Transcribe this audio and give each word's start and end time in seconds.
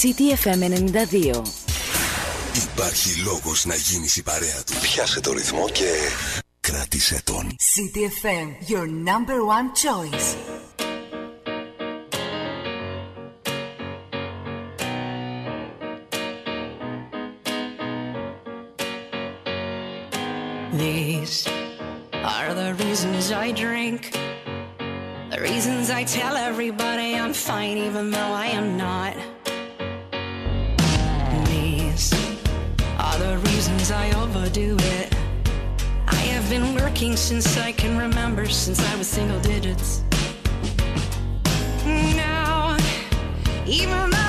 CTFM 0.00 0.62
92. 0.62 1.42
Υπάρχει 2.72 3.20
λόγος 3.24 3.64
να 3.64 3.74
γίνεις 3.74 4.16
η 4.16 4.22
παρέα 4.22 4.62
του. 4.66 4.72
Πιάσε 4.82 5.20
το 5.20 5.32
ρυθμό 5.32 5.68
και 5.68 5.90
κράτησε 6.60 7.22
τον. 7.24 7.56
CTFM, 7.56 8.70
your 8.70 8.86
number 8.86 9.44
one 9.44 9.68
choice. 9.84 10.36
These 20.78 21.48
are 22.36 22.54
the 22.54 22.74
reasons 22.84 23.24
I 23.44 23.46
drink. 23.64 24.00
The 25.32 25.40
reasons 25.50 25.90
I 25.90 26.02
tell 26.18 26.34
everybody 26.50 27.08
I'm 27.22 27.34
fine 27.34 27.76
even 27.88 28.10
though 28.10 28.32
I 28.44 28.48
am 28.60 28.68
not. 28.76 29.31
Working 37.02 37.16
since 37.16 37.58
I 37.58 37.72
can 37.72 37.98
remember, 37.98 38.46
since 38.46 38.78
I 38.78 38.96
was 38.96 39.08
single 39.08 39.40
digits. 39.40 40.02
Now, 41.84 42.76
even 43.66 44.21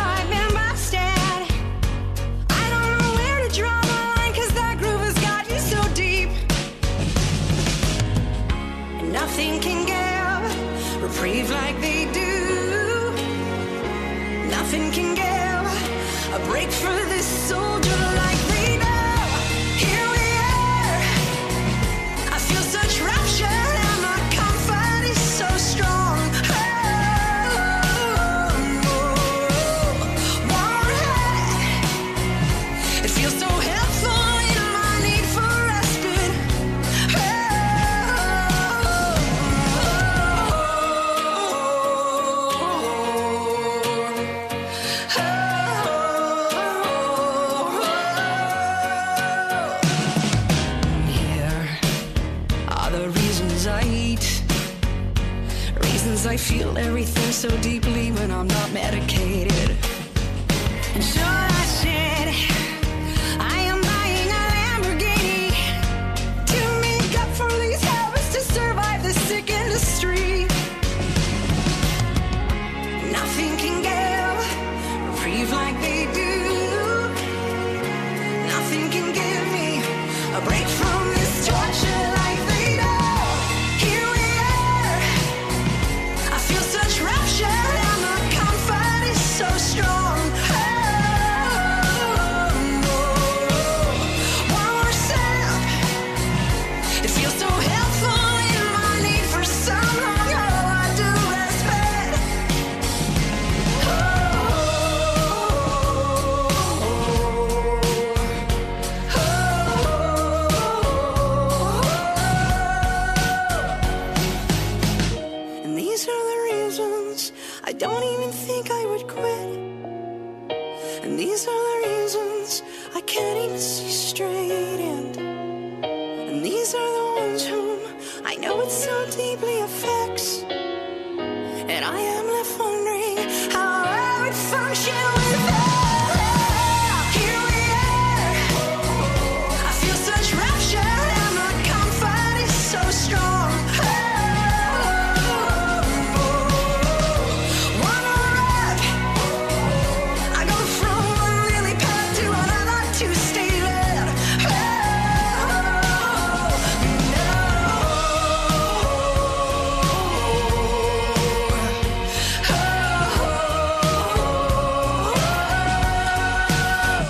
so 57.43 57.57
deeply 57.57 58.09
when 58.13 58.31
I'm 58.31 58.52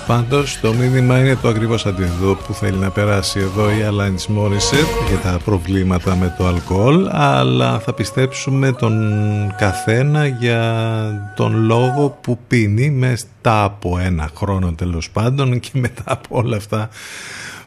Πάντως 0.06 0.60
το 0.60 0.72
μήνυμα 0.72 1.18
είναι 1.18 1.36
το 1.36 1.48
ακριβώς 1.48 1.86
αντίθετο 1.86 2.38
που 2.46 2.52
θέλει 2.54 2.76
να 2.76 2.90
περάσει 2.90 3.40
εδώ 3.40 3.70
η 3.70 3.74
Alanis 3.90 4.36
Morissette 4.36 5.08
για 5.08 5.18
τα 5.22 5.38
προβλήματα 5.44 6.16
με 6.16 6.34
το 6.38 6.46
αλκοόλ 6.46 7.08
αλλά 7.10 7.78
θα 7.78 7.92
πιστέψουμε 7.92 8.72
τον 8.72 9.14
καθένα 9.58 10.26
για 10.26 11.32
τον 11.36 11.64
λόγο 11.64 12.18
που 12.20 12.38
πίνει 12.46 12.90
μετά 12.90 13.64
από 13.64 13.98
ένα 13.98 14.30
χρόνο 14.36 14.72
τέλος 14.72 15.10
πάντων 15.10 15.60
και 15.60 15.70
μετά 15.72 16.02
από 16.04 16.38
όλα 16.38 16.56
αυτά 16.56 16.88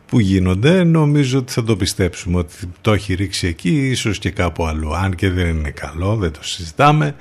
που 0.05 0.19
γίνονται. 0.19 0.83
Νομίζω 0.83 1.37
ότι 1.37 1.51
θα 1.51 1.63
το 1.63 1.75
πιστέψουμε 1.75 2.37
ότι 2.37 2.53
το 2.81 2.93
έχει 2.93 3.13
ρίξει 3.13 3.47
εκεί 3.47 3.89
ίσως 3.89 4.19
και 4.19 4.29
κάπου 4.29 4.65
αλλού. 4.65 4.95
Αν 4.95 5.15
και 5.15 5.29
δεν 5.29 5.47
είναι 5.47 5.69
καλό 5.69 6.15
δεν 6.15 6.31
το 6.31 6.43
συζητάμε 6.43 7.15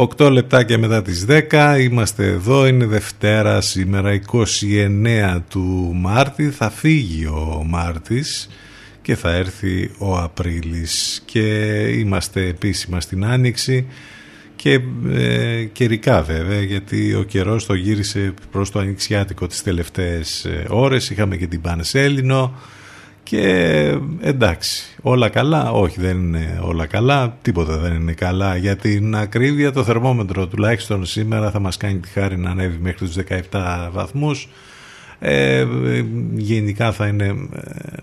8 0.00 0.30
λεπτάκια 0.30 0.78
μετά 0.78 1.02
τις 1.02 1.26
10 1.28 1.76
είμαστε 1.80 2.26
εδώ, 2.26 2.66
είναι 2.66 2.86
Δευτέρα 2.86 3.60
σήμερα 3.60 4.20
29 4.32 5.42
του 5.48 5.92
Μάρτη, 5.94 6.50
θα 6.50 6.70
φύγει 6.70 7.26
ο 7.26 7.64
Μάρτης 7.66 8.48
και 9.02 9.16
θα 9.16 9.30
έρθει 9.30 9.90
ο 9.98 10.18
Απρίλης. 10.18 11.22
Και 11.24 11.44
είμαστε 11.98 12.46
επίσημα 12.46 13.00
στην 13.00 13.24
Άνοιξη 13.24 13.86
και 14.56 14.80
ε, 15.10 15.64
καιρικά 15.64 16.22
βέβαια 16.22 16.62
γιατί 16.62 17.14
ο 17.14 17.22
καιρός 17.22 17.66
το 17.66 17.74
γύρισε 17.74 18.34
προς 18.50 18.70
το 18.70 18.78
ανοιξιάτικο 18.78 19.46
τις 19.46 19.62
τελευταίες 19.62 20.44
ε, 20.44 20.66
ώρες, 20.68 21.10
είχαμε 21.10 21.36
και 21.36 21.46
την 21.46 21.60
Πανσέλινο 21.60 22.54
και 23.28 23.94
εντάξει, 24.20 24.96
όλα 25.02 25.28
καλά, 25.28 25.70
όχι 25.70 26.00
δεν 26.00 26.16
είναι 26.16 26.60
όλα 26.62 26.86
καλά, 26.86 27.36
τίποτα 27.42 27.76
δεν 27.76 27.94
είναι 27.94 28.12
καλά. 28.12 28.56
Για 28.56 28.76
την 28.76 29.16
ακρίβεια 29.16 29.72
το 29.72 29.84
θερμόμετρο 29.84 30.46
τουλάχιστον 30.46 31.06
σήμερα 31.06 31.50
θα 31.50 31.58
μας 31.58 31.76
κάνει 31.76 31.98
τη 31.98 32.08
χάρη 32.08 32.38
να 32.38 32.50
ανέβει 32.50 32.78
μέχρι 32.78 33.06
τους 33.06 33.16
17 33.50 33.88
βαθμούς. 33.92 34.48
Ε, 35.18 35.66
γενικά 36.34 36.92
θα 36.92 37.06
είναι 37.06 37.34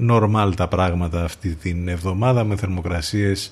normal 0.10 0.52
τα 0.56 0.68
πράγματα 0.68 1.24
αυτή 1.24 1.56
την 1.56 1.88
εβδομάδα 1.88 2.44
με 2.44 2.56
θερμοκρασίες 2.56 3.52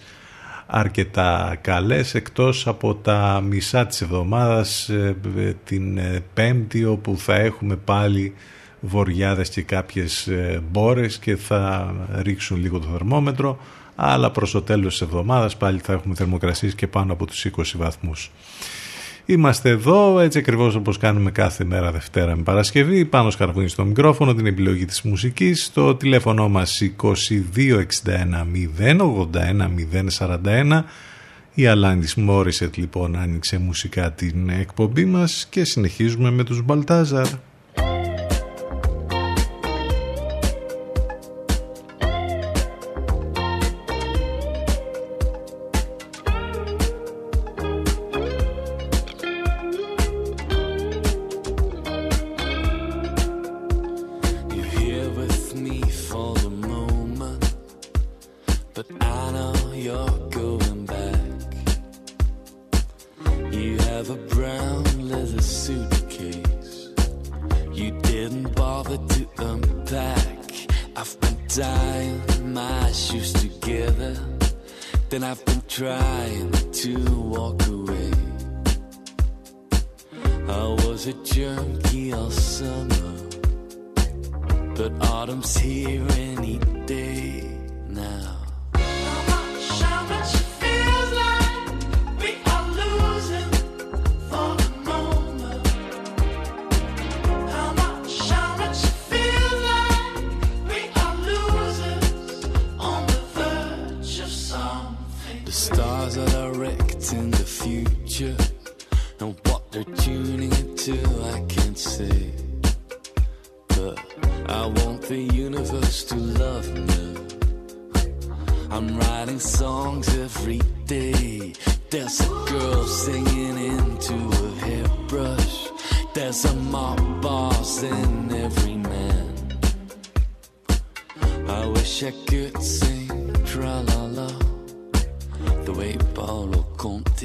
αρκετά 0.65 1.57
καλές 1.61 2.15
εκτός 2.15 2.67
από 2.67 2.95
τα 2.95 3.43
μισά 3.47 3.85
της 3.85 4.01
εβδομάδας 4.01 4.89
την 5.63 5.99
πέμπτη 6.33 6.85
όπου 6.85 7.17
θα 7.17 7.35
έχουμε 7.35 7.75
πάλι 7.75 8.33
βοριάδες 8.85 9.49
και 9.49 9.61
κάποιες 9.61 10.29
μπόρες 10.71 11.17
και 11.17 11.35
θα 11.35 11.93
ρίξουν 12.21 12.61
λίγο 12.61 12.79
το 12.79 12.87
θερμόμετρο 12.91 13.59
αλλά 13.95 14.31
προς 14.31 14.51
το 14.51 14.61
τέλος 14.61 14.91
της 14.91 15.01
εβδομάδας 15.01 15.57
πάλι 15.57 15.79
θα 15.79 15.93
έχουμε 15.93 16.15
θερμοκρασίες 16.15 16.75
και 16.75 16.87
πάνω 16.87 17.13
από 17.13 17.25
τους 17.25 17.45
20 17.45 17.63
βαθμούς. 17.75 18.31
Είμαστε 19.25 19.69
εδώ 19.69 20.19
έτσι 20.19 20.37
ακριβώς 20.37 20.75
όπως 20.75 20.97
κάνουμε 20.97 21.31
κάθε 21.31 21.63
μέρα 21.63 21.91
Δευτέρα 21.91 22.35
με 22.35 22.43
Παρασκευή 22.43 23.05
πάνω 23.05 23.29
σκαρβούνι 23.29 23.67
στο 23.67 23.85
μικρόφωνο 23.85 24.33
την 24.33 24.45
επιλογή 24.45 24.85
της 24.85 25.01
μουσικής 25.01 25.65
στο 25.65 25.95
τηλέφωνο 25.95 26.49
μας 26.49 26.81
2261 27.01 27.23
081 28.79 29.69
041 30.17 30.83
η 31.53 31.67
Αλάνης 31.67 32.15
Μόρισετ 32.15 32.75
λοιπόν 32.75 33.15
άνοιξε 33.15 33.57
μουσικά 33.57 34.11
την 34.11 34.49
εκπομπή 34.49 35.05
μας 35.05 35.47
και 35.49 35.63
συνεχίζουμε 35.63 36.31
με 36.31 36.43
τους 36.43 36.61
Μπαλτάζαρ. 36.61 37.27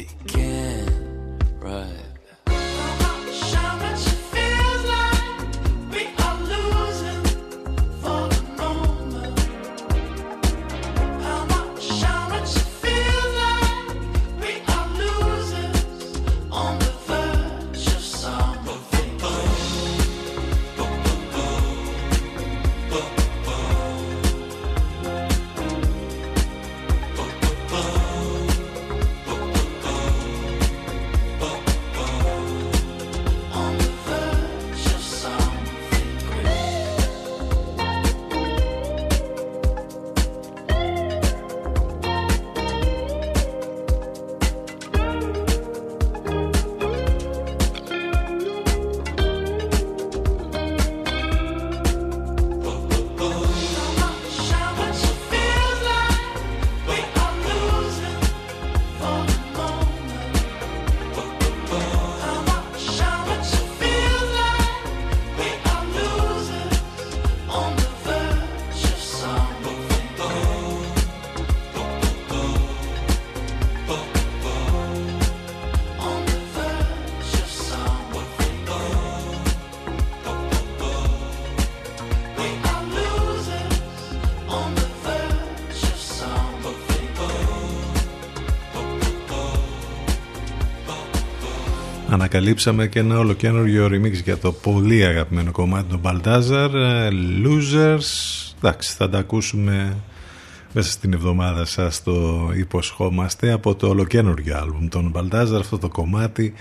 Kick. 0.09 0.38
Ανακαλύψαμε 92.35 92.87
και 92.87 92.99
ένα 92.99 93.19
ολοκένουργιο 93.19 93.87
remix 93.87 94.13
για 94.13 94.39
το 94.39 94.53
πολύ 94.53 95.05
αγαπημένο 95.05 95.51
κομμάτι 95.51 95.89
του 95.89 96.01
Baltazar 96.05 96.71
ε, 96.75 97.09
Losers. 97.45 98.07
Εντάξει 98.59 98.95
θα 98.97 99.09
τα 99.09 99.19
ακούσουμε 99.19 99.97
μέσα 100.73 100.91
στην 100.91 101.13
εβδομάδα 101.13 101.65
σας 101.65 102.03
το 102.03 102.49
υποσχόμαστε 102.57 103.53
από 103.53 103.75
το 103.75 103.89
ολοκένουργιο 103.89 104.57
άλμπουμ 104.57 104.89
των 104.89 105.13
Baltazar 105.17 105.59
αυτό 105.59 105.79
το 105.79 105.89
κομμάτι. 105.89 106.53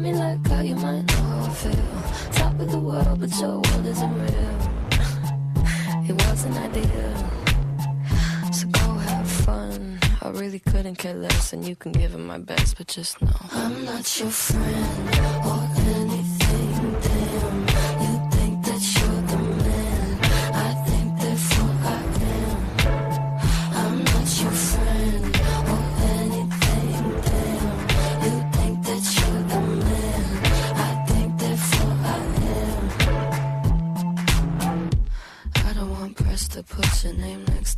Me 0.00 0.14
like 0.14 0.46
how 0.46 0.60
you 0.60 0.76
might 0.76 1.02
know 1.08 1.14
how 1.14 1.44
I 1.44 1.50
feel. 1.50 2.32
Top 2.32 2.60
of 2.60 2.70
the 2.70 2.78
world, 2.78 3.18
but 3.18 3.36
your 3.40 3.54
world 3.58 3.86
isn't 3.86 4.14
real. 4.14 4.58
It 6.08 6.14
wasn't 6.24 6.56
ideal, 6.56 7.16
So 8.52 8.68
go 8.68 8.92
have 8.94 9.28
fun. 9.28 9.98
I 10.22 10.28
really 10.28 10.60
couldn't 10.60 10.96
care 10.96 11.14
less, 11.14 11.52
and 11.52 11.66
you 11.66 11.74
can 11.74 11.90
give 11.90 12.14
it 12.14 12.18
my 12.18 12.38
best, 12.38 12.78
but 12.78 12.86
just 12.86 13.20
know 13.20 13.32
I'm 13.50 13.84
not 13.84 14.20
your 14.20 14.30
friend. 14.30 15.67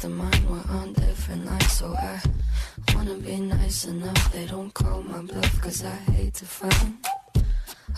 mastermind, 0.09 0.49
we're 0.49 0.77
on 0.77 0.93
different 0.95 1.45
lines, 1.45 1.73
so 1.73 1.95
I 1.95 2.21
wanna 2.95 3.15
be 3.15 3.37
nice 3.37 3.85
enough. 3.85 4.33
They 4.33 4.47
don't 4.47 4.73
call 4.73 5.03
my 5.03 5.21
bluff, 5.21 5.61
cause 5.61 5.85
I 5.85 5.95
hate 6.13 6.35
to 6.35 6.45
find 6.47 6.97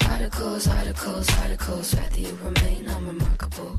articles, 0.08 0.66
articles, 0.66 1.28
articles. 1.38 1.94
Rather 1.94 2.20
you 2.20 2.36
remain 2.42 2.88
unremarkable. 2.88 3.78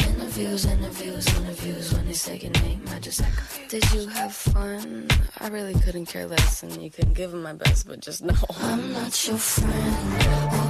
Interviews, 0.00 0.64
interviews, 0.64 1.26
interviews. 1.38 1.92
When 1.92 2.06
they 2.06 2.12
say 2.12 2.38
your 2.38 2.52
name, 2.62 2.82
I 2.88 2.98
just 2.98 3.22
act 3.22 3.36
confused. 3.36 3.70
Did 3.70 3.92
you 3.92 4.08
have 4.08 4.32
fun? 4.32 5.08
I 5.38 5.48
really 5.48 5.74
couldn't 5.74 6.06
care 6.06 6.26
less, 6.26 6.62
and 6.62 6.82
you 6.82 6.90
couldn't 6.90 7.14
give 7.14 7.30
them 7.30 7.42
my 7.42 7.52
best, 7.52 7.86
but 7.86 8.00
just 8.00 8.22
know 8.22 8.34
I'm 8.60 8.92
not 8.92 9.28
your 9.28 9.38
friend. 9.38 10.69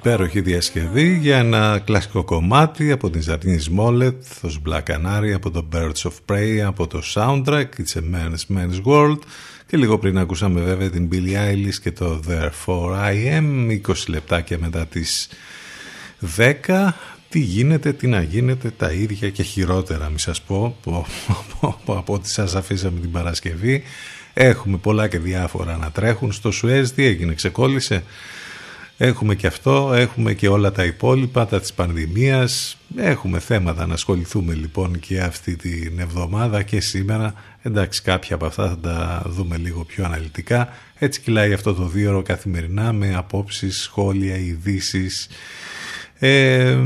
Υπέροχη 0.00 0.40
διασκευή 0.40 1.16
για 1.16 1.38
ένα 1.38 1.82
κλασικό 1.84 2.24
κομμάτι 2.24 2.90
από 2.90 3.10
την 3.10 3.22
Ζαρτίνη 3.22 3.58
Σμόλετ, 3.58 4.22
το 4.40 4.54
Black 4.66 4.82
Canary, 4.82 5.30
από 5.34 5.50
το 5.50 5.68
Birds 5.72 6.10
of 6.10 6.12
Prey, 6.26 6.58
από 6.58 6.86
το 6.86 7.02
soundtrack 7.14 7.64
It's 7.64 7.94
a 7.94 8.02
Man's 8.14 8.56
Man's 8.56 8.82
World 8.84 9.18
και 9.66 9.76
λίγο 9.76 9.98
πριν 9.98 10.18
ακούσαμε 10.18 10.60
βέβαια 10.60 10.90
την 10.90 11.08
Billie 11.12 11.52
Eilish 11.52 11.74
και 11.82 11.92
το 11.92 12.20
Therefore 12.28 12.92
I 12.92 13.38
Am 13.38 13.80
20 13.86 13.94
λεπτάκια 14.06 14.58
μετά 14.58 14.86
τις 14.86 15.28
10 16.36 16.88
τι 17.28 17.38
γίνεται, 17.38 17.92
τι 17.92 18.06
να 18.06 18.22
γίνεται, 18.22 18.70
τα 18.76 18.92
ίδια 18.92 19.30
και 19.30 19.42
χειρότερα 19.42 20.08
μη 20.08 20.18
σας 20.18 20.42
πω 20.42 20.76
από 21.86 22.12
ό,τι 22.12 22.28
σας 22.28 22.54
αφήσαμε 22.54 23.00
την 23.00 23.10
Παρασκευή. 23.10 23.82
Έχουμε 24.34 24.76
πολλά 24.76 25.08
και 25.08 25.18
διάφορα 25.18 25.76
να 25.76 25.90
τρέχουν. 25.90 26.32
Στο 26.32 26.50
Σουέζ 26.50 26.90
τι 26.90 27.04
έγινε, 27.04 27.34
ξεκόλλησε; 27.34 28.02
Έχουμε 29.02 29.34
και 29.34 29.46
αυτό, 29.46 29.92
έχουμε 29.94 30.34
και 30.34 30.48
όλα 30.48 30.72
τα 30.72 30.84
υπόλοιπα, 30.84 31.46
τα 31.46 31.60
της 31.60 31.72
πανδημίας. 31.72 32.76
Έχουμε 32.96 33.38
θέματα 33.38 33.86
να 33.86 33.94
ασχοληθούμε 33.94 34.54
λοιπόν 34.54 34.98
και 34.98 35.20
αυτή 35.20 35.56
την 35.56 35.98
εβδομάδα 35.98 36.62
και 36.62 36.80
σήμερα. 36.80 37.34
Εντάξει 37.62 38.02
κάποια 38.02 38.34
από 38.34 38.46
αυτά 38.46 38.68
θα 38.68 38.78
τα 38.78 39.22
δούμε 39.26 39.56
λίγο 39.56 39.84
πιο 39.84 40.04
αναλυτικά. 40.04 40.68
Έτσι 40.98 41.20
κυλάει 41.20 41.52
αυτό 41.52 41.74
το 41.74 41.86
δύο 41.86 42.10
ώρο 42.10 42.22
καθημερινά 42.22 42.92
με 42.92 43.14
απόψεις, 43.14 43.80
σχόλια, 43.80 44.36
ειδήσεις. 44.36 45.28
Ε, 46.22 46.78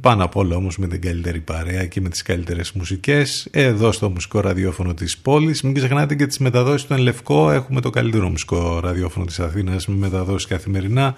πάνω 0.00 0.24
απ' 0.24 0.36
όλα 0.36 0.56
όμως 0.56 0.78
με 0.78 0.86
την 0.86 1.00
καλύτερη 1.00 1.40
παρέα 1.40 1.86
και 1.86 2.00
με 2.00 2.08
τις 2.08 2.22
καλύτερες 2.22 2.72
μουσικές 2.72 3.48
εδώ 3.50 3.92
στο 3.92 4.10
μουσικό 4.10 4.40
ραδιόφωνο 4.40 4.94
της 4.94 5.18
πόλης. 5.18 5.62
Μην 5.62 5.74
ξεχνάτε 5.74 6.14
και 6.14 6.26
τις 6.26 6.38
μεταδόσεις 6.38 6.86
του 6.86 6.92
Ενλευκό 6.92 7.50
έχουμε 7.50 7.80
το 7.80 7.90
καλύτερο 7.90 8.28
μουσικό 8.28 8.80
ραδιόφωνο 8.80 9.26
της 9.26 9.40
Αθήνας 9.40 9.86
με 9.86 9.94
μεταδόσεις 9.94 10.48
καθημερινά 10.48 11.14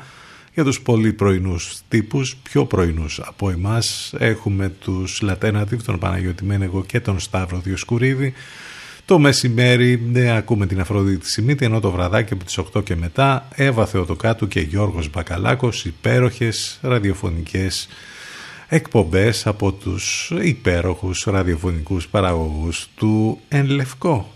για 0.55 0.65
τους 0.65 0.81
πολύ 0.81 1.13
πρωινούς 1.13 1.79
τύπους, 1.89 2.37
πιο 2.43 2.65
πρωινούς 2.65 3.21
από 3.25 3.51
εμάς. 3.51 4.15
Έχουμε 4.19 4.69
τους 4.69 5.21
Λατένατιβ, 5.21 5.83
τον 5.83 5.99
Παναγιώτη 5.99 6.45
Μένεγο 6.45 6.85
και 6.85 7.01
τον 7.01 7.21
Σταύρο 7.21 7.59
Διοσκουρίδη 7.59 8.33
το 9.09 9.19
μεσημέρι 9.19 10.03
ναι, 10.13 10.37
ακούμε 10.37 10.67
την 10.67 10.81
Αφροδίτη 10.81 11.29
Σιμίτη 11.31 11.65
ενώ 11.65 11.81
το 11.81 11.91
βραδάκι 11.91 12.33
από 12.33 12.45
τις 12.45 12.59
8 12.75 12.85
και 12.85 12.97
μετά 12.97 13.49
Εύα 13.55 13.87
Θεοτοκάτου 13.87 14.49
και 14.49 14.61
Γιώργος 14.61 15.11
Μπακαλάκος 15.11 15.85
υπέροχες 15.85 16.79
ραδιοφωνικές 16.83 17.89
εκπομπές 18.69 19.47
από 19.47 19.73
τους 19.73 20.33
υπέροχους 20.43 21.25
ραδιοφωνικούς 21.25 22.09
παραγωγούς 22.09 22.89
του 22.97 23.41
Εν 23.49 23.67
Λευκό. 23.67 24.33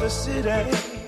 the 0.00 0.08
city. 0.08 0.99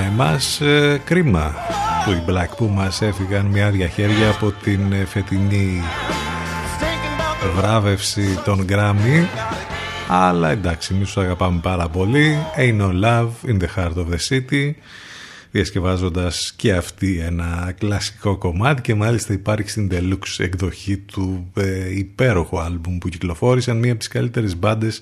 Για 0.00 0.08
εμάς 0.08 0.60
ε, 0.60 1.00
κρίμα 1.04 1.54
που 2.04 2.10
οι 2.10 2.22
Black 2.26 2.56
που 2.56 2.64
μας 2.64 3.02
έφυγαν 3.02 3.46
μια 3.46 3.66
άδεια 3.66 3.88
χέρια 3.88 4.30
από 4.30 4.52
την 4.62 4.92
ε, 4.92 5.04
φετινή 5.04 5.82
βράβευση 7.56 8.38
των 8.44 8.66
Grammy. 8.68 9.26
Αλλά 10.08 10.50
εντάξει 10.50 10.94
εμείς 10.94 11.06
τους 11.06 11.16
αγαπάμε 11.16 11.60
πάρα 11.62 11.88
πολύ. 11.88 12.36
Ain't 12.58 12.80
no 12.80 13.04
love 13.04 13.50
in 13.50 13.58
the 13.58 13.68
heart 13.76 13.94
of 13.96 14.06
the 14.12 14.18
city 14.28 14.72
διασκευάζοντας 15.50 16.52
και 16.56 16.72
αυτή 16.72 17.18
ένα 17.18 17.74
κλασικό 17.78 18.36
κομμάτι 18.36 18.82
και 18.82 18.94
μάλιστα 18.94 19.32
υπάρχει 19.32 19.70
στην 19.70 19.88
deluxe 19.92 20.34
εκδοχή 20.38 20.96
του 20.96 21.50
ε, 21.56 21.96
υπέροχου 21.96 22.60
άλμπουμ 22.60 22.98
που 22.98 23.08
κυκλοφόρησαν 23.08 23.76
μία 23.76 23.90
από 23.90 23.98
τις 23.98 24.08
καλύτερες 24.08 24.56
μπάντες 24.56 25.00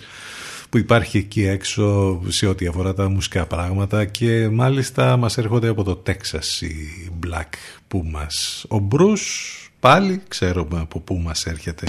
που 0.70 0.78
υπάρχει 0.78 1.18
εκεί 1.18 1.46
έξω 1.46 2.20
σε 2.28 2.46
ό,τι 2.46 2.66
αφορά 2.66 2.94
τα 2.94 3.08
μουσικά 3.08 3.46
πράγματα 3.46 4.04
και 4.04 4.48
μάλιστα 4.48 5.16
μας 5.16 5.38
έρχονται 5.38 5.68
από 5.68 5.82
το 5.84 5.96
Τέξας 5.96 6.60
οι 6.60 7.10
Black 7.26 7.52
που 7.88 8.02
μας 8.10 8.64
ο 8.68 8.78
Μπρούς 8.78 9.52
πάλι 9.80 10.22
ξέρουμε 10.28 10.80
από 10.80 11.00
πού 11.00 11.14
μας 11.14 11.46
έρχεται 11.46 11.86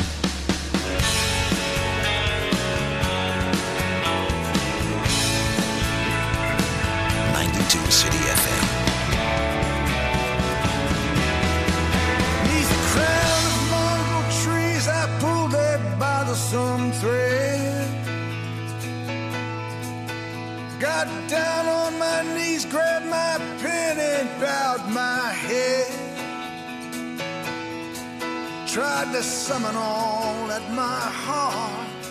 tried 28.79 29.11
to 29.11 29.21
summon 29.21 29.75
all 29.75 30.47
that 30.47 30.65
my 30.71 31.01
heart 31.25 32.05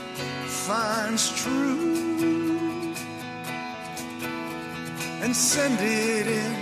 finds 0.67 1.25
true 1.43 2.93
and 5.23 5.35
send 5.35 5.79
it 5.81 6.27
in 6.27 6.53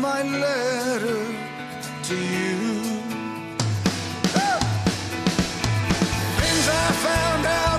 my 0.00 0.22
letter 0.22 1.22
to 2.08 2.16
you. 2.16 2.72
Things 6.40 6.66
I 6.84 6.86
found 7.08 7.44
out 7.62 7.73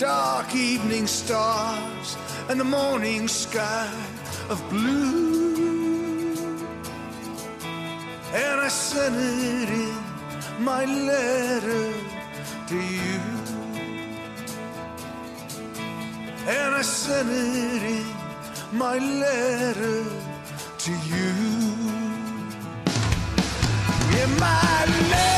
dark 0.00 0.54
evening 0.54 1.06
stars 1.06 2.16
and 2.48 2.58
the 2.58 2.64
morning 2.64 3.28
sky 3.28 3.92
of 4.48 4.58
blue, 4.70 6.34
and 8.32 8.60
I 8.62 8.68
sent 8.68 9.14
it 9.14 9.68
in 9.68 10.64
my 10.64 10.86
letter 10.86 11.92
to 12.68 12.76
you. 12.76 13.20
And 16.48 16.74
I 16.76 16.80
sent 16.80 17.28
it 17.28 17.82
in 17.82 18.06
my 18.72 18.96
letter 18.96 20.04
to 20.78 20.92
you. 21.12 21.32
In 24.22 24.30
my 24.38 24.86
letter 25.10 25.29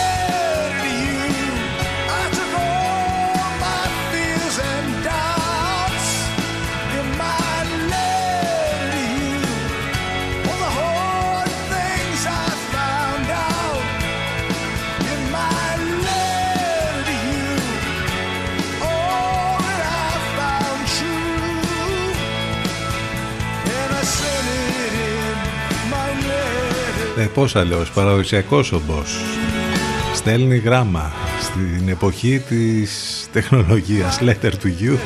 Ε, 27.19 27.25
πώς 27.35 27.53
θα 27.53 27.65
λέω, 27.65 27.83
παραδοσιακός 27.95 28.73
ο 28.73 28.81
Μπός. 28.87 29.17
Στέλνει 30.15 30.57
γράμμα 30.57 31.13
στην 31.41 31.89
εποχή 31.89 32.43
της 32.49 33.27
τεχνολογίας. 33.33 34.19
Letter 34.21 34.51
to 34.51 34.67
You. 34.81 34.97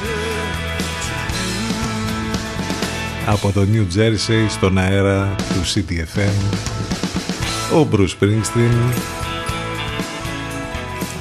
Από 3.27 3.53
το 3.53 3.67
New 3.73 3.99
Jersey 3.99 4.47
στον 4.49 4.79
αέρα 4.79 5.35
του 5.37 5.63
CTFM 5.75 6.57
ο 7.75 7.87
Bruce 7.93 8.09
Springsteen 8.21 9.16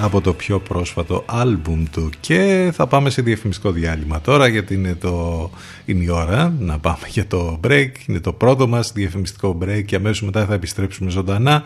από 0.01 0.21
το 0.21 0.33
πιο 0.33 0.59
πρόσφατο 0.59 1.23
άλμπουμ 1.25 1.83
του 1.91 2.09
και 2.19 2.71
θα 2.73 2.87
πάμε 2.87 3.09
σε 3.09 3.21
διαφημιστικό 3.21 3.71
διάλειμμα 3.71 4.21
τώρα 4.21 4.47
γιατί 4.47 4.73
είναι, 4.73 4.95
το... 4.95 5.49
είναι 5.85 6.03
η 6.03 6.09
ώρα 6.09 6.53
να 6.59 6.79
πάμε 6.79 7.07
για 7.07 7.27
το 7.27 7.59
break 7.67 7.89
είναι 8.05 8.19
το 8.19 8.33
πρώτο 8.33 8.67
μας 8.67 8.91
διαφημιστικό 8.91 9.57
break 9.63 9.83
και 9.85 9.95
αμέσως 9.95 10.21
μετά 10.21 10.45
θα 10.45 10.53
επιστρέψουμε 10.53 11.09
ζωντανά 11.09 11.63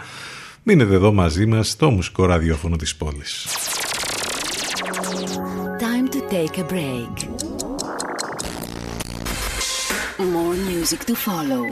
μείνετε 0.64 0.94
εδώ 0.94 1.14
μαζί 1.14 1.46
μας 1.46 1.70
στο 1.70 1.90
μουσικό 1.90 2.26
ραδιόφωνο 2.26 2.76
της 2.76 2.96
πόλης 2.96 3.48
Time 5.80 6.08
to 6.10 6.22
take 6.30 6.58
a 6.58 6.66
break. 6.76 7.14
More 10.36 10.56
music 10.72 11.06
to 11.06 11.16
follow. 11.16 11.64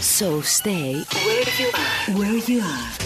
So 0.00 0.40
stay 0.40 1.04
where 1.26 1.50
you 1.60 1.68
are. 1.84 2.18
Where 2.18 2.38
you 2.50 2.60
are. 2.60 3.05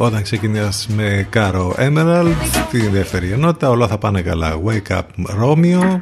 Όταν 0.00 0.22
ξεκινάς 0.22 0.86
με 0.86 1.26
Κάρο 1.30 1.74
Emerald 1.78 2.34
Την 2.70 2.90
δεύτερη 2.90 3.30
ενότητα 3.30 3.70
όλα 3.70 3.88
θα 3.88 3.98
πάνε 3.98 4.22
καλά. 4.22 4.60
Wake 4.64 4.96
up 4.96 5.02
Romeo. 5.42 6.00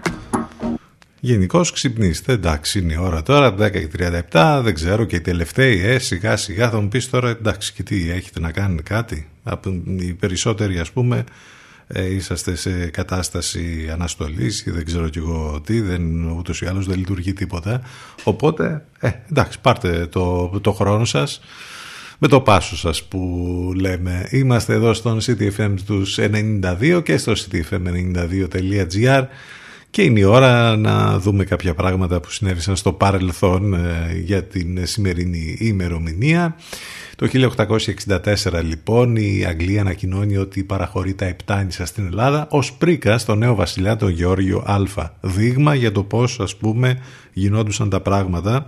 Γενικώς 1.21 1.73
ξυπνήστε, 1.73 2.33
εντάξει 2.33 2.79
είναι 2.79 2.93
η 2.93 2.97
ώρα 3.01 3.23
τώρα 3.23 3.55
10 3.55 3.71
και 3.71 3.89
37, 4.31 4.61
δεν 4.63 4.75
ξέρω 4.75 5.05
και 5.05 5.17
οι 5.17 5.21
τελευταίοι 5.21 5.81
ε, 5.85 5.99
σιγά 5.99 6.37
σιγά 6.37 6.71
θα 6.71 6.81
μου 6.81 6.89
πεις 6.89 7.11
τώρα 7.11 7.29
εντάξει 7.29 7.73
και 7.73 7.83
τι 7.83 8.11
έχετε 8.11 8.41
να 8.41 8.51
κάνετε 8.53 8.83
κάτι; 8.83 9.29
Οι 9.99 10.13
περισσότεροι 10.13 10.79
ας 10.79 10.91
πούμε 10.91 11.25
ε, 11.87 12.15
είσαστε 12.15 12.55
σε 12.55 12.87
κατάσταση 12.87 13.89
αναστολής 13.93 14.67
ή 14.67 14.71
δεν 14.71 14.85
ξέρω 14.85 15.09
κι 15.09 15.19
εγώ 15.19 15.61
τι 15.65 15.81
δεν, 15.81 16.31
ούτως 16.31 16.61
ή 16.61 16.67
άλλως 16.67 16.87
δεν 16.87 16.99
λειτουργεί 16.99 17.33
τίποτα. 17.33 17.81
Οπότε 18.25 18.85
ε, 19.01 19.11
εντάξει 19.31 19.61
πάρτε 19.61 20.07
το, 20.07 20.49
το 20.61 20.73
χρόνο 20.73 21.05
σας 21.05 21.41
με 22.19 22.29
το 22.29 22.41
πάσος 22.41 22.79
σας 22.79 23.05
που 23.05 23.21
λέμε. 23.77 24.29
Είμαστε 24.31 24.73
εδώ 24.73 24.95
στον 24.95 25.19
CTFM 25.21 25.75
τους 25.87 26.19
92 26.21 27.03
και 27.05 27.17
στο 27.17 27.33
ctfm92.gr 27.33 29.25
και 29.91 30.03
είναι 30.03 30.21
η 30.21 30.25
ώρα 30.25 30.77
να 30.77 31.19
δούμε 31.19 31.45
κάποια 31.45 31.75
πράγματα 31.75 32.21
που 32.21 32.31
συνέβησαν 32.31 32.77
στο 32.77 32.93
παρελθόν 32.93 33.75
ε, 33.75 34.21
για 34.25 34.45
την 34.45 34.87
σημερινή 34.87 35.57
ημερομηνία. 35.61 36.57
Το 37.17 37.29
1864 38.45 38.63
λοιπόν 38.63 39.17
η 39.17 39.45
Αγγλία 39.49 39.81
ανακοινώνει 39.81 40.37
ότι 40.37 40.65
παραχωρεί 40.65 41.15
τα 41.15 41.25
Επτάνησα 41.25 41.87
στην 41.87 42.07
Ελλάδα 42.07 42.47
ως 42.51 42.73
πρίκα 42.73 43.19
στο 43.19 43.35
νέο 43.35 43.55
βασιλιά 43.55 43.97
τον 43.97 44.09
Γεώργιο 44.09 44.65
Α. 44.67 45.11
Δείγμα 45.21 45.75
για 45.75 45.93
το 45.93 46.03
πώς 46.03 46.41
ας 46.41 46.57
πούμε 46.57 46.99
γινόντουσαν 47.33 47.91
τα 47.91 48.01
πράγματα 48.01 48.67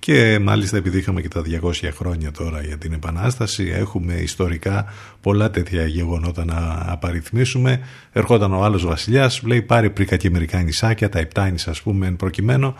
και 0.00 0.38
μάλιστα 0.38 0.76
επειδή 0.76 0.98
είχαμε 0.98 1.20
και 1.20 1.28
τα 1.28 1.42
200 1.62 1.88
χρόνια 1.94 2.30
τώρα 2.30 2.62
για 2.62 2.78
την 2.78 2.92
Επανάσταση 2.92 3.72
έχουμε 3.74 4.14
ιστορικά 4.14 4.84
πολλά 5.20 5.50
τέτοια 5.50 5.86
γεγονότα 5.86 6.44
να 6.44 6.82
απαριθμίσουμε. 6.86 7.80
Ερχόταν 8.12 8.52
ο 8.52 8.64
άλλος 8.64 8.86
βασιλιάς 8.86 9.42
λέει 9.42 9.62
πάρει 9.62 9.90
πρίκα 9.90 10.16
και 10.16 10.30
μερικά 10.30 10.62
νησάκια 10.62 11.08
τα 11.08 11.18
Επτάνησα 11.18 11.70
ας 11.70 11.82
πούμε 11.82 12.06
εν 12.06 12.16
προκειμένου. 12.16 12.74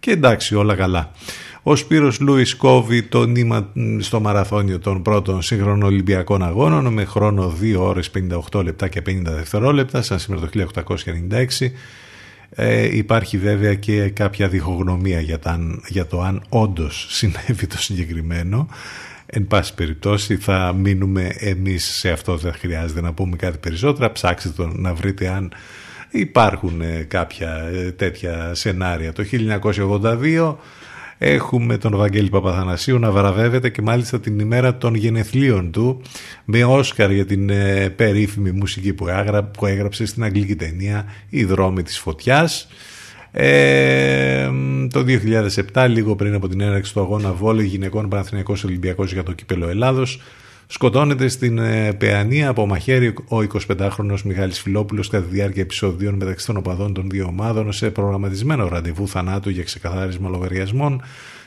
Και 0.00 0.10
εντάξει 0.10 0.54
όλα 0.54 0.74
καλά. 0.74 1.10
Ο 1.62 1.76
Σπύρος 1.76 2.20
Λούις 2.20 2.54
κόβει 2.54 3.02
το 3.02 3.26
νήμα 3.26 3.72
στο 3.98 4.20
μαραθώνιο 4.20 4.78
των 4.78 5.02
πρώτων 5.02 5.42
σύγχρονων 5.42 5.82
Ολυμπιακών 5.82 6.42
Αγώνων 6.42 6.92
με 6.92 7.04
χρόνο 7.04 7.54
2 7.62 7.74
ώρες 7.78 8.10
58 8.52 8.64
λεπτά 8.64 8.88
και 8.88 9.02
50 9.06 9.22
δευτερόλεπτα 9.24 10.02
σαν 10.02 10.18
σήμερα 10.18 10.48
το 10.48 10.66
1896 11.58 11.70
ε, 12.58 12.96
υπάρχει 12.96 13.38
βέβαια 13.38 13.74
και 13.74 14.08
κάποια 14.08 14.48
διχογνωμία 14.48 15.20
για, 15.20 15.38
τα, 15.38 15.80
για 15.88 16.06
το 16.06 16.20
αν 16.20 16.42
όντως 16.48 17.06
συνέβη 17.16 17.66
το 17.66 17.78
συγκεκριμένο. 17.78 18.68
Εν 19.26 19.46
πάση 19.46 19.74
περιπτώσει 19.74 20.36
θα 20.36 20.74
μείνουμε 20.78 21.34
εμείς 21.38 21.84
σε 21.84 22.10
αυτό, 22.10 22.36
δεν 22.36 22.52
χρειάζεται 22.52 23.00
να 23.00 23.12
πούμε 23.12 23.36
κάτι 23.36 23.58
περισσότερο. 23.58 24.12
Ψάξτε 24.12 24.48
το 24.48 24.66
να 24.66 24.94
βρείτε 24.94 25.28
αν 25.28 25.52
υπάρχουν 26.10 26.80
ε, 26.80 27.02
κάποια 27.08 27.70
ε, 27.72 27.90
τέτοια 27.90 28.54
σενάρια. 28.54 29.12
Το 29.12 29.24
1982 29.30 30.54
έχουμε 31.18 31.76
τον 31.76 31.96
Βαγγέλη 31.96 32.28
Παπαθανασίου 32.28 32.98
να 32.98 33.10
βραβεύεται 33.10 33.68
και 33.70 33.82
μάλιστα 33.82 34.20
την 34.20 34.38
ημέρα 34.38 34.76
των 34.76 34.94
γενεθλίων 34.94 35.70
του 35.70 36.02
με 36.44 36.64
Όσκαρ 36.64 37.10
για 37.10 37.26
την 37.26 37.50
ε, 37.50 37.88
περίφημη 37.88 38.50
μουσική 38.50 38.92
που, 38.92 39.06
που 39.58 39.66
έγραψε 39.66 40.06
στην 40.06 40.22
αγγλική 40.24 40.56
ταινία 40.56 41.04
«Η 41.28 41.44
δρόμη 41.44 41.82
της 41.82 41.98
φωτιάς». 41.98 42.68
Ε, 43.38 44.50
το 44.90 45.04
2007, 45.72 45.86
λίγο 45.88 46.16
πριν 46.16 46.34
από 46.34 46.48
την 46.48 46.60
έναρξη 46.60 46.92
του 46.92 47.00
αγώνα 47.00 47.32
Βόλε 47.32 47.62
γυναικών 47.62 48.08
Παναθηναϊκός 48.08 48.64
Ολυμπιακός 48.64 49.12
για 49.12 49.22
το 49.22 49.32
κύπελο 49.32 49.68
Ελλάδος, 49.68 50.20
σκοτώνεται 50.66 51.28
στην 51.28 51.58
ε, 51.58 51.92
Παιανία 51.92 52.48
από 52.48 52.66
μαχαίρι 52.66 53.08
ο 53.08 53.36
25χρονος 53.68 54.22
Μιχάλης 54.24 54.60
Φιλόπουλος 54.60 55.08
κατά 55.08 55.24
τη 55.24 55.34
διάρκεια 55.34 55.62
επεισοδίων 55.62 56.14
μεταξύ 56.14 56.46
των 56.46 56.56
οπαδών 56.56 56.94
των 56.94 57.10
δύο 57.10 57.26
ομάδων 57.26 57.72
σε 57.72 57.90
προγραμματισμένο 57.90 58.68
ραντεβού 58.68 59.08
θανάτου 59.08 59.50
για 59.50 59.62
ξεκαθάρισμα 59.62 60.28
λογαριασμών. 60.28 61.02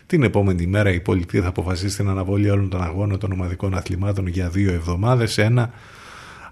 Την 0.05 0.23
επόμενη 0.23 0.67
μέρα 0.67 0.91
η 0.91 0.99
πολιτεία 0.99 1.41
θα 1.41 1.47
αποφασίσει 1.47 1.97
την 1.97 2.10
αναβολή 2.10 2.49
όλων 2.49 2.69
των 2.69 2.82
αγώνων 2.84 3.19
των 3.19 3.32
ομαδικών 3.32 3.75
αθλημάτων 3.75 4.27
για 4.27 4.49
δύο 4.49 4.73
εβδομάδες. 4.73 5.38
Ένα 5.38 5.71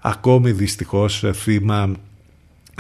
ακόμη 0.01 0.51
δυστυχώς 0.51 1.23
θύμα 1.34 1.91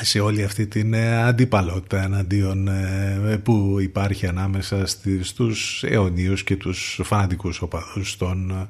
σε 0.01 0.19
όλη 0.19 0.43
αυτή 0.43 0.67
την 0.67 0.93
ε, 0.93 1.23
αντίπαλότητα 1.23 2.03
εναντίον 2.03 2.67
ε, 2.67 3.39
που 3.43 3.77
υπάρχει 3.79 4.27
ανάμεσα 4.27 4.85
στους 5.21 5.83
αιωνίους 5.83 6.43
και 6.43 6.55
τους 6.55 6.99
φανατικούς 7.03 7.61
οπαδούς 7.61 8.17
των 8.17 8.67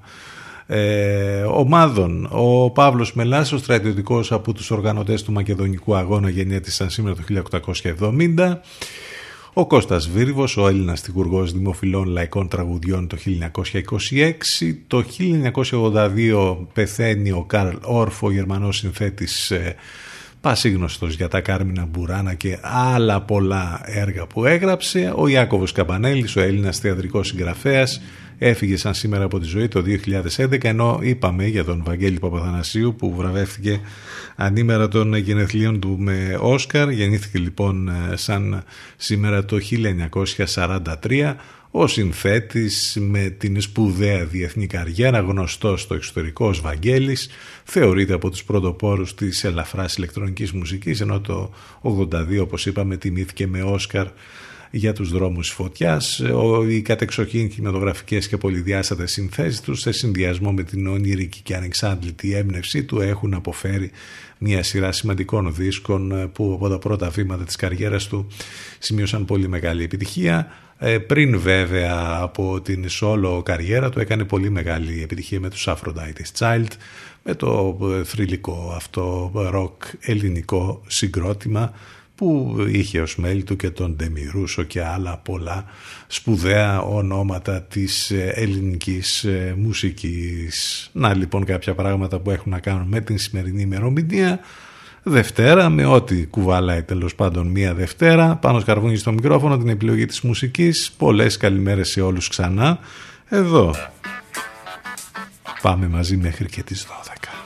ε, 0.68 1.42
ομάδων. 1.42 2.28
Ο 2.32 2.70
Παύλος 2.70 3.14
Μελάς, 3.14 3.52
ο 3.52 3.58
στρατιωτικός 3.58 4.32
από 4.32 4.54
τους 4.54 4.72
οργανωτές 4.72 5.24
του 5.24 5.32
Μακεδονικού 5.32 5.96
Αγώνα 5.96 6.30
γεννιέτησαν 6.30 6.90
σήμερα 6.90 7.16
το 7.16 7.22
1870. 7.22 8.62
Ο 9.54 9.68
Κώστας 9.68 10.10
Βίρβος, 10.10 10.58
ο 10.58 10.68
Έλληνας 10.68 11.02
τυχουργός 11.02 11.54
δημοφιλών 11.54 12.08
λαϊκών 12.08 12.48
τραγουδιών 12.48 13.08
το 13.08 13.18
1926. 13.18 14.76
Το 14.88 15.04
1982 15.04 16.68
πεθαίνει 16.74 17.32
ο 17.32 17.44
Καρλ 17.48 17.76
Όρφ, 17.82 18.24
ο 18.24 18.32
Γερμανός 18.32 18.78
συνθέτης 18.78 19.52
ε, 19.52 19.76
πασίγνωστος 20.42 21.16
για 21.16 21.28
τα 21.28 21.42
Κάρμινα 21.42 21.86
Μπουράνα 21.86 22.34
και 22.34 22.58
άλλα 22.62 23.22
πολλά 23.22 23.82
έργα 23.86 24.26
που 24.26 24.46
έγραψε. 24.46 25.14
Ο 25.16 25.28
Ιάκωβος 25.28 25.72
Καμπανέλης, 25.72 26.36
ο 26.36 26.42
Έλληνας 26.42 26.80
θεατρικός 26.80 27.28
συγγραφέας, 27.28 28.02
έφυγε 28.38 28.78
σαν 28.78 28.94
σήμερα 28.94 29.24
από 29.24 29.40
τη 29.40 29.46
ζωή 29.46 29.68
το 29.68 29.84
2011 30.38 30.64
ενώ 30.64 31.00
είπαμε 31.02 31.46
για 31.46 31.64
τον 31.64 31.84
Βαγγέλη 31.86 32.20
Παπαθανασίου 32.20 32.96
που 32.96 33.16
βραβεύτηκε 33.16 33.82
ανήμερα 34.36 34.88
των 34.88 35.16
γενεθλίων 35.16 35.80
του 35.80 35.98
με 36.00 36.38
Όσκαρ. 36.42 36.90
Γεννήθηκε 36.90 37.38
λοιπόν 37.40 37.88
ε, 37.88 38.16
σαν 38.16 38.64
σήμερα 38.98 39.46
το 39.46 39.58
1943 40.46 41.36
ο 41.72 41.88
συνθέτης 41.88 42.98
με 43.00 43.30
την 43.30 43.62
σπουδαία 43.62 44.26
διεθνή 44.26 44.68
καριέρα 44.68 45.20
γνωστός 45.20 45.82
στο 45.82 45.94
εξωτερικό 45.94 46.48
ως 46.48 46.62
Βαγγέλης 46.62 47.30
θεωρείται 47.64 48.14
από 48.14 48.30
τους 48.30 48.44
πρωτοπόρους 48.44 49.16
της 49.16 49.44
ελαφράς 49.44 49.96
ηλεκτρονικής 49.96 50.52
μουσικής 50.52 51.02
ενώ 51.02 51.22
το 51.22 51.54
82 51.82 52.42
όπως 52.42 52.66
είπαμε 52.66 52.98
τιμήθηκε 52.98 53.48
με 53.48 53.62
Όσκαρ 53.62 54.08
για 54.72 54.94
τους 54.94 55.12
δρόμους 55.12 55.50
φωτιάς. 55.50 56.22
Οι 56.70 56.82
κατεξοχήν 56.82 57.50
κινηματογραφικές 57.50 58.28
και 58.28 58.38
πολυδιάστατες 58.38 59.12
συνθέσεις 59.12 59.62
τους 59.62 59.80
σε 59.80 59.92
συνδυασμό 59.92 60.52
με 60.52 60.64
την 60.64 60.88
ονειρική 60.88 61.42
και 61.42 61.56
ανεξάντλητη 61.56 62.34
έμπνευσή 62.34 62.84
του 62.84 63.02
έχουν 63.02 63.34
αποφέρει 63.34 63.92
μια 64.38 64.64
σειρά 64.64 64.92
σημαντικών 64.92 65.54
δίσκων 65.56 66.32
που 66.34 66.54
από 66.54 66.70
τα 66.70 66.78
πρώτα 66.78 67.10
βήματα 67.10 67.44
της 67.44 67.56
καριέρας 67.56 68.08
του 68.08 68.28
σημείωσαν 68.80 69.26
πολύ 69.26 69.48
μεγάλη 69.48 69.84
επιτυχία. 69.84 70.52
Ε, 70.80 70.98
πριν 70.98 71.40
βέβαια 71.40 72.18
από 72.22 72.62
την 72.62 72.86
solo 72.90 73.42
καριέρα 73.44 73.90
του 73.90 74.00
έκανε 74.00 74.24
πολύ 74.24 74.50
μεγάλη 74.50 75.02
επιτυχία 75.04 75.40
με 75.40 75.50
τους 75.50 75.68
Aphrodite's 75.68 76.40
Child 76.40 76.72
με 77.24 77.36
το 77.36 77.78
θρηλυκό 78.04 78.74
αυτό 78.76 79.32
ροκ 79.34 79.84
ελληνικό 80.00 80.82
συγκρότημα 80.88 81.74
που 82.18 82.56
είχε 82.72 83.02
ως 83.02 83.16
μέλη 83.16 83.44
του 83.44 83.56
και 83.56 83.70
τον 83.70 83.96
Ντεμιρούσο 83.96 84.64
και 84.64 84.84
άλλα 84.84 85.18
πολλά 85.18 85.66
σπουδαία 86.08 86.82
ονόματα 86.82 87.62
της 87.62 88.12
ε, 88.12 88.32
ελληνικής 88.36 89.24
ε, 89.24 89.56
μουσικής. 89.58 90.90
Να 90.94 91.16
λοιπόν 91.16 91.46
κάποια 91.46 91.76
πράγματα 91.76 92.20
που 92.20 92.32
έχουν 92.32 92.52
να 92.52 92.60
κάνουν 92.60 92.88
με 92.88 93.00
την 93.02 93.18
σημερινή 93.18 93.62
ημερομηνία. 93.62 94.40
Δευτέρα 95.04 95.70
με 95.70 95.86
ό,τι 95.86 96.26
κουβαλάει 96.26 96.84
τέλος 96.84 97.16
πάντων 97.16 97.48
μία 97.48 97.74
Δευτέρα. 97.74 98.36
Πάνω 98.36 98.60
σκαρβούνι 98.60 98.98
στο 98.98 99.12
μικρόφωνο 99.12 99.58
την 99.58 99.70
επιλογή 99.70 100.06
της 100.06 100.22
μουσικής. 100.22 100.92
Πολλές 100.98 101.38
καλημέρες 101.38 101.90
σε 101.90 102.02
όλους 102.02 102.28
ξανά. 102.28 102.80
Εδώ. 103.30 103.76
Πάμε 105.62 105.88
μαζί 105.88 106.18
μέχρι 106.18 106.46
και 106.46 106.64
τις 106.64 106.86
12 106.86 107.37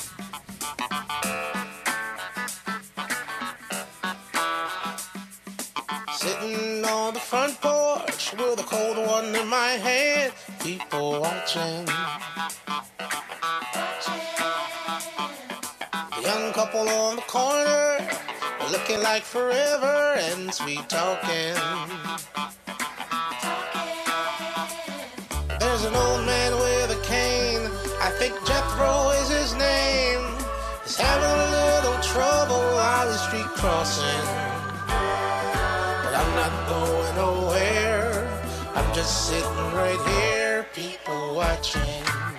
my 9.51 9.71
hand, 9.83 10.31
people 10.61 11.19
watching. 11.19 11.85
The 16.15 16.21
young 16.23 16.53
couple 16.53 16.87
on 16.87 17.17
the 17.17 17.21
corner, 17.23 17.97
looking 18.71 19.01
like 19.03 19.23
forever 19.23 20.15
and 20.19 20.53
sweet 20.53 20.87
talking. 20.87 21.55
There's 25.59 25.83
an 25.83 25.95
old 25.95 26.25
man 26.25 26.53
with 26.53 26.97
a 26.97 27.01
cane, 27.03 27.69
I 27.99 28.09
think 28.19 28.33
Jethro 28.47 29.09
is 29.21 29.29
his 29.29 29.53
name. 29.55 30.23
He's 30.83 30.95
having 30.95 31.29
a 31.29 31.49
little 31.59 31.99
trouble 32.01 32.63
while 32.77 33.11
he's 33.11 33.21
street 33.27 33.51
crossing. 33.59 34.25
But 36.03 36.13
I'm 36.15 36.31
not 36.35 36.69
going 36.69 37.00
just 39.01 39.29
sitting 39.29 39.73
right 39.73 39.99
here, 40.09 40.63
people 40.75 41.33
watching. 41.33 42.30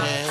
Watching. 0.00 0.21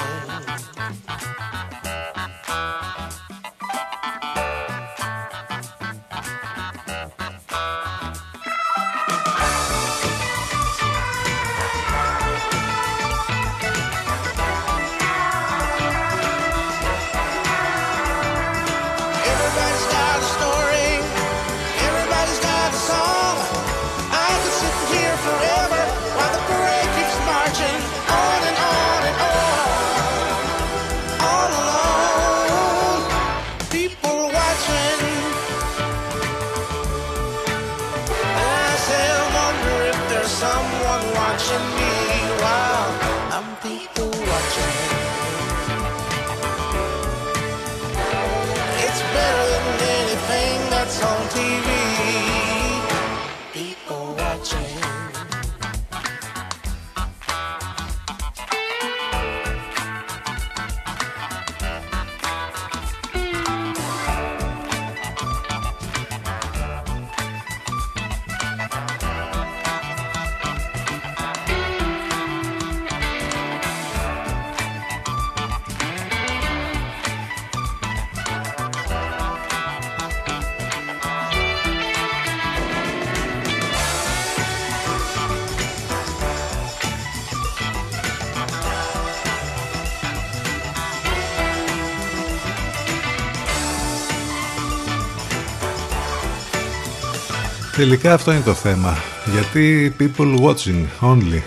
Τελικά 97.81 98.13
αυτό 98.13 98.31
είναι 98.31 98.41
το 98.41 98.53
θέμα. 98.53 98.97
Γιατί 99.33 99.95
people 99.99 100.39
watching 100.39 100.85
only. 101.01 101.41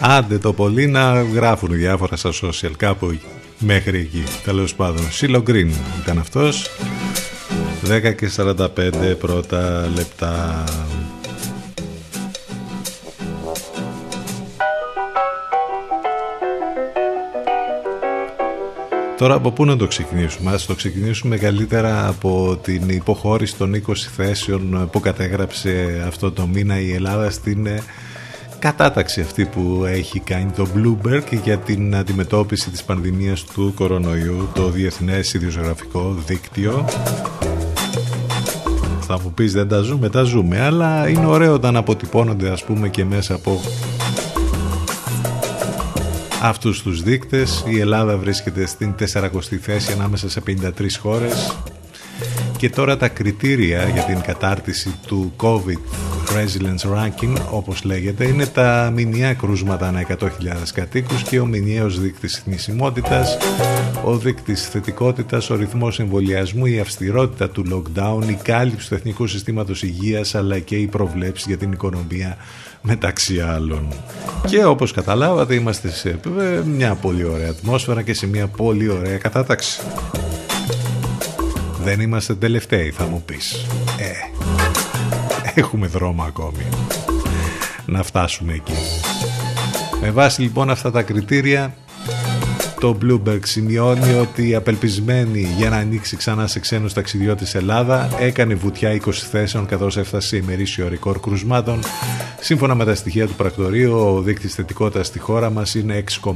Άντε 0.00 0.38
το 0.38 0.52
πολύ 0.52 0.86
να 0.86 1.22
γράφουν 1.22 1.70
διάφορα 1.72 2.16
στα 2.16 2.30
social 2.30 2.70
κάπου 2.76 3.18
μέχρι 3.58 3.98
εκεί. 3.98 4.24
Τέλος 4.44 4.74
πάντων. 4.74 5.10
Σίλο 5.10 5.42
Green 5.46 5.70
ήταν 6.02 6.18
αυτός. 6.18 6.70
10 7.88 8.14
και 8.16 8.30
45 8.36 9.16
πρώτα 9.18 9.88
λεπτά. 9.94 10.64
Τώρα 19.22 19.34
από 19.34 19.50
πού 19.50 19.64
να 19.64 19.76
το 19.76 19.86
ξεκινήσουμε; 19.86 20.52
Ας 20.52 20.66
το 20.66 20.74
ξεκινήσουμε 20.74 21.36
καλύτερα 21.36 22.08
από 22.08 22.58
την 22.62 22.88
υποχώρηση 22.88 23.56
των 23.56 23.82
20 23.86 23.92
θέσεων 24.16 24.88
που 24.92 25.00
κατέγραψε 25.00 26.04
αυτό 26.06 26.32
το 26.32 26.46
μήνα 26.46 26.80
η 26.80 26.92
Ελλάδα 26.92 27.30
στην 27.30 27.66
ε, 27.66 27.82
κατάταξη 28.58 29.20
αυτή 29.20 29.44
που 29.44 29.84
έχει 29.86 30.20
κάνει 30.20 30.50
το 30.50 30.66
Bloomberg 30.76 31.22
για 31.42 31.58
την 31.58 31.96
αντιμετώπιση 31.96 32.70
της 32.70 32.84
πανδημίας 32.84 33.44
του 33.44 33.72
κορονοϊού, 33.74 34.48
το 34.54 34.68
Διεθνές 34.68 35.34
Ιδιοσιογραφικό 35.34 36.16
Δίκτυο. 36.26 36.84
Θα 39.00 39.20
μου 39.22 39.32
πεις 39.32 39.52
δεν 39.52 39.68
τα 39.68 39.80
ζούμε, 39.80 40.08
τα 40.08 40.22
ζούμε, 40.22 40.60
αλλά 40.60 41.08
είναι 41.08 41.26
ωραίο 41.26 41.52
όταν 41.52 41.76
αποτυπώνονται 41.76 42.50
ας 42.50 42.64
πούμε 42.64 42.88
και 42.88 43.04
μέσα 43.04 43.34
από 43.34 43.60
αυτούς 46.42 46.82
τους 46.82 47.02
δείκτες. 47.02 47.64
Η 47.68 47.78
Ελλάδα 47.78 48.16
βρίσκεται 48.16 48.66
στην 48.66 48.94
40η 49.12 49.56
θέση 49.60 49.92
ανάμεσα 49.92 50.30
σε 50.30 50.40
53 50.46 50.98
χώρες 51.00 51.56
και 52.56 52.70
τώρα 52.70 52.96
τα 52.96 53.08
κριτήρια 53.08 53.88
για 53.88 54.02
την 54.02 54.20
κατάρτιση 54.20 54.94
του 55.06 55.32
COVID 55.36 55.78
Resilience 56.34 56.94
Ranking 56.94 57.36
όπως 57.50 57.84
λέγεται 57.84 58.26
είναι 58.26 58.46
τα 58.46 58.92
μηνιαία 58.94 59.34
κρούσματα 59.34 59.88
ανά 59.88 60.06
100.000 60.08 60.26
κατοίκους 60.74 61.22
και 61.22 61.40
ο 61.40 61.46
μηνιαίος 61.46 62.00
δείκτης 62.00 62.42
θνησιμότητας, 62.44 63.36
ο 64.04 64.16
δείκτης 64.16 64.68
θετικότητας, 64.68 65.50
ο 65.50 65.54
ρυθμός 65.54 66.00
εμβολιασμού, 66.00 66.66
η 66.66 66.80
αυστηρότητα 66.80 67.50
του 67.50 67.64
lockdown, 67.72 68.28
η 68.28 68.38
κάλυψη 68.42 68.88
του 68.88 68.94
Εθνικού 68.94 69.26
Συστήματος 69.26 69.82
Υγείας 69.82 70.34
αλλά 70.34 70.58
και 70.58 70.76
οι 70.76 70.86
προβλέψεις 70.86 71.46
για 71.46 71.56
την 71.56 71.72
οικονομία 71.72 72.36
μεταξύ 72.82 73.40
άλλων. 73.40 73.88
Και 74.46 74.64
όπως 74.64 74.92
καταλάβατε 74.92 75.54
είμαστε 75.54 75.90
σε 75.90 76.20
μια 76.64 76.94
πολύ 76.94 77.24
ωραία 77.24 77.48
ατμόσφαιρα 77.48 78.02
και 78.02 78.14
σε 78.14 78.26
μια 78.26 78.46
πολύ 78.46 78.88
ωραία 78.88 79.18
κατάταξη. 79.18 79.80
Δεν 81.82 82.00
είμαστε 82.00 82.34
τελευταίοι 82.34 82.90
θα 82.90 83.04
μου 83.04 83.22
πεις. 83.26 83.66
Ε, 83.98 84.12
έχουμε 85.60 85.86
δρόμο 85.86 86.22
ακόμη 86.22 86.66
να 87.86 88.02
φτάσουμε 88.02 88.52
εκεί. 88.52 88.72
Με 90.00 90.10
βάση 90.10 90.42
λοιπόν 90.42 90.70
αυτά 90.70 90.90
τα 90.90 91.02
κριτήρια 91.02 91.74
το 92.82 92.98
Bloomberg 93.02 93.38
σημειώνει 93.42 94.12
ότι 94.12 94.54
απελπισμένη 94.54 95.40
για 95.56 95.70
να 95.70 95.76
ανοίξει 95.76 96.16
ξανά 96.16 96.46
σε 96.46 96.60
ξένους 96.60 96.92
ταξιδιώτες 96.92 97.54
Ελλάδα 97.54 98.08
έκανε 98.18 98.54
βουτιά 98.54 99.00
20 99.04 99.12
θέσεων 99.12 99.66
καθώς 99.66 99.96
έφτασε 99.96 100.28
σε 100.28 100.36
ημερήσιο 100.36 100.88
ρεκόρ 100.88 101.20
κρουσμάτων. 101.20 101.80
Σύμφωνα 102.40 102.74
με 102.74 102.84
τα 102.84 102.94
στοιχεία 102.94 103.26
του 103.26 103.34
πρακτορείου, 103.34 103.98
ο 103.98 104.20
δείκτης 104.20 104.54
θετικότητας 104.54 105.06
στη 105.06 105.18
χώρα 105.18 105.50
μας 105.50 105.74
είναι 105.74 105.96
6,1. 105.96 106.34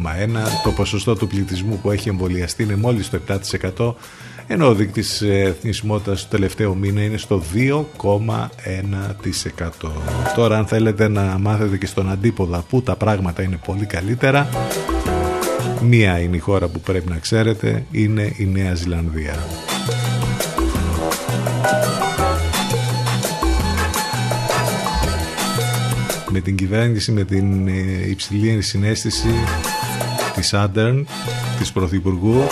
Το 0.65 0.71
ποσοστό 0.71 1.17
του 1.17 1.27
πληθυσμού 1.27 1.79
που 1.83 1.91
έχει 1.91 2.09
εμβολιαστεί 2.09 2.63
είναι 2.63 2.77
μόλις 2.77 3.11
το 3.11 3.21
7% 3.77 3.95
ενώ 4.47 4.69
ο 4.69 4.75
δείκτης 4.75 5.23
εθνισμότητας 5.23 6.23
του 6.23 6.29
τελευταίου 6.31 6.77
μήνα 6.77 7.03
είναι 7.03 7.17
στο 7.17 7.43
2,1%. 7.55 9.91
Τώρα 10.37 10.59
αν 10.59 10.67
θέλετε 10.67 11.09
να 11.09 11.39
μάθετε 11.41 11.77
και 11.77 11.87
στον 11.87 12.11
αντίποδα 12.11 12.65
που 12.69 12.83
τα 12.83 12.97
πράγματα 12.97 13.43
είναι 13.43 13.59
πολύ 13.65 13.87
καλύτερα, 13.87 14.49
μία 15.87 16.21
είναι 16.21 16.37
η 16.37 16.39
χώρα 16.39 16.69
που 16.69 16.81
πρέπει 16.81 17.11
να 17.11 17.19
ξέρετε, 17.19 17.85
είναι 17.91 18.33
η 18.37 18.45
Νέα 18.45 18.75
Ζηλανδία. 18.75 19.47
Με 26.31 26.41
την 26.41 26.57
κυβέρνηση, 26.57 27.13
με 27.13 27.25
την 27.25 27.69
ε, 27.69 28.09
υψηλή 28.09 28.63
συνέστηση 28.63 29.29
της 30.35 30.55
Άντερν, 30.55 31.07
της 31.59 31.73
Πρωθυπουργού, 31.73 32.47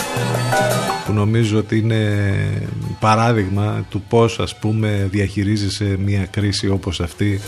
που 1.05 1.13
νομίζω 1.13 1.57
ότι 1.57 1.77
είναι 1.77 2.27
παράδειγμα 2.99 3.85
του 3.89 4.01
πώς 4.09 4.39
ας 4.39 4.59
πούμε 4.59 5.07
διαχειρίζεσαι 5.11 5.97
μια 6.05 6.25
κρίση 6.25 6.69
όπως 6.69 6.99
αυτή 6.99 7.39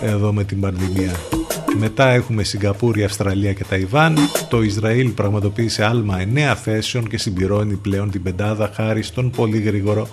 εδώ 0.00 0.32
με 0.32 0.44
την 0.44 0.60
πανδημία. 0.60 1.37
Μετά 1.80 2.08
έχουμε 2.08 2.42
Σιγκαπούρη, 2.42 3.04
Αυστραλία 3.04 3.52
και 3.52 3.64
Ταϊβάν. 3.64 4.16
Το 4.48 4.62
Ισραήλ 4.62 5.10
πραγματοποίησε 5.10 5.84
άλμα 5.84 6.18
9 6.34 6.54
θέσεων 6.62 7.08
και 7.08 7.18
συμπληρώνει 7.18 7.74
πλέον 7.74 8.10
την 8.10 8.22
πεντάδα 8.22 8.70
χάρη 8.74 9.02
στον 9.02 9.30
πολύ 9.30 9.58
γρήγορο 9.58 10.08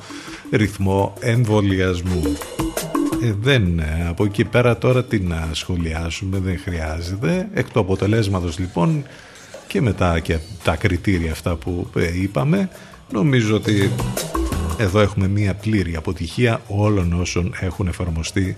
ρυθμό 0.52 1.14
εμβολιασμού. 1.20 2.22
Ε, 3.24 3.34
δεν, 3.42 3.80
ε, 3.80 4.06
από 4.08 4.26
εκεί 4.26 4.44
πέρα 4.44 4.78
τώρα 4.78 5.04
τι 5.04 5.20
να 5.20 5.50
σχολιάσουμε, 5.52 6.40
δεν 6.40 6.60
χρειάζεται. 6.60 7.48
Εκ 7.54 7.70
του 7.70 7.80
αποτελέσματος 7.80 8.60
λοιπόν 8.60 9.04
και 9.68 9.82
μετά 9.82 10.20
και 10.20 10.38
τα 10.64 10.76
κριτήρια 10.76 11.32
αυτά 11.32 11.56
που 11.56 11.88
ε, 11.96 12.22
είπαμε 12.22 12.70
νομίζω 13.12 13.56
ότι 13.56 13.92
εδώ 14.78 15.00
έχουμε 15.00 15.28
μία 15.28 15.54
πλήρη 15.54 15.96
αποτυχία 15.96 16.62
όλων 16.68 17.14
όσων 17.14 17.54
έχουν 17.60 17.88
εφαρμοστεί 17.88 18.58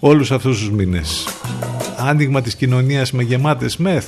όλους 0.00 0.30
αυτούς 0.32 0.58
τους 0.58 0.70
μήνες. 0.70 1.26
Άνοιγμα 2.06 2.40
της 2.40 2.54
κοινωνίας 2.54 3.12
με 3.12 3.22
γεμάτες 3.22 3.76
μεθ. 3.76 4.06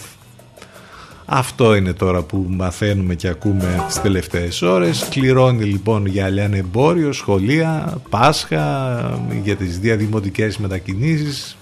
Αυτό 1.24 1.74
είναι 1.74 1.92
τώρα 1.92 2.22
που 2.22 2.46
μαθαίνουμε 2.48 3.14
και 3.14 3.28
ακούμε 3.28 3.84
τις 3.86 4.00
τελευταίες 4.00 4.62
ώρες. 4.62 5.06
Κληρώνει 5.10 5.64
λοιπόν 5.64 6.06
για 6.06 6.26
εμπόριο, 6.52 7.12
σχολεία, 7.12 7.98
Πάσχα, 8.10 9.20
για 9.42 9.56
τις 9.56 9.78
διαδημοτικές 9.78 10.58
μετακινήσεις. 10.58 11.56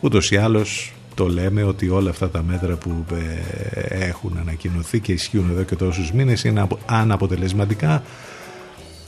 Ούτως 0.00 0.30
ή 0.30 0.36
άλλως 0.36 0.92
το 1.14 1.28
λέμε 1.28 1.62
ότι 1.62 1.88
όλα 1.88 2.10
αυτά 2.10 2.30
τα 2.30 2.42
μέτρα 2.42 2.74
που 2.74 3.04
ε, 3.12 4.08
έχουν 4.08 4.36
ανακοινωθεί 4.40 5.00
και 5.00 5.12
ισχύουν 5.12 5.50
εδώ 5.50 5.62
και 5.62 5.76
τόσους 5.76 6.12
μήνες 6.12 6.44
είναι 6.44 6.66
αναποτελεσματικά 6.86 8.02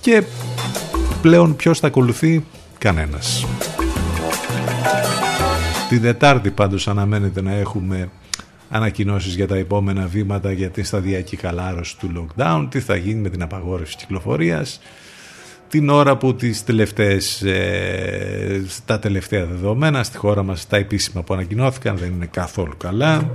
και 0.01 0.23
πλέον 1.23 1.57
ποιος 1.57 1.79
θα 1.79 1.87
ακολουθεί; 1.87 2.45
Κανένας. 2.79 3.47
Την 5.91 6.01
Δετάρτη 6.01 6.51
πάντως 6.51 6.89
αναμένεται 6.89 7.43
να 7.43 7.53
έχουμε 7.53 8.11
ανακοινώσεις 8.71 9.35
για 9.35 9.47
τα 9.47 9.57
επόμενα 9.57 10.07
βήματα 10.07 10.53
για 10.53 10.71
την 10.71 10.85
σταδιακή 10.85 11.37
χαλάρωση 11.37 11.99
του 11.99 12.13
lockdown, 12.17 12.67
τι 12.71 12.81
θα 12.81 12.97
γίνει 12.97 13.21
με 13.21 13.29
την 13.29 13.43
απαγόρευση 13.43 13.97
κυκλοφορίας, 13.97 14.81
την 15.69 15.89
ώρα 15.89 16.17
που 16.17 16.35
τις 16.35 16.65
τελευταίες, 16.65 17.43
ε, 17.43 18.63
τα 18.85 18.99
τελευταία 18.99 19.45
δεδομένα 19.45 20.03
στη 20.03 20.17
χώρα 20.17 20.43
μας 20.43 20.67
τα 20.67 20.77
επίσημα 20.77 21.23
που 21.23 21.35
ανακοινώθηκαν 21.35 21.97
δεν 21.97 22.13
είναι 22.13 22.27
καθόλου 22.27 22.77
καλά. 22.77 23.31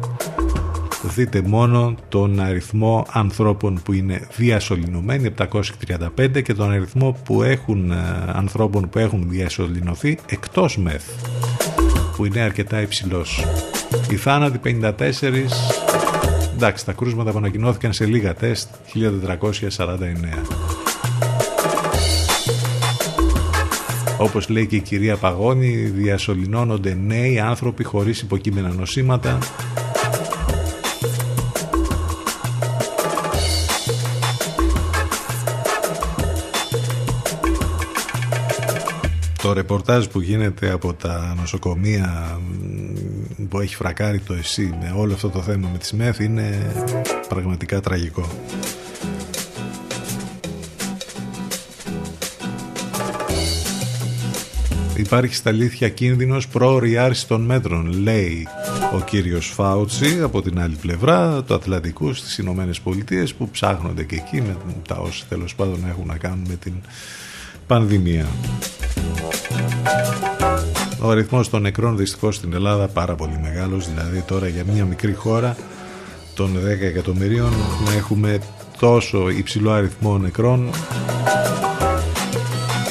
Δείτε 1.16 1.42
μόνο 1.42 1.96
τον 2.10 2.40
αριθμό 2.40 3.06
ανθρώπων 3.12 3.82
που 3.84 3.94
είναι 3.94 4.28
διασωληνωμένοι 4.36 5.26
735 5.26 6.42
και 6.42 6.54
τον 6.54 6.72
αριθμό 6.72 7.18
που 7.26 7.44
έχουν, 7.44 7.92
ε, 7.92 7.96
ανθρώπων 8.34 8.90
που 8.90 9.00
έχουν 9.00 9.26
διασωληνωθεί 9.30 10.18
εκτός 10.26 10.78
μεθ 10.78 11.04
που 12.16 12.26
είναι 12.26 12.40
αρκετά 12.40 12.82
υψηλός 12.82 13.46
οι 14.10 14.16
θάνατοι 14.16 14.60
54 14.82 14.92
εντάξει 16.56 16.86
τα 16.86 16.92
κρούσματα 16.92 17.32
που 17.32 17.38
ανακοινώθηκαν 17.38 17.94
σε 17.94 18.06
λίγα 18.06 18.34
τεστ 18.34 18.70
1449 18.94 20.76
Όπως 24.18 24.50
λέει 24.50 24.68
και 24.68 24.76
η 24.76 24.80
κυρία 24.82 25.16
Παγώνη, 25.16 25.76
διασωληνώνονται 25.76 26.94
νέοι 26.94 27.40
άνθρωποι 27.40 27.84
χωρίς 27.84 28.22
υποκείμενα 28.22 28.74
νοσήματα. 28.74 29.38
το 39.46 39.54
ρεπορτάζ 39.54 40.06
που 40.06 40.22
γίνεται 40.22 40.72
από 40.72 40.94
τα 40.94 41.36
νοσοκομεία 41.40 42.40
που 43.50 43.60
έχει 43.60 43.76
φρακάρει 43.76 44.20
το 44.20 44.34
ΕΣΥ 44.34 44.78
με 44.82 44.94
όλο 44.96 45.14
αυτό 45.14 45.30
το 45.30 45.42
θέμα 45.42 45.70
με 45.72 45.78
τις 45.78 45.94
ΜΕΘ 45.94 46.20
είναι 46.20 46.72
πραγματικά 47.28 47.80
τραγικό. 47.80 48.30
Υπάρχει 54.96 55.36
στα 55.36 55.50
αλήθεια 55.50 55.90
κίνδυνος 55.90 56.48
άρση 57.00 57.28
των 57.28 57.42
μέτρων, 57.42 58.02
λέει 58.02 58.48
ο 58.96 59.00
κύριος 59.00 59.48
Φάουτσι 59.48 60.22
από 60.22 60.42
την 60.42 60.60
άλλη 60.60 60.76
πλευρά 60.82 61.44
του 61.44 61.54
Ατλαντικού 61.54 62.14
στις 62.14 62.38
Ηνωμένες 62.38 62.80
Πολιτείες 62.80 63.34
που 63.34 63.50
ψάχνονται 63.50 64.04
και 64.04 64.16
εκεί 64.16 64.42
με 64.42 64.58
τα 64.88 64.96
όσα 64.96 65.26
τέλος 65.30 65.56
πάντων 65.56 65.86
έχουν 65.90 66.08
να 66.08 66.18
κάνουν 66.18 66.46
με 66.48 66.56
την 66.56 66.74
πανδημία. 67.68 68.26
Ο 71.02 71.10
αριθμό 71.10 71.42
των 71.42 71.62
νεκρών 71.62 71.98
δυστυχώς 71.98 72.36
στην 72.36 72.54
Ελλάδα 72.54 72.88
πάρα 72.88 73.16
πολύ 73.16 73.40
μεγάλος, 73.42 73.90
δηλαδή 73.90 74.22
τώρα 74.22 74.48
για 74.48 74.64
μια 74.74 74.86
μικρή 74.86 75.14
χώρα 75.14 75.56
των 76.36 76.58
10 76.58 76.82
εκατομμυρίων 76.82 77.54
να 77.86 77.94
έχουμε 77.94 78.40
τόσο 78.80 79.30
υψηλό 79.30 79.72
αριθμό 79.72 80.18
νεκρών 80.18 80.70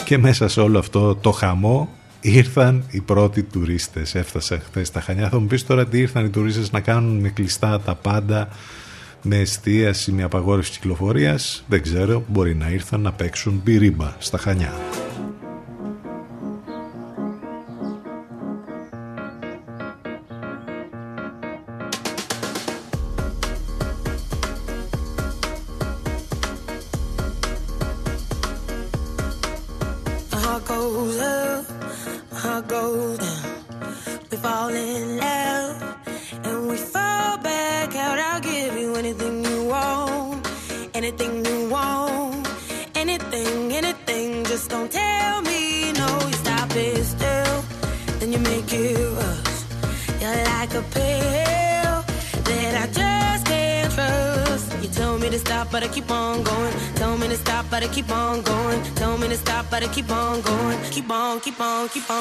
και 0.05 0.19
μέσα 0.19 0.49
σε 0.49 0.61
όλο 0.61 0.79
αυτό 0.79 1.15
το 1.15 1.31
χαμό 1.31 1.89
ήρθαν 2.21 2.85
οι 2.91 3.01
πρώτοι 3.01 3.43
τουρίστες. 3.43 4.15
Έφτασα 4.15 4.59
χθες 4.59 4.87
στα 4.87 5.01
Χανιά. 5.01 5.29
Θα 5.29 5.41
μου 5.41 5.47
πεις 5.47 5.67
τώρα 5.67 5.87
τι 5.87 5.99
ήρθαν 5.99 6.25
οι 6.25 6.31
τουρίστες 6.31 6.71
να 6.71 6.81
κάνουν 6.81 7.21
με 7.21 7.29
κλειστά 7.29 7.81
τα 7.81 7.95
πάντα 7.95 8.49
με 9.23 9.37
εστίαση, 9.37 10.13
με 10.13 10.23
απαγόρευση 10.23 10.71
κυκλοφορίας. 10.71 11.65
Δεν 11.69 11.83
ξέρω, 11.83 12.25
μπορεί 12.29 12.55
να 12.55 12.69
ήρθαν 12.69 13.01
να 13.01 13.13
παίξουν 13.13 13.63
πυρίμπα 13.63 14.15
στα 14.19 14.39
Χανιά. 14.39 14.73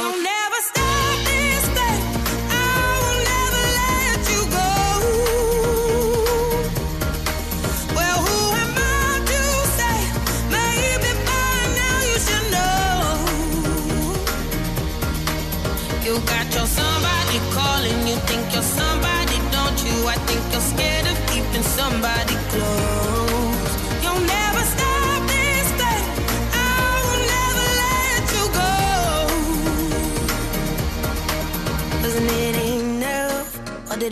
don't 0.03 0.32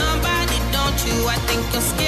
somebody, 0.00 0.58
don't 0.76 0.98
you? 1.06 1.16
I 1.34 1.36
think 1.46 1.62
you're 1.72 1.82
scared. 1.82 2.07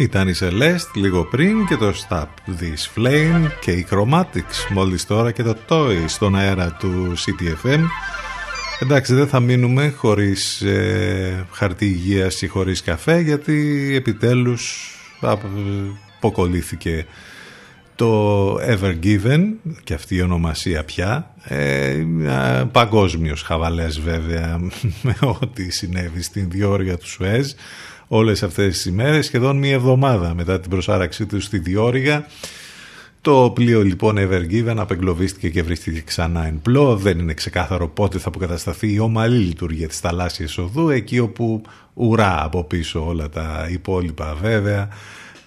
Ήταν 0.00 0.28
η 0.28 0.34
Celeste 0.40 0.94
λίγο 0.94 1.24
πριν 1.24 1.66
και 1.66 1.76
το 1.76 1.92
Stop 2.08 2.26
This 2.46 2.98
Flame 2.98 3.50
και 3.60 3.70
η 3.70 3.86
Chromatics. 3.90 4.68
Μόλις 4.68 5.06
τώρα 5.06 5.32
και 5.32 5.42
το 5.42 5.56
Toy 5.68 6.04
στον 6.06 6.36
αέρα 6.36 6.76
του 6.78 7.12
CTFM. 7.16 7.80
Εντάξει 8.80 9.14
δεν 9.14 9.28
θα 9.28 9.40
μείνουμε 9.40 9.88
χωρίς 9.96 10.60
ε, 10.60 11.46
χαρτί 11.52 11.86
υγείας 11.86 12.42
ή 12.42 12.46
χωρίς 12.46 12.82
καφέ 12.82 13.20
γιατί 13.20 13.90
επιτέλους 13.96 14.94
αποκολλήθηκε 16.18 17.06
το 17.94 18.54
Ever 18.54 18.94
Given 19.02 19.40
και 19.84 19.94
αυτή 19.94 20.16
η 20.16 20.22
ονομασία 20.22 20.84
πια. 20.84 21.34
Ε, 21.44 22.04
παγκόσμιος 22.72 23.42
χαβαλές 23.42 24.00
βέβαια 24.00 24.58
με 25.02 25.16
ό,τι 25.20 25.70
συνέβη 25.70 26.22
στην 26.22 26.50
διόρυγα 26.50 26.96
του 26.96 27.08
Σουέζ 27.08 27.52
όλες 28.12 28.42
αυτές 28.42 28.74
τις 28.74 28.86
ημέρες 28.86 29.26
σχεδόν 29.26 29.56
μία 29.56 29.74
εβδομάδα 29.74 30.34
μετά 30.34 30.60
την 30.60 30.70
προσάραξή 30.70 31.26
τους 31.26 31.44
στη 31.44 31.58
διόρυγα 31.58 32.26
το 33.22 33.50
πλοίο 33.54 33.82
λοιπόν 33.82 34.16
Ever 34.18 34.50
Given 34.50 34.74
απεγκλωβίστηκε 34.76 35.48
και 35.48 35.62
βρίσκεται 35.62 36.00
ξανά 36.00 36.46
εν 36.46 36.60
πλώ. 36.62 36.96
Δεν 36.96 37.18
είναι 37.18 37.34
ξεκάθαρο 37.34 37.88
πότε 37.88 38.18
θα 38.18 38.28
αποκατασταθεί 38.28 38.92
η 38.92 38.98
ομαλή 38.98 39.38
λειτουργία 39.38 39.88
της 39.88 39.98
θαλάσσιας 39.98 40.58
οδού 40.58 40.88
εκεί 40.88 41.18
όπου 41.18 41.62
ουρά 41.94 42.44
από 42.44 42.64
πίσω 42.64 43.06
όλα 43.06 43.28
τα 43.28 43.68
υπόλοιπα 43.70 44.36
βέβαια 44.42 44.88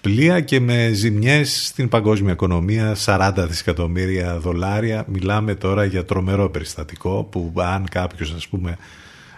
πλοία 0.00 0.40
και 0.40 0.60
με 0.60 0.90
ζημιές 0.92 1.66
στην 1.66 1.88
παγκόσμια 1.88 2.32
οικονομία 2.32 2.96
40 3.04 3.32
δισεκατομμύρια 3.48 4.38
δολάρια. 4.38 5.04
Μιλάμε 5.08 5.54
τώρα 5.54 5.84
για 5.84 6.04
τρομερό 6.04 6.50
περιστατικό 6.50 7.28
που 7.30 7.52
αν 7.56 7.88
κάποιος 7.90 8.32
ας 8.32 8.48
πούμε 8.48 8.76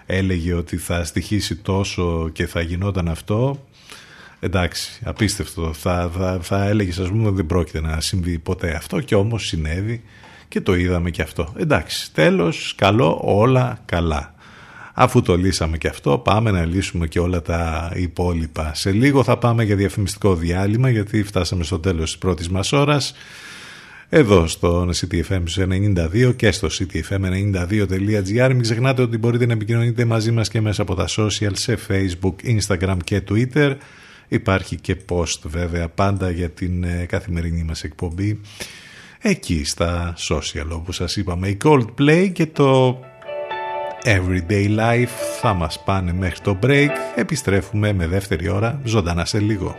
έλεγε 0.07 0.55
ότι 0.55 0.77
θα 0.77 1.05
στοιχήσει 1.05 1.57
τόσο 1.57 2.29
και 2.33 2.47
θα 2.47 2.61
γινόταν 2.61 3.09
αυτό 3.09 3.67
εντάξει 4.41 5.01
απίστευτο 5.05 5.73
θα, 5.73 6.11
θα, 6.19 6.39
θα 6.43 6.65
έλεγες 6.65 6.99
ας 6.99 7.09
πούμε 7.09 7.31
δεν 7.31 7.47
πρόκειται 7.47 7.81
να 7.81 8.01
συμβεί 8.01 8.39
ποτέ 8.39 8.75
αυτό 8.75 9.01
και 9.01 9.15
όμως 9.15 9.47
συνέβη 9.47 10.03
και 10.49 10.61
το 10.61 10.75
είδαμε 10.75 11.11
και 11.11 11.23
αυτό 11.23 11.53
εντάξει 11.57 12.13
τέλος 12.13 12.75
καλό 12.77 13.21
όλα 13.25 13.83
καλά 13.85 14.35
Αφού 14.99 15.23
το 15.23 15.37
λύσαμε 15.37 15.79
και 15.79 15.89
αυτό, 15.89 16.19
πάμε 16.19 16.51
να 16.51 16.65
λύσουμε 16.65 17.07
και 17.07 17.19
όλα 17.19 17.43
τα 17.43 17.93
υπόλοιπα. 17.95 18.75
Σε 18.75 18.91
λίγο 18.91 19.23
θα 19.23 19.37
πάμε 19.39 19.65
για 19.65 19.77
διαφημιστικό 19.77 20.35
διάλειμμα, 20.35 20.91
γιατί 20.91 21.23
φτάσαμε 21.23 21.65
στο 21.65 21.79
τέλος 21.79 22.11
της 22.11 22.19
πρώτης 22.19 22.49
μας 22.49 22.73
ώρας. 22.73 23.15
Εδώ 24.09 24.47
στο 24.47 24.89
CTFM 24.95 25.43
92 25.57 26.37
και 26.37 26.51
στο 26.51 26.69
ctfm92.gr 26.69 28.49
Μην 28.49 28.63
ξεχνάτε 28.63 29.03
ότι 29.03 29.19
μπορείτε 29.19 29.47
να 29.47 29.53
επικοινωνείτε 29.53 30.05
μαζί 30.05 30.31
μας 30.31 30.49
και 30.49 30.61
μέσα 30.61 30.83
από 30.83 30.95
τα 30.95 31.07
social 31.09 31.53
σε 31.53 31.79
facebook, 31.89 32.35
instagram 32.59 32.97
και 33.05 33.23
twitter 33.29 33.77
Υπάρχει 34.29 34.77
και 34.77 34.97
post 35.09 35.41
βέβαια 35.43 35.89
πάντα 35.89 36.31
για 36.31 36.51
την 36.51 36.85
ε, 36.85 37.07
καθημερινή 37.09 37.63
μας 37.63 37.85
εκπομπή 37.85 38.41
εκεί 39.21 39.65
στα 39.65 40.15
social 40.29 40.69
όπως 40.71 40.97
σας 40.97 41.17
είπαμε 41.17 41.49
η 41.49 41.59
Coldplay 41.65 42.31
και 42.33 42.47
το 42.47 43.01
Everyday 44.05 44.79
Life 44.79 45.39
θα 45.41 45.55
μας 45.55 45.83
πάνε 45.85 46.13
μέχρι 46.13 46.41
το 46.41 46.59
break. 46.63 46.89
Επιστρέφουμε 47.15 47.93
με 47.93 48.07
δεύτερη 48.07 48.49
ώρα 48.49 48.81
ζωντανά 48.85 49.25
σε 49.25 49.39
λίγο. 49.39 49.77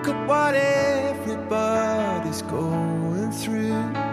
look 0.00 0.16
at 0.16 0.26
what 0.26 0.54
everybody's 0.54 2.40
going 2.42 3.30
through. 3.32 4.09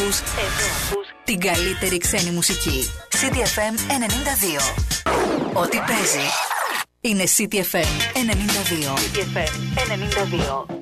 Ακούς, 0.00 0.20
Εδώ 0.20 0.66
ακούς 0.86 1.06
την 1.24 1.40
καλύτερη 1.40 1.98
ξένη 1.98 2.30
μουσική. 2.30 2.90
CDFM 3.10 3.74
92. 3.88 5.62
Ό,τι 5.62 5.76
παίζει 5.76 6.26
είναι 7.00 7.24
CDFM 7.36 7.90
92. 8.14 8.94
CDFM 8.94 9.52
92. 10.68 10.75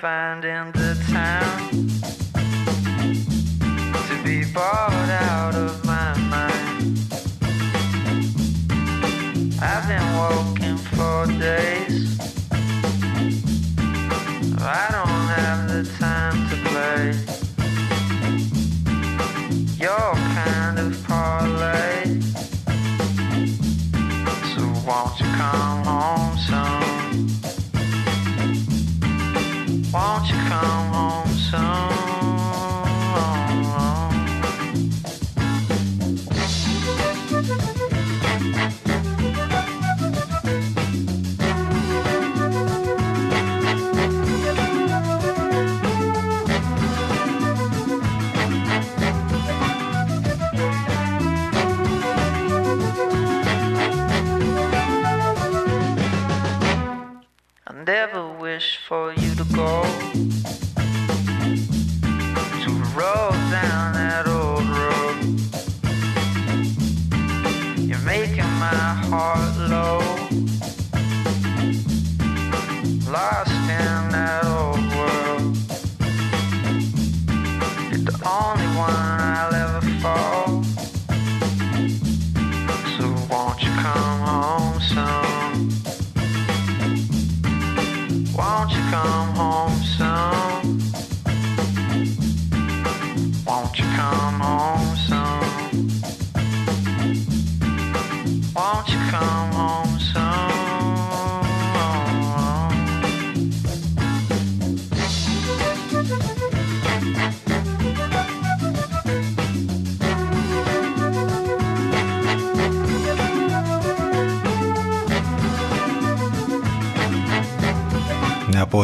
Finding. 0.00 0.79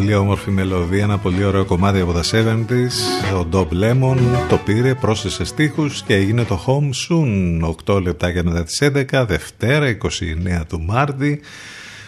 Πολύ 0.07 0.19
όμορφη 0.19 0.51
μελωδία, 0.51 1.03
ένα 1.03 1.19
πολύ 1.19 1.45
ωραίο 1.45 1.65
κομμάτι 1.65 2.01
από 2.01 2.13
τα 2.13 2.23
70s. 2.23 3.35
Ο 3.41 3.47
Dob 3.53 3.69
Lemon 3.83 4.17
το 4.49 4.57
πήρε, 4.57 4.95
πρόσθεσε 4.95 5.45
στίχους 5.45 6.03
και 6.03 6.15
έγινε 6.15 6.45
το 6.45 6.65
Home 6.67 6.91
Soon. 7.09 7.75
8 7.87 8.03
λεπτάκια 8.03 8.45
μετά 8.45 8.65
τις 8.65 8.83
11, 8.83 9.25
Δευτέρα, 9.29 9.97
29 10.59 10.65
του 10.69 10.81
Μάρτη. 10.81 11.41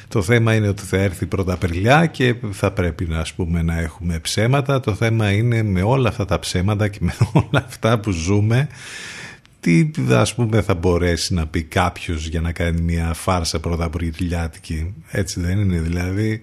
Το 0.09 0.23
θέμα 0.23 0.55
είναι 0.55 0.69
ότι 0.69 0.83
θα 0.83 0.97
έρθει 0.97 1.27
πρώτα 1.27 1.53
Απριλιά 1.53 2.07
και 2.07 2.35
θα 2.51 2.71
πρέπει 2.71 3.05
να, 3.05 3.19
ας 3.19 3.33
πούμε, 3.33 3.63
να 3.63 3.79
έχουμε 3.79 4.19
ψέματα. 4.19 4.81
Το 4.81 4.95
θέμα 4.95 5.31
είναι 5.31 5.63
με 5.63 5.83
όλα 5.83 6.09
αυτά 6.09 6.25
τα 6.25 6.39
ψέματα 6.39 6.89
και 6.89 6.99
με 7.01 7.15
όλα 7.33 7.65
αυτά 7.67 7.99
που 7.99 8.11
ζούμε 8.11 8.69
τι 9.61 9.91
ας 10.11 10.35
πούμε 10.35 10.63
θα 10.63 10.75
μπορέσει 10.75 11.35
να 11.35 11.47
πει 11.47 11.63
κάποιος 11.63 12.27
για 12.27 12.41
να 12.41 12.53
κάνει 12.53 12.81
μια 12.81 13.15
φάρσα 13.15 13.61
πρώτα 13.61 13.85
Απριλιάτικη. 13.85 14.95
Έτσι 15.11 15.41
δεν 15.41 15.59
είναι 15.59 15.79
δηλαδή. 15.79 16.43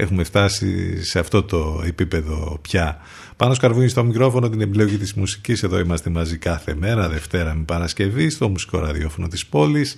Έχουμε 0.00 0.24
φτάσει 0.24 1.02
σε 1.04 1.18
αυτό 1.18 1.42
το 1.42 1.82
επίπεδο 1.86 2.58
πια. 2.62 2.98
Πάνω 3.36 3.54
σκαρβούνι 3.54 3.88
στο 3.88 4.04
μικρόφωνο 4.04 4.48
την 4.48 4.60
επιλογή 4.60 4.96
της 4.96 5.14
μουσικής. 5.14 5.62
Εδώ 5.62 5.78
είμαστε 5.78 6.10
μαζί 6.10 6.36
κάθε 6.36 6.74
μέρα, 6.74 7.08
Δευτέρα 7.08 7.54
με 7.54 7.64
Παρασκευή, 7.64 8.30
στο 8.30 8.48
μουσικό 8.48 8.78
ραδιόφωνο 8.78 9.28
της 9.28 9.46
πόλης. 9.46 9.94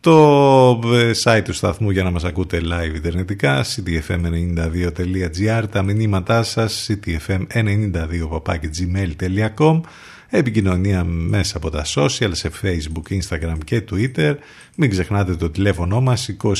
Το 0.00 0.80
ε, 0.84 1.10
site 1.22 1.42
του 1.44 1.52
σταθμού 1.52 1.90
για 1.90 2.02
να 2.02 2.10
μας 2.10 2.24
ακούτε 2.24 2.60
live 2.62 2.94
ιντερνετικά 2.94 3.64
ctfm92.gr 3.64 5.64
Τα 5.70 5.82
μηνύματά 5.82 6.42
σας 6.42 6.88
ctfm92.gmail.com 6.88 9.80
Επικοινωνία 10.28 11.04
μέσα 11.04 11.56
από 11.56 11.70
τα 11.70 11.84
social 11.94 12.30
σε 12.30 12.50
facebook, 12.62 13.12
instagram 13.12 13.58
και 13.64 13.84
twitter 13.90 14.34
Μην 14.74 14.90
ξεχνάτε 14.90 15.36
το 15.36 15.50
τηλέφωνο 15.50 16.00
μας 16.00 16.30
2261 16.42 16.56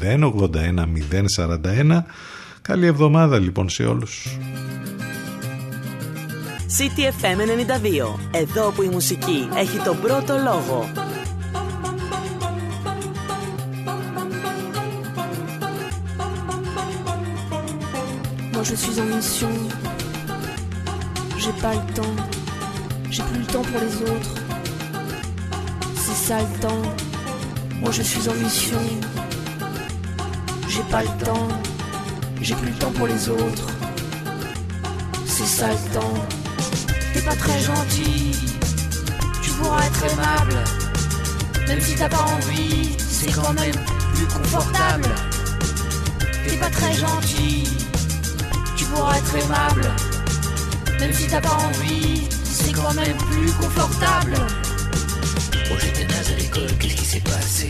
081 0.00 0.86
041 1.36 2.02
Καλή 2.62 2.86
εβδομάδα 2.86 3.38
λοιπόν 3.38 3.68
σε 3.68 3.84
όλους 3.84 4.38
CTFM 6.78 7.38
92. 7.38 8.18
Εδώ 8.30 8.70
που 8.70 8.82
η 8.82 8.88
μουσική 8.88 9.48
έχει 9.56 9.78
τον 9.78 10.00
πρώτο 10.00 10.34
λόγο. 10.44 10.88
Moi 18.52 18.64
je 18.70 18.76
suis 18.82 18.98
en 19.02 19.06
mission. 19.12 19.93
J'ai 21.44 21.52
pas 21.60 21.74
le 21.74 21.92
temps. 21.92 22.16
J'ai 23.10 23.22
plus 23.22 23.40
le 23.40 23.44
temps 23.44 23.60
pour 23.60 23.78
les 23.78 23.96
autres. 24.10 24.34
C'est 25.94 26.26
ça 26.28 26.38
le 26.38 26.58
temps. 26.58 26.82
Moi 27.82 27.90
je 27.92 28.00
suis 28.00 28.26
en 28.30 28.34
mission. 28.34 28.80
J'ai 30.66 30.82
pas 30.84 31.02
le 31.02 31.08
temps. 31.22 31.48
J'ai 32.40 32.54
plus 32.54 32.70
le 32.70 32.76
temps 32.76 32.92
pour 32.92 33.06
les 33.08 33.28
autres. 33.28 33.68
C'est 35.26 35.44
ça 35.44 35.66
le 35.68 35.92
temps. 35.92 36.14
T'es 37.12 37.20
pas 37.20 37.36
très 37.36 37.60
gentil. 37.60 38.34
Tu 39.42 39.50
pourras 39.50 39.84
être 39.84 40.02
aimable. 40.12 40.64
Même 41.68 41.80
si 41.82 41.94
t'as 41.94 42.08
pas 42.08 42.24
envie, 42.36 42.96
c'est 42.98 43.32
quand 43.32 43.52
même 43.52 43.76
plus 44.14 44.26
confortable. 44.28 45.10
T'es 46.48 46.56
pas 46.56 46.70
très 46.70 46.94
gentil. 46.94 47.68
Tu 48.76 48.86
pourras 48.86 49.18
être 49.18 49.36
aimable. 49.36 50.13
Même 51.04 51.12
si 51.12 51.26
t'as 51.26 51.42
pas 51.42 51.58
envie, 51.68 52.22
c'est 52.44 52.72
quand 52.72 52.94
même 52.94 53.18
plus 53.30 53.52
confortable. 53.60 54.36
Oh 55.70 55.74
j'étais 55.78 56.06
naze 56.06 56.32
à 56.32 56.36
l'école, 56.38 56.72
qu'est-ce 56.78 56.96
qui 56.96 57.04
s'est 57.04 57.20
passé? 57.20 57.68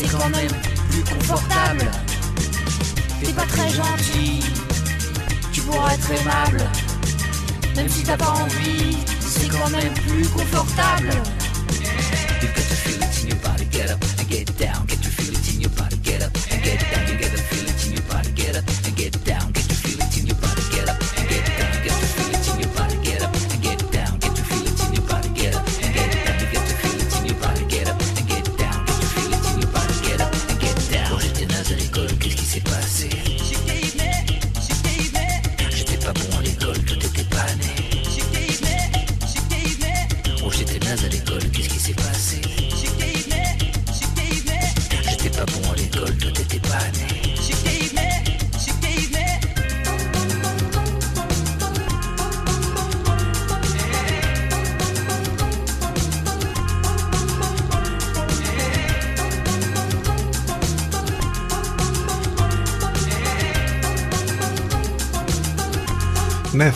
C'est 0.00 0.16
quand 0.16 0.28
même 0.30 0.50
plus 0.90 1.04
confortable. 1.04 1.90
T'es 3.22 3.32
pas 3.32 3.46
très 3.46 3.68
gentil. 3.70 4.40
Tu 5.52 5.60
pourras 5.62 5.94
être 5.94 6.10
aimable. 6.10 6.62
Même 7.76 7.88
si 7.88 8.02
t'as 8.02 8.16
pas 8.16 8.30
envie, 8.30 8.96
c'est 9.20 9.48
quand 9.48 9.70
même 9.70 9.92
plus 9.94 10.26
confortable. 10.28 11.10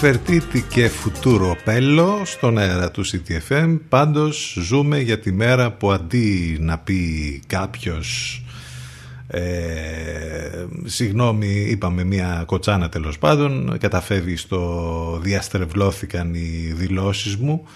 Νεφερτίτη 0.05 0.62
και 0.62 0.88
Φουτούρο 0.88 1.57
Πέλο 1.64 2.22
στον 2.24 2.59
αέρα 2.59 2.90
του 2.90 3.05
CTFM 3.07 3.78
Πάντως 3.88 4.59
ζούμε 4.61 4.98
για 4.98 5.18
τη 5.18 5.32
μέρα 5.32 5.72
που 5.72 5.92
αντί 5.92 6.57
να 6.61 6.78
πει 6.78 7.42
κάποιος 7.46 8.42
ε, 9.26 9.40
Συγγνώμη 10.84 11.46
είπαμε 11.46 12.05
μια 12.05 12.42
κοτσάνα 12.46 12.88
τέλος 12.88 13.18
πάντων 13.18 13.78
Καταφεύγει 13.78 14.36
στο 14.36 15.18
διαστρεβλώθηκαν 15.22 16.34
οι 16.34 16.72
δηλώσεις 16.74 17.36
μου 17.36 17.66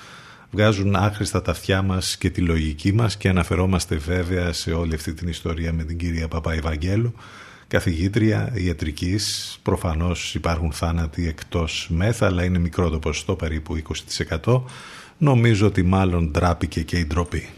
Βγάζουν 0.50 0.96
άχρηστα 0.96 1.42
τα 1.42 1.50
αυτιά 1.50 1.82
μας 1.82 2.16
και 2.16 2.30
τη 2.30 2.40
λογική 2.40 2.92
μας 2.92 3.16
Και 3.16 3.28
αναφερόμαστε 3.28 3.96
βέβαια 3.96 4.52
σε 4.52 4.72
όλη 4.72 4.94
αυτή 4.94 5.14
την 5.14 5.28
ιστορία 5.28 5.72
με 5.72 5.84
την 5.84 5.98
κυρία 5.98 6.28
Παπαϊβαγγέλου 6.28 7.14
καθηγήτρια 7.68 8.52
ιατρικής. 8.54 9.58
Προφανώς 9.62 10.34
υπάρχουν 10.34 10.72
θάνατοι 10.72 11.28
εκτός 11.28 11.88
μέθα, 11.90 12.26
αλλά 12.26 12.44
είναι 12.44 12.58
μικρό 12.58 12.90
το 12.90 12.98
ποσοστό, 12.98 13.34
περίπου 13.34 13.76
20%. 14.44 14.62
Νομίζω 15.18 15.66
ότι 15.66 15.82
μάλλον 15.82 16.30
ντράπηκε 16.30 16.82
και 16.82 16.98
η 16.98 17.06
ντροπή. 17.06 17.48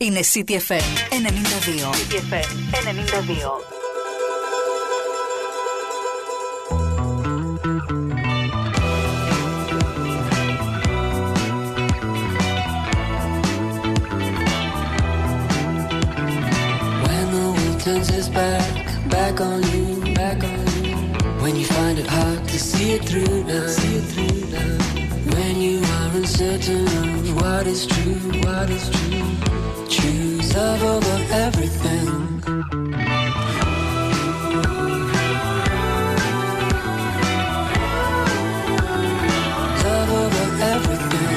είναι 0.00 0.20
CTFM 0.20 0.86
92. 1.10 1.90
CTFM 1.92 2.48
92. 2.84 3.86
When 17.04 17.30
the 17.30 17.46
world 17.56 17.80
turns 17.80 18.10
its 18.10 18.28
back, 18.28 19.10
back 19.10 19.40
on 19.40 19.62
you, 19.72 20.14
back 20.14 20.42
on 20.44 20.66
you. 20.84 20.96
When 21.42 21.56
you 21.56 21.64
find 21.64 21.98
it 21.98 22.06
hard 22.06 22.46
to 22.48 22.58
see 22.58 22.92
it 22.96 23.04
through 23.08 23.44
now, 23.44 23.66
see 23.66 23.96
it 23.96 24.06
through 24.12 24.40
now. 24.56 24.72
When 25.34 25.60
you 25.60 25.78
are 25.96 26.16
uncertain 26.16 26.86
of 26.86 27.36
what 27.36 27.66
is 27.66 27.86
true, 27.86 28.20
what 28.44 28.68
is 28.70 28.90
true. 28.90 29.29
love 30.55 30.83
over 30.83 31.17
everything. 31.33 32.41
Love 39.83 40.11
over 40.21 40.45
everything. 40.71 41.35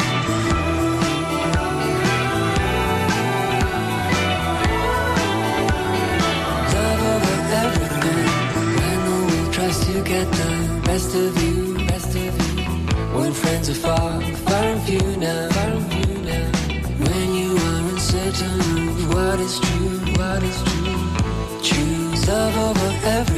Love 6.74 7.02
over 7.12 7.36
everything. 7.62 8.44
Get 10.04 10.30
the 10.32 10.80
best 10.84 11.14
of 11.14 11.42
you, 11.42 11.86
best 11.86 12.14
of 12.14 12.58
you. 12.58 12.64
When 13.18 13.32
friends 13.32 13.70
are 13.70 13.74
far, 13.74 14.20
far 14.20 14.64
and 14.64 14.82
few 14.82 15.16
now 15.16 15.53
uncertain 18.34 18.88
of 18.88 19.14
what 19.14 19.40
is 19.40 19.60
true, 19.60 19.98
what 20.18 20.42
is 20.42 20.62
true. 20.62 21.62
Choose 21.62 22.28
love 22.28 22.56
over 22.56 23.06
everything. 23.06 23.33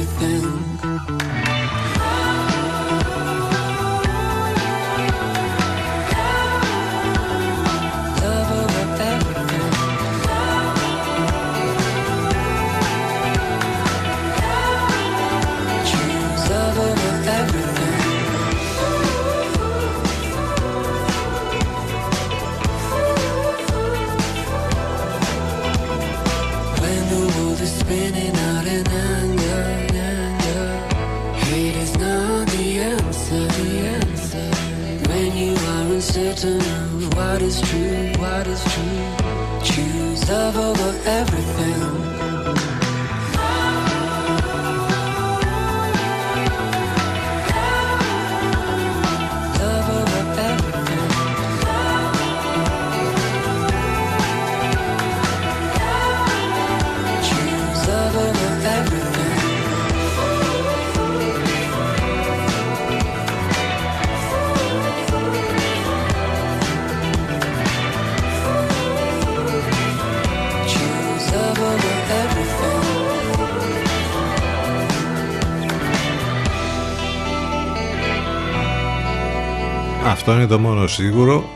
Αυτό 80.27 80.39
είναι 80.39 80.49
το 80.49 80.59
μόνο 80.59 80.87
σίγουρο. 80.87 81.49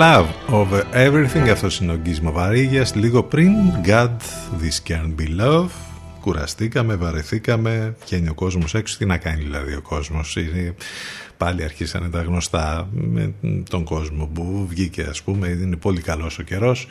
Love 0.00 0.26
over 0.50 0.82
everything. 0.92 1.48
Αυτό 1.48 1.68
είναι 1.82 1.92
ο 1.92 1.96
Γκίσ 1.96 2.20
Μαβαρίγιας. 2.20 2.94
Λίγο 2.94 3.22
πριν 3.22 3.52
God, 3.86 4.10
this 4.60 4.90
can 4.90 5.14
be 5.20 5.40
love. 5.40 5.68
Κουραστήκαμε, 6.20 6.94
βαρεθήκαμε. 6.94 7.96
Βγαίνει 8.04 8.28
ο 8.28 8.34
κόσμος 8.34 8.74
έξω. 8.74 8.98
Τι 8.98 9.04
να 9.04 9.16
κάνει 9.16 9.42
δηλαδή 9.42 9.74
ο 9.74 9.80
κόσμος. 9.82 10.36
Είναι... 10.36 10.74
Πάλι 11.36 11.64
αρχίσανε 11.64 12.08
τα 12.08 12.22
γνωστά 12.22 12.88
με 12.92 13.32
τον 13.70 13.84
κόσμο 13.84 14.26
που 14.34 14.66
βγήκε 14.68 15.02
ας 15.02 15.22
πούμε. 15.22 15.48
Είναι 15.48 15.76
πολύ 15.76 16.00
καλός 16.00 16.38
ο 16.38 16.42
καιρός. 16.42 16.88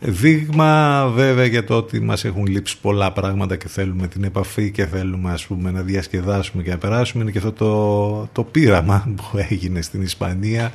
Δείγμα 0.00 1.06
βέβαια 1.08 1.44
για 1.44 1.64
το 1.64 1.76
ότι 1.76 2.00
μας 2.00 2.24
έχουν 2.24 2.46
λείψει 2.46 2.78
πολλά 2.80 3.12
πράγματα 3.12 3.56
και 3.56 3.68
θέλουμε 3.68 4.06
την 4.06 4.24
επαφή 4.24 4.70
και 4.70 4.86
θέλουμε 4.86 5.32
ας 5.32 5.46
πούμε 5.46 5.70
να 5.70 5.82
διασκεδάσουμε 5.82 6.62
και 6.62 6.70
να 6.70 6.78
περάσουμε. 6.78 7.22
Είναι 7.22 7.32
και 7.32 7.38
αυτό 7.38 7.52
το, 7.52 8.28
το 8.32 8.44
πείραμα 8.44 9.08
που 9.16 9.38
έγινε 9.50 9.82
στην 9.82 10.02
Ισπανία 10.02 10.72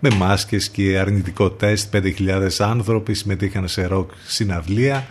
με 0.00 0.10
μάσκες 0.10 0.68
και 0.68 0.98
αρνητικό 0.98 1.50
τεστ. 1.50 1.96
5.000 1.96 2.48
άνθρωποι 2.58 3.14
συμμετείχαν 3.14 3.68
σε 3.68 3.86
ροκ 3.86 4.10
συναυλία. 4.26 5.06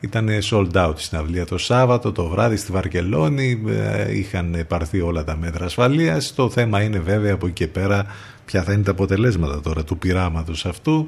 Ήταν 0.00 0.28
sold 0.50 0.72
out 0.72 0.94
η 0.96 1.00
συναυλία 1.00 1.46
το 1.46 1.58
Σάββατο 1.58 2.12
το 2.12 2.28
βράδυ 2.28 2.56
στη 2.56 2.72
Βαρκελόνη. 2.72 3.62
Ε, 3.68 4.16
είχαν 4.16 4.64
πάρθει 4.68 5.00
όλα 5.00 5.24
τα 5.24 5.36
μέτρα 5.36 5.64
ασφαλείας. 5.64 6.34
Το 6.34 6.50
θέμα 6.50 6.82
είναι 6.82 6.98
βέβαια 6.98 7.34
από 7.34 7.46
εκεί 7.46 7.54
και 7.54 7.66
πέρα 7.66 8.06
ποια 8.44 8.62
θα 8.62 8.72
είναι 8.72 8.82
τα 8.82 8.90
αποτελέσματα 8.90 9.60
τώρα 9.60 9.84
του 9.84 9.98
πειράματος 9.98 10.66
αυτού 10.66 11.06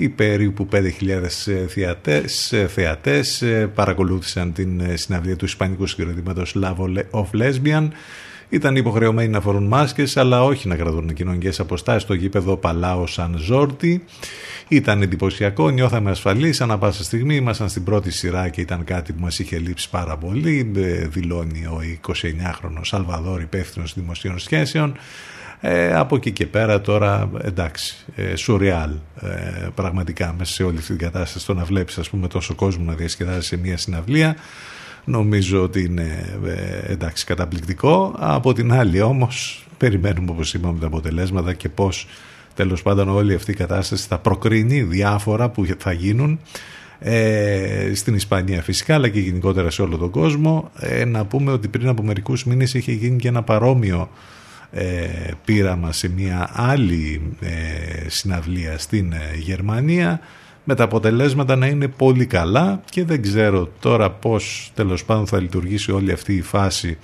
οι 0.00 0.08
περίπου 0.08 0.68
5.000 0.72 0.80
θεατές, 1.68 2.54
θεατές 2.68 3.42
ε, 3.42 3.70
παρακολούθησαν 3.74 4.52
την 4.52 4.80
ε, 4.80 4.96
συναυλία 4.96 5.36
του 5.36 5.44
Ισπανικού 5.44 5.86
συγκροτήματος 5.86 6.56
Love 6.62 7.02
of 7.10 7.26
Lesbian. 7.32 7.88
Ήταν 8.48 8.76
υποχρεωμένοι 8.76 9.28
να 9.28 9.40
φορούν 9.40 9.66
μάσκες, 9.66 10.16
αλλά 10.16 10.44
όχι 10.44 10.68
να 10.68 10.76
κρατούν 10.76 11.14
κοινωνικές 11.14 11.60
αποστάσεις 11.60 12.02
στο 12.02 12.14
γήπεδο 12.14 12.56
Παλάο 12.56 13.06
Σαν 13.06 13.34
Ζόρτι. 13.38 14.04
Ήταν 14.68 15.02
εντυπωσιακό, 15.02 15.70
νιώθαμε 15.70 16.10
ασφαλείς, 16.10 16.60
ανά 16.60 16.78
πάσα 16.78 17.04
στιγμή 17.04 17.36
ήμασταν 17.36 17.68
στην 17.68 17.84
πρώτη 17.84 18.10
σειρά 18.10 18.48
και 18.48 18.60
ήταν 18.60 18.84
κάτι 18.84 19.12
που 19.12 19.22
μας 19.22 19.38
είχε 19.38 19.58
λείψει 19.58 19.90
πάρα 19.90 20.16
πολύ, 20.16 20.72
ε, 20.76 21.06
δηλώνει 21.06 21.66
ο 21.66 21.80
29χρονος 22.06 22.80
Σαλβαδόρ 22.82 23.40
υπεύθυνος 23.40 23.94
δημοσίων 23.94 24.38
σχέσεων. 24.38 24.96
Ε, 25.60 25.94
από 25.94 26.16
εκεί 26.16 26.32
και 26.32 26.46
πέρα 26.46 26.80
τώρα 26.80 27.30
εντάξει, 27.42 27.96
ε, 28.14 28.36
σουρεάλ 28.36 28.90
ε, 29.20 29.68
πραγματικά 29.74 30.34
μέσα 30.38 30.52
σε 30.52 30.62
όλη 30.62 30.76
αυτή 30.76 30.96
την 30.96 31.06
κατάσταση 31.06 31.46
το 31.46 31.54
να 31.54 31.64
βλέπεις 31.64 31.98
ας 31.98 32.10
πούμε 32.10 32.28
τόσο 32.28 32.54
κόσμο 32.54 32.84
να 32.84 32.94
διασκεδάζει 32.94 33.46
σε 33.46 33.56
μια 33.56 33.76
συναυλία 33.76 34.36
νομίζω 35.08 35.62
ότι 35.62 35.84
είναι 35.84 36.38
ε, 36.46 36.92
εντάξει 36.92 37.24
καταπληκτικό. 37.24 38.14
Από 38.18 38.52
την 38.52 38.72
άλλη 38.72 39.00
όμως 39.00 39.66
περιμένουμε 39.78 40.30
όπως 40.30 40.54
είπαμε 40.54 40.78
τα 40.78 40.86
αποτελέσματα 40.86 41.52
και 41.52 41.68
πως 41.68 42.06
τέλος 42.54 42.82
πάντων 42.82 43.08
όλη 43.08 43.34
αυτή 43.34 43.50
η 43.50 43.54
κατάσταση 43.54 44.06
θα 44.08 44.18
προκρίνει 44.18 44.82
διάφορα 44.82 45.48
που 45.48 45.66
θα 45.78 45.92
γίνουν 45.92 46.40
ε, 46.98 47.90
στην 47.94 48.14
Ισπανία 48.14 48.62
φυσικά 48.62 48.94
αλλά 48.94 49.08
και 49.08 49.20
γενικότερα 49.20 49.70
σε 49.70 49.82
όλο 49.82 49.96
τον 49.96 50.10
κόσμο. 50.10 50.70
Ε, 50.78 51.04
να 51.04 51.24
πούμε 51.24 51.52
ότι 51.52 51.68
πριν 51.68 51.88
από 51.88 52.02
μερικούς 52.02 52.44
μήνες 52.44 52.74
είχε 52.74 52.92
γίνει 52.92 53.16
και 53.16 53.28
ένα 53.28 53.42
παρόμοιο 53.42 54.00
ε, 54.00 54.08
πείραμα 55.44 55.92
σε 55.92 56.08
μια 56.08 56.50
άλλη 56.52 57.36
ε, 57.40 58.08
συναυλία 58.08 58.78
στην 58.78 59.12
ε, 59.12 59.36
Γερμανία 59.38 60.20
με 60.64 60.74
τα 60.74 60.84
αποτελέσματα 60.84 61.56
να 61.56 61.66
είναι 61.66 61.88
πολύ 61.88 62.26
καλά 62.26 62.82
και 62.90 63.04
δεν 63.04 63.22
ξέρω 63.22 63.72
τώρα 63.80 64.10
πως 64.10 64.72
τέλος 64.74 65.04
πάντων 65.04 65.26
θα 65.26 65.40
λειτουργήσει 65.40 65.92
όλη 65.92 66.12
αυτή 66.12 66.34
η 66.34 66.42
φάση 66.42 66.98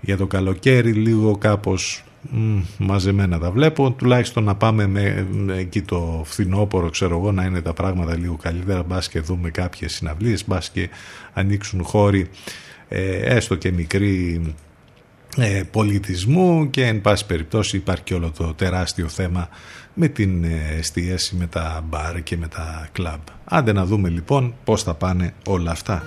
για 0.00 0.16
το 0.16 0.26
καλοκαίρι 0.26 0.92
λίγο 0.92 1.36
κάπως 1.36 2.04
μ, 2.22 2.60
μαζεμένα 2.78 3.38
τα 3.38 3.50
βλέπω. 3.50 3.90
Τουλάχιστον 3.90 4.44
να 4.44 4.54
πάμε 4.54 4.86
με, 4.86 5.26
με 5.30 5.56
εκεί 5.56 5.82
το 5.82 6.22
φθινόπωρο 6.24 6.90
ξέρω 6.90 7.16
εγώ 7.16 7.32
να 7.32 7.44
είναι 7.44 7.60
τα 7.60 7.72
πράγματα 7.72 8.16
λίγο 8.16 8.36
καλύτερα. 8.36 8.82
Μπας 8.82 9.08
και 9.08 9.20
δούμε 9.20 9.50
κάποιες 9.50 9.92
συναυλίες 9.92 10.46
μπας 10.46 10.70
και 10.70 10.88
ανοίξουν 11.32 11.82
χώροι 11.82 12.28
ε, 12.88 13.36
έστω 13.36 13.54
και 13.54 13.72
μικροί 13.72 14.40
ε, 14.46 14.50
πολιτισμού 15.70 16.70
και 16.70 16.86
εν 16.86 17.00
πάση 17.00 17.26
περιπτώσει 17.26 17.76
υπάρχει 17.76 18.02
και 18.02 18.14
όλο 18.14 18.30
το 18.30 18.54
τεράστιο 18.54 19.08
θέμα 19.08 19.48
με 19.94 20.08
την 20.08 20.44
ε, 20.44 20.76
εστίαση, 20.78 21.36
με 21.36 21.46
τα 21.46 21.84
μπαρ 21.88 22.22
και 22.22 22.36
με 22.36 22.48
τα 22.48 22.88
κλαμπ. 22.92 23.20
Άντε 23.44 23.72
να 23.72 23.84
δούμε 23.84 24.08
λοιπόν 24.08 24.54
πώς 24.64 24.82
θα 24.82 24.94
πάνε 24.94 25.34
όλα 25.46 25.70
αυτά. 25.70 26.02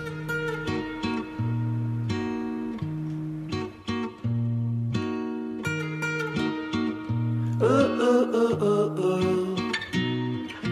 Ooh, 7.62 7.70
ooh, 7.70 8.26
ooh, 8.40 8.64
ooh, 8.70 9.00
ooh. 9.06 9.58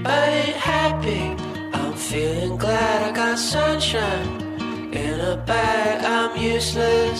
I 0.05 0.23
ain't 0.41 0.59
happy. 0.73 1.23
I'm 1.79 1.93
feeling 1.93 2.57
glad 2.57 2.97
I 3.09 3.11
got 3.21 3.37
sunshine 3.39 4.29
in 4.91 5.15
a 5.33 5.37
bag. 5.49 6.03
I'm 6.03 6.33
useless, 6.55 7.19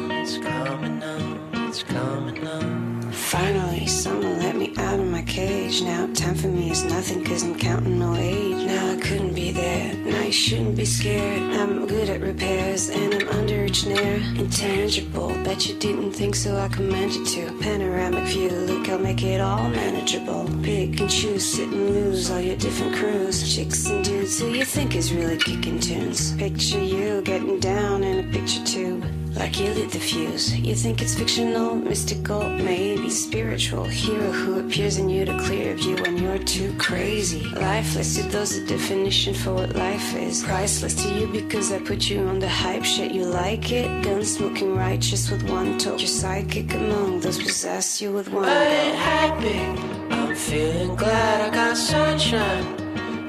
Someone 4.01 4.39
let 4.39 4.55
me 4.55 4.73
out 4.77 4.99
of 4.99 5.05
my 5.05 5.21
cage. 5.21 5.83
Now, 5.83 6.11
time 6.13 6.33
for 6.33 6.47
me 6.47 6.71
is 6.71 6.83
nothing, 6.83 7.23
cause 7.23 7.43
I'm 7.43 7.55
counting 7.55 7.99
no 7.99 8.15
age. 8.15 8.65
Now, 8.65 8.93
I 8.93 8.99
couldn't 8.99 9.35
be 9.35 9.51
there. 9.51 9.93
Now, 9.93 10.23
you 10.23 10.31
shouldn't 10.31 10.75
be 10.75 10.85
scared. 10.85 11.43
I'm 11.59 11.85
good 11.85 12.09
at 12.09 12.19
repairs, 12.19 12.89
and 12.89 13.13
I'm 13.13 13.29
under 13.29 13.65
each 13.65 13.85
near. 13.85 14.15
Intangible, 14.43 15.29
bet 15.43 15.67
you 15.67 15.77
didn't 15.77 16.13
think 16.13 16.33
so. 16.33 16.57
I 16.57 16.67
commend 16.69 17.13
you 17.13 17.25
to. 17.25 17.59
Panoramic 17.59 18.23
view, 18.23 18.49
look, 18.49 18.89
I'll 18.89 18.97
make 18.97 19.21
it 19.23 19.39
all 19.39 19.69
manageable. 19.69 20.49
Pick 20.63 20.99
and 20.99 21.09
choose, 21.09 21.45
sit 21.53 21.69
and 21.69 21.91
lose 21.91 22.31
all 22.31 22.41
your 22.41 22.57
different 22.57 22.95
crews. 22.95 23.55
Chicks 23.55 23.87
and 23.87 24.03
dudes 24.03 24.39
who 24.39 24.47
you 24.49 24.65
think 24.65 24.95
is 24.95 25.13
really 25.13 25.37
kicking 25.37 25.79
tunes. 25.79 26.35
Picture 26.37 26.83
you 26.83 27.21
getting 27.21 27.59
down 27.59 28.03
in 28.03 28.25
a 28.25 28.33
picture 28.33 28.65
tube. 28.65 29.20
Like 29.35 29.59
you 29.59 29.73
lit 29.73 29.91
the 29.91 29.99
fuse. 29.99 30.57
You 30.57 30.75
think 30.75 31.01
it's 31.01 31.15
fictional, 31.15 31.75
mystical, 31.75 32.43
maybe 32.49 33.09
spiritual. 33.09 33.85
Hero 33.85 34.31
who 34.31 34.59
appears 34.59 34.97
in 34.97 35.09
you 35.09 35.23
to 35.25 35.37
clear 35.39 35.73
view 35.75 35.95
when 36.03 36.17
you're 36.17 36.37
too 36.37 36.75
crazy. 36.77 37.43
Lifeless 37.55 38.17
to 38.17 38.23
those 38.23 38.59
the 38.59 38.65
definition 38.65 39.33
for 39.33 39.53
what 39.53 39.73
life 39.75 40.15
is. 40.15 40.43
Priceless 40.43 40.95
to 41.03 41.09
you 41.17 41.27
because 41.27 41.71
I 41.71 41.79
put 41.79 42.09
you 42.09 42.27
on 42.27 42.39
the 42.39 42.49
hype 42.49 42.83
shit. 42.83 43.11
You 43.13 43.25
like 43.25 43.71
it? 43.71 44.03
Gun 44.03 44.23
smoking 44.25 44.75
righteous 44.75 45.31
with 45.31 45.49
one 45.49 45.77
toe. 45.77 45.97
Your 45.97 46.07
psychic 46.07 46.73
among 46.73 47.21
those 47.21 47.41
possess 47.41 48.01
you 48.01 48.11
with 48.11 48.29
one. 48.29 48.45
I 48.45 48.65
ain't 48.65 48.93
go. 48.93 48.99
happy. 48.99 50.13
I'm 50.13 50.35
feeling 50.35 50.95
glad 50.95 51.41
I 51.41 51.53
got 51.53 51.77
sunshine 51.77 52.65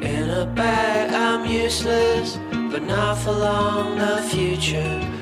in 0.03 0.31
a 0.31 0.47
bag. 0.47 1.13
I'm 1.13 1.49
useless, 1.49 2.39
but 2.73 2.83
not 2.83 3.19
for 3.19 3.33
long. 3.33 3.99
The 3.99 4.21
future 4.23 5.22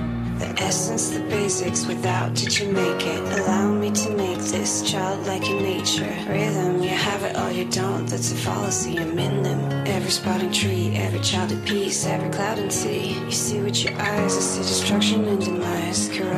The 0.41 0.63
essence, 0.63 1.11
the 1.11 1.19
basics, 1.19 1.85
without 1.85 2.33
did 2.33 2.57
you 2.57 2.71
make 2.71 3.05
it? 3.05 3.39
Allow 3.39 3.73
me 3.73 3.91
to 3.91 4.09
make 4.09 4.39
this 4.39 4.81
childlike 4.81 5.47
in 5.47 5.61
nature. 5.61 6.15
Rhythm, 6.27 6.81
you 6.81 6.89
have 6.89 7.21
it 7.23 7.37
or 7.37 7.51
you 7.51 7.65
don't, 7.65 8.07
that's 8.07 8.31
a 8.31 8.35
fallacy, 8.35 8.97
I'm 8.97 9.19
in 9.19 9.43
them. 9.43 9.59
Every 9.85 10.09
spotting 10.09 10.51
tree, 10.51 10.95
every 10.95 11.19
child 11.19 11.51
at 11.51 11.63
peace, 11.63 12.07
every 12.07 12.31
cloud 12.31 12.57
and 12.57 12.73
sea. 12.73 13.19
You 13.23 13.31
see 13.31 13.61
with 13.61 13.83
your 13.83 13.93
eyes, 14.01 14.35
I 14.35 14.39
see 14.39 14.61
destruction 14.63 15.25
and. 15.25 15.60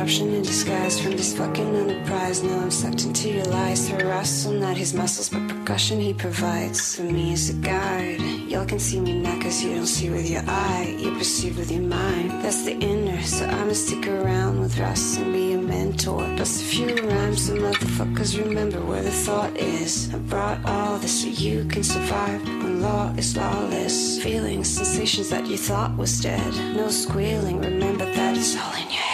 Corruption 0.04 0.34
in 0.34 0.42
disguise 0.42 1.00
from 1.00 1.12
this 1.12 1.34
fucking 1.34 1.74
enterprise. 1.74 2.42
Now 2.42 2.58
I'm 2.58 2.70
sucked 2.70 3.06
into 3.06 3.30
your 3.30 3.46
lies. 3.46 3.88
Through 3.88 4.06
Russell, 4.06 4.52
not 4.52 4.76
his 4.76 4.92
muscles, 4.92 5.30
but 5.30 5.48
percussion 5.48 5.98
he 5.98 6.12
provides. 6.12 6.96
For 6.96 7.04
me 7.04 7.32
as 7.32 7.48
a 7.48 7.54
guide. 7.54 8.20
Y'all 8.46 8.66
can 8.66 8.78
see 8.78 9.00
me 9.00 9.18
now 9.18 9.40
cause 9.40 9.62
you 9.64 9.74
don't 9.74 9.86
see 9.86 10.10
with 10.10 10.28
your 10.28 10.42
eye. 10.46 10.94
You 10.98 11.10
perceive 11.12 11.56
with 11.56 11.72
your 11.72 11.80
mind. 11.80 12.32
That's 12.44 12.66
the 12.66 12.72
inner, 12.72 13.18
so 13.22 13.46
I'ma 13.46 13.72
stick 13.72 14.06
around 14.06 14.60
with 14.60 14.78
Russ 14.78 15.16
and 15.16 15.32
be 15.32 15.54
a 15.54 15.58
mentor. 15.58 16.22
Plus 16.36 16.60
a 16.60 16.64
few 16.64 16.94
rhymes, 17.08 17.46
so 17.46 17.54
motherfuckers 17.54 18.38
remember 18.38 18.82
where 18.82 19.02
the 19.02 19.10
thought 19.10 19.56
is. 19.56 20.12
I 20.14 20.18
brought 20.18 20.62
all 20.66 20.98
this 20.98 21.22
so 21.22 21.28
you 21.28 21.64
can 21.64 21.82
survive 21.82 22.44
when 22.44 22.82
law 22.82 23.10
is 23.16 23.38
lawless. 23.38 24.22
Feelings, 24.22 24.68
sensations 24.68 25.30
that 25.30 25.46
you 25.46 25.56
thought 25.56 25.96
was 25.96 26.20
dead. 26.20 26.52
No 26.76 26.90
squealing, 26.90 27.58
remember 27.58 28.04
that 28.04 28.36
it's 28.36 28.54
all 28.54 28.74
in 28.74 28.82
your 28.82 29.00
head. 29.00 29.13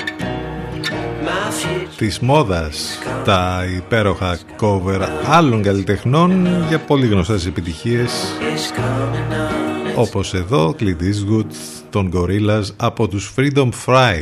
My 0.91 1.51
future. 1.51 1.97
της 1.97 2.19
μόδας 2.19 2.99
τα 3.25 3.63
υπέροχα 3.75 4.39
cover 4.59 4.99
άλλων 5.29 5.61
καλλιτεχνών 5.61 6.47
για 6.67 6.79
πολύ 6.79 7.07
γνωστές 7.07 7.45
επιτυχίες 7.45 8.11
is 8.39 8.77
coming 8.77 9.33
on. 9.33 9.99
όπως 9.99 10.33
εδώ 10.33 10.75
Clint 10.79 11.01
Eastwood 11.01 11.45
των 11.89 12.11
Gorillaz 12.13 12.63
από 12.77 13.07
τους 13.07 13.33
Freedom 13.37 13.69
Fry 13.85 14.17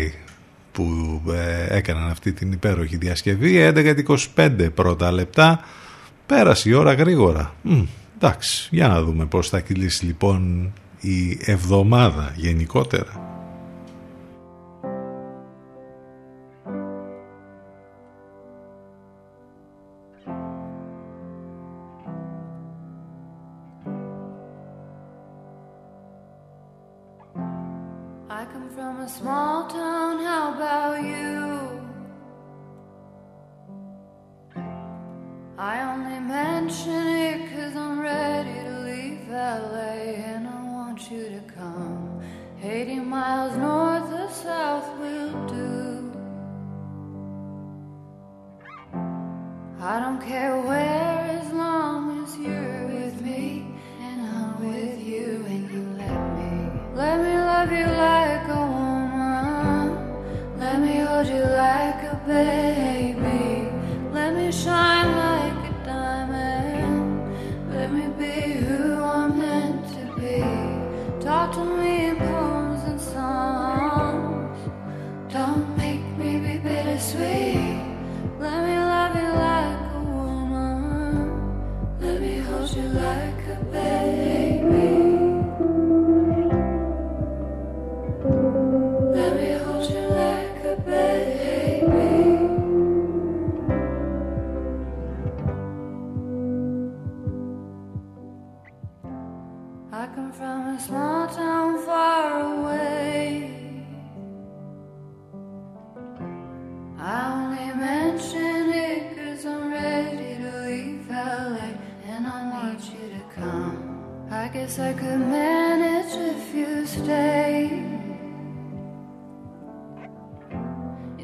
που 0.72 1.22
ε, 1.34 1.78
έκαναν 1.78 2.10
αυτή 2.10 2.32
την 2.34 2.52
υπέροχη 2.52 2.98
διασκευή 2.98 3.72
11-25 4.36 4.70
πρώτα 4.74 5.12
λεπτά 5.12 5.60
πέρασε 6.26 6.70
η 6.70 6.74
ώρα 6.74 6.94
γρήγορα 6.94 7.54
Μμ, 7.62 7.82
εντάξει 8.16 8.68
για 8.72 8.88
να 8.88 9.02
δούμε 9.02 9.26
πως 9.26 9.50
θα 9.50 9.60
κυλήσει 9.60 10.06
λοιπόν 10.06 10.72
η 11.00 11.40
εβδομάδα 11.42 12.34
γενικότερα 12.36 13.39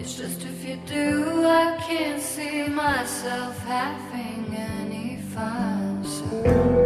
It's 0.05 0.17
just 0.17 0.43
if 0.43 0.63
you 0.63 0.75
do, 0.85 1.47
I 1.47 1.77
can't 1.81 2.21
see 2.21 2.67
myself 2.67 3.57
having 3.57 4.55
any 4.55 5.17
fun. 5.33 6.05
So 6.05 6.84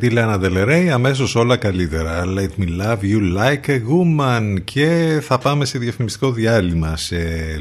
τη 0.00 0.10
Λένα 0.10 0.38
Ντελερέη 0.38 0.90
αμέσως 0.90 1.34
όλα 1.34 1.56
καλύτερα. 1.56 2.24
Let 2.26 2.62
me 2.62 2.66
love 2.82 2.98
you 3.02 3.36
like 3.36 3.68
a 3.68 3.78
woman. 3.78 4.56
Και 4.64 5.18
θα 5.22 5.38
πάμε 5.38 5.64
σε 5.64 5.78
διαφημιστικό 5.78 6.32
διάλειμμα 6.32 6.96
σε 6.96 7.16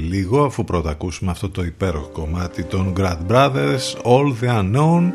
λίγο 0.09 0.43
αφού 0.43 0.63
πρώτα 0.63 0.89
ακούσουμε 0.89 1.31
αυτό 1.31 1.49
το 1.49 1.63
υπέροχο 1.63 2.07
κομμάτι 2.07 2.63
των 2.63 2.93
Grad 2.97 3.17
Brothers 3.31 3.93
All 4.03 4.33
the 4.41 4.49
Unknown 4.59 5.11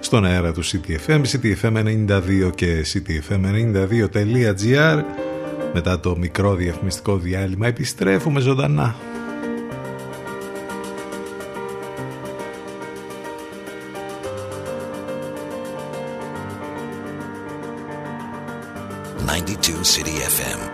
στον 0.00 0.24
αέρα 0.24 0.52
του 0.52 0.62
CTFM, 0.64 1.20
CTFM92 1.32 2.50
και 2.54 2.84
CTFM92.gr 2.92 5.02
μετά 5.74 6.00
το 6.00 6.16
μικρό 6.16 6.54
διαφημιστικό 6.54 7.16
διάλειμμα 7.16 7.66
επιστρέφουμε 7.66 8.40
ζωντανά. 8.40 8.94
City 19.94 20.18
FM. 20.26 20.73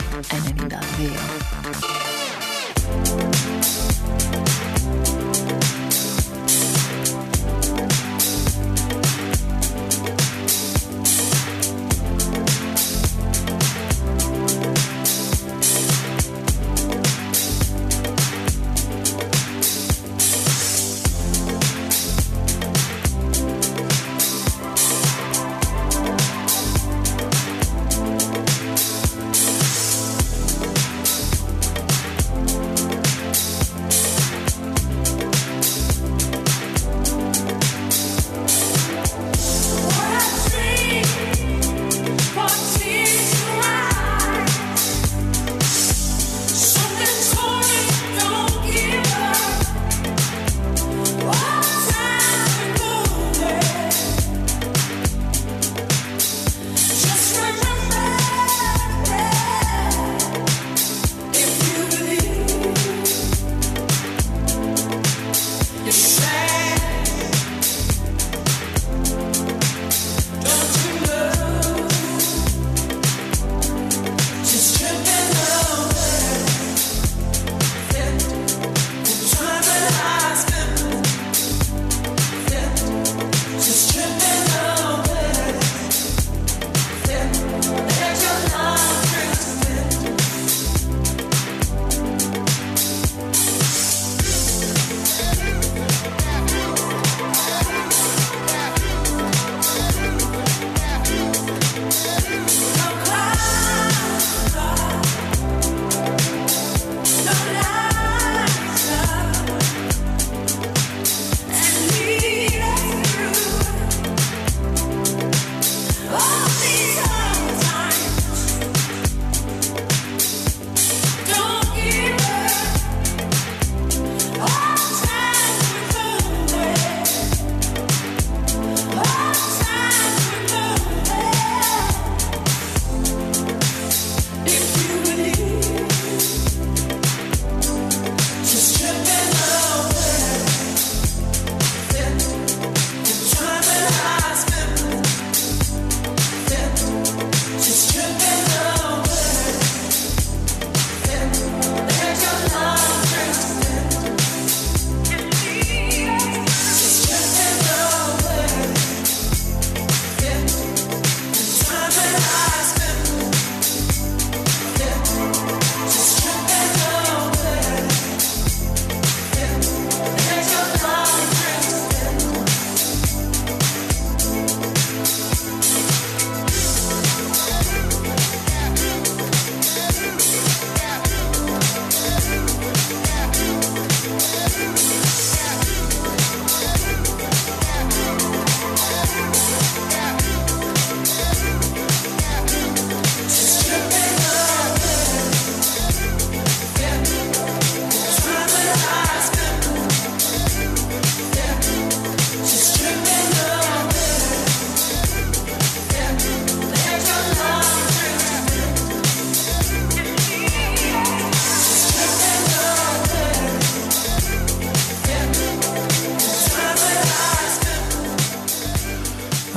en 0.29 0.43
in 0.45 0.67
dat 0.67 0.85
weer. 0.97 1.90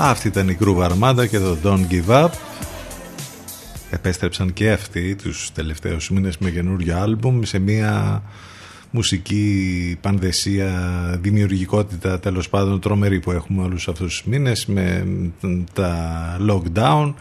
Αυτή 0.07 0.29
ήταν 0.29 0.49
η 0.49 0.59
Groove 0.61 0.91
Armada 0.91 1.29
και 1.29 1.39
το 1.39 1.57
Don't 1.65 1.87
Give 1.91 2.25
Up. 2.25 2.29
Επέστρεψαν 3.91 4.53
και 4.53 4.71
αυτοί 4.71 5.15
τους 5.15 5.53
τελευταίους 5.53 6.11
μήνες 6.11 6.39
με 6.39 6.51
καινούριο 6.51 6.97
άλμπουμ 6.99 7.43
σε 7.43 7.59
μια 7.59 8.23
μουσική 8.91 9.99
πανδεσία, 10.01 10.71
δημιουργικότητα 11.21 12.21
τέλος 12.21 12.49
πάντων 12.49 12.81
τρομερή 12.81 13.21
που 13.21 13.31
έχουμε 13.31 13.63
όλους 13.63 13.89
αυτούς 13.89 14.07
τους 14.07 14.25
μήνες 14.25 14.67
με 14.67 15.07
τα 15.73 16.37
lockdown. 16.49 17.15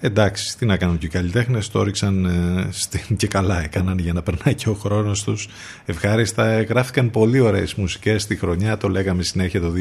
Εντάξει, 0.00 0.58
τι 0.58 0.66
να 0.66 0.76
κάνουν 0.76 0.98
και 0.98 1.06
οι 1.06 1.08
καλλιτέχνες, 1.08 1.68
το 1.68 1.82
ρίξαν 1.82 2.24
ε, 2.24 3.14
και 3.16 3.26
καλά 3.26 3.62
έκαναν 3.62 3.98
για 3.98 4.12
να 4.12 4.22
περνάει 4.22 4.54
και 4.54 4.68
ο 4.68 4.74
χρόνος 4.74 5.22
τους 5.22 5.48
ευχάριστα. 5.84 6.62
Γράφηκαν 6.62 7.10
πολύ 7.10 7.40
ωραίες 7.40 7.74
μουσικές 7.74 8.22
στη 8.22 8.36
χρονιά, 8.36 8.76
το 8.76 8.88
λέγαμε 8.88 9.22
συνέχεια 9.22 9.60
το 9.60 9.72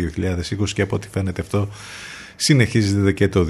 2020 0.59 0.69
και 0.73 0.81
από 0.81 0.95
ό,τι 0.95 1.07
φαίνεται 1.11 1.41
αυτό 1.41 1.69
συνεχίζεται 2.41 3.11
και 3.11 3.27
το 3.27 3.45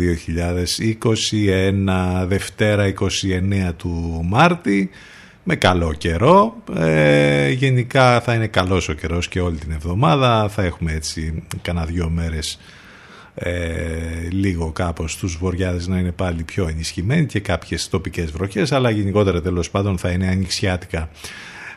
2021 2.24 2.26
Δευτέρα 2.28 2.94
29 3.00 3.74
του 3.78 4.22
Μάρτη. 4.26 4.90
Με 5.44 5.56
καλό 5.56 5.94
καιρό. 5.94 6.64
Ε, 6.76 7.50
γενικά 7.50 8.22
θα 8.22 8.34
είναι 8.34 8.48
καλός 8.48 8.90
ο 8.90 8.94
καιρός 8.94 9.28
και 9.28 9.40
όλη 9.40 9.58
την 9.58 9.72
εβδομάδα. 9.72 10.50
Θα 10.50 10.64
έχουμε 10.64 10.92
έτσι 10.94 11.44
κανένα 11.62 11.86
δυο 11.86 12.10
μέρες 12.10 12.60
ε, 13.36 13.52
λίγο 14.30 14.72
κάπως 14.72 15.18
τους 15.18 15.38
βοριάδες 15.38 15.88
να 15.88 16.00
είναι 16.00 16.12
πάλι 16.12 16.44
πιο 16.44 16.68
ενισχυμένοι 16.68 17.26
και 17.26 17.40
κάποιες 17.40 17.90
τοπικές 17.90 18.32
βροχές 18.32 18.72
αλλά 18.72 18.90
γενικότερα 18.90 19.42
τέλος 19.42 19.70
πάντων 19.70 19.98
θα 19.98 20.10
είναι 20.10 20.28
ανοιξιάτικα 20.28 21.10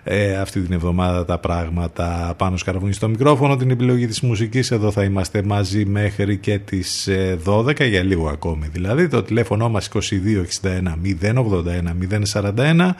ε, 0.05 0.37
αυτή 0.37 0.61
την 0.61 0.73
εβδομάδα 0.73 1.25
τα 1.25 1.39
πράγματα. 1.39 2.35
Πάνω 2.37 2.57
σκαρβούνι 2.57 2.93
στο 2.93 3.09
μικρόφωνο 3.09 3.57
την 3.57 3.71
επιλογή 3.71 4.07
της 4.07 4.21
μουσικής. 4.21 4.71
Εδώ 4.71 4.91
θα 4.91 5.05
είμαστε 5.05 5.43
μαζί 5.43 5.85
μέχρι 5.85 6.37
και 6.37 6.59
τις 6.59 7.09
12 7.45 7.81
ε, 7.81 7.85
για 7.85 8.03
λίγο 8.03 8.29
ακόμη 8.29 8.69
δηλαδή. 8.73 9.09
Το 9.09 9.23
τηλέφωνο 9.23 9.69
μας 9.69 9.89
2261 9.93 10.01
081 11.23 11.35
041 12.33 12.91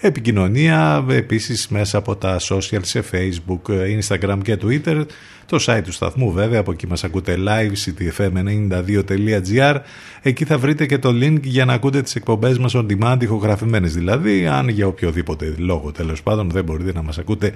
επικοινωνία 0.00 1.04
επίσης 1.08 1.68
μέσα 1.68 1.98
από 1.98 2.16
τα 2.16 2.36
social 2.40 2.80
σε 2.82 3.04
facebook, 3.12 3.60
instagram 4.00 4.38
και 4.42 4.58
twitter. 4.62 5.04
Το 5.46 5.64
site 5.66 5.80
του 5.84 5.92
σταθμού 5.92 6.32
βέβαια 6.32 6.60
από 6.60 6.72
εκεί 6.72 6.86
μας 6.86 7.04
ακούτε 7.04 7.36
live 7.46 7.72
ctfm92.gr 7.84 9.76
εκεί 10.22 10.44
θα 10.44 10.58
βρείτε 10.58 10.86
και 10.86 10.98
το 10.98 11.08
link 11.08 11.40
για 11.42 11.64
να 11.64 11.72
ακούτε 11.72 12.02
τις 12.02 12.14
εκπομπές 12.14 12.58
μας 12.58 12.72
on 12.76 12.86
demand 12.86 13.22
ηχογραφημένες 13.22 13.94
δηλαδή 13.94 14.46
αν 14.46 14.68
για 14.68 14.86
οποιοδήποτε 14.86 15.54
λόγο 15.58 15.92
τέλος 15.92 16.22
πάντων 16.22 16.50
δεν 16.50 16.64
μπορείτε 16.64 16.92
να 16.92 17.02
μας 17.02 17.18
ακούτε 17.18 17.52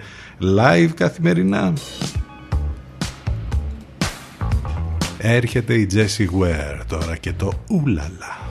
live 0.59 0.91
καθημερινά. 0.95 1.73
Έρχεται 5.19 5.75
η 5.75 5.89
Jessie 5.95 6.41
Ware 6.41 6.81
τώρα 6.89 7.17
και 7.17 7.33
το 7.33 7.53
ουλαλα 7.69 8.43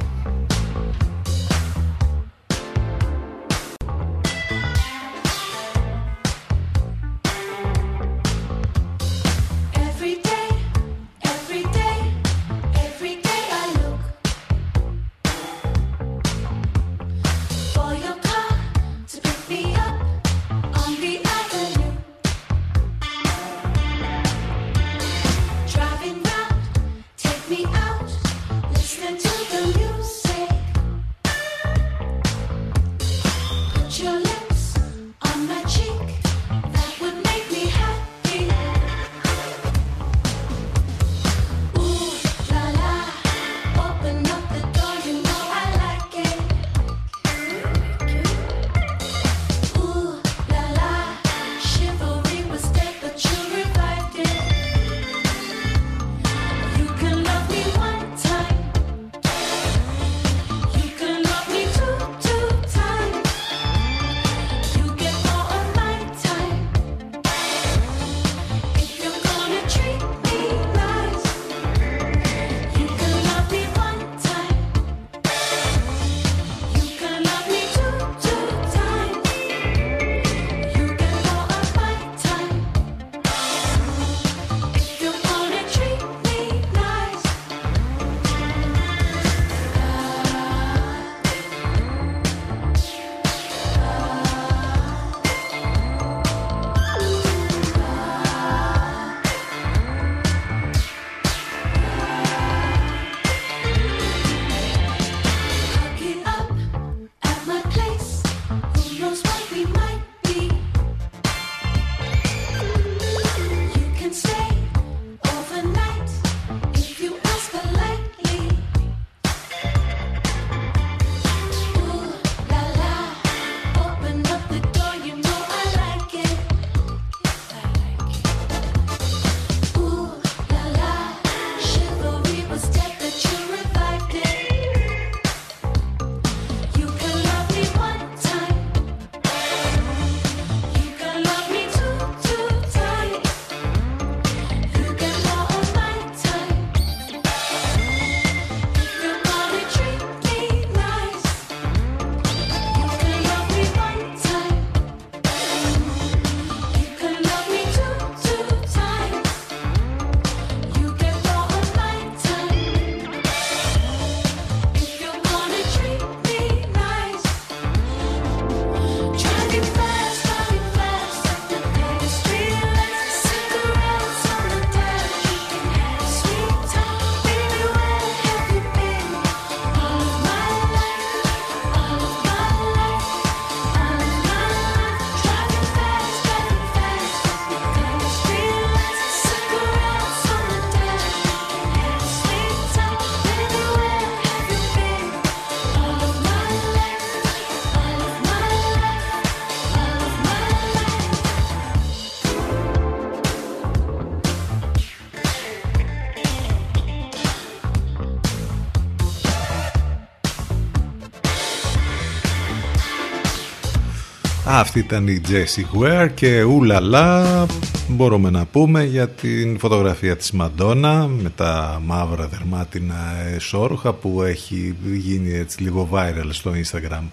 Αυτή 214.54 214.80
ήταν 214.80 215.08
η 215.08 215.22
Jessie 215.28 215.82
Ware 215.82 216.10
και 216.14 216.42
ουλαλά 216.44 217.46
μπορούμε 217.88 218.30
να 218.30 218.46
πούμε 218.46 218.84
για 218.84 219.10
την 219.10 219.60
φωτογραφία 219.60 220.18
της 220.18 220.32
Μαντόνα 220.32 221.08
με 221.08 221.30
τα 221.30 221.82
μαύρα 221.86 222.28
δερμάτινα 222.28 223.16
εσόρουχα 223.36 223.94
που 223.94 224.22
έχει 224.22 224.76
γίνει 224.84 225.34
έτσι 225.34 225.62
λίγο 225.62 225.90
viral 225.92 226.28
στο 226.30 226.52
Instagram 226.52 227.04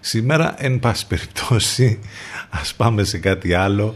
σήμερα. 0.00 0.54
Εν 0.58 0.78
πάση 0.78 1.06
περιπτώσει 1.06 1.98
ας 2.50 2.74
πάμε 2.74 3.04
σε 3.04 3.18
κάτι 3.18 3.54
άλλο. 3.54 3.94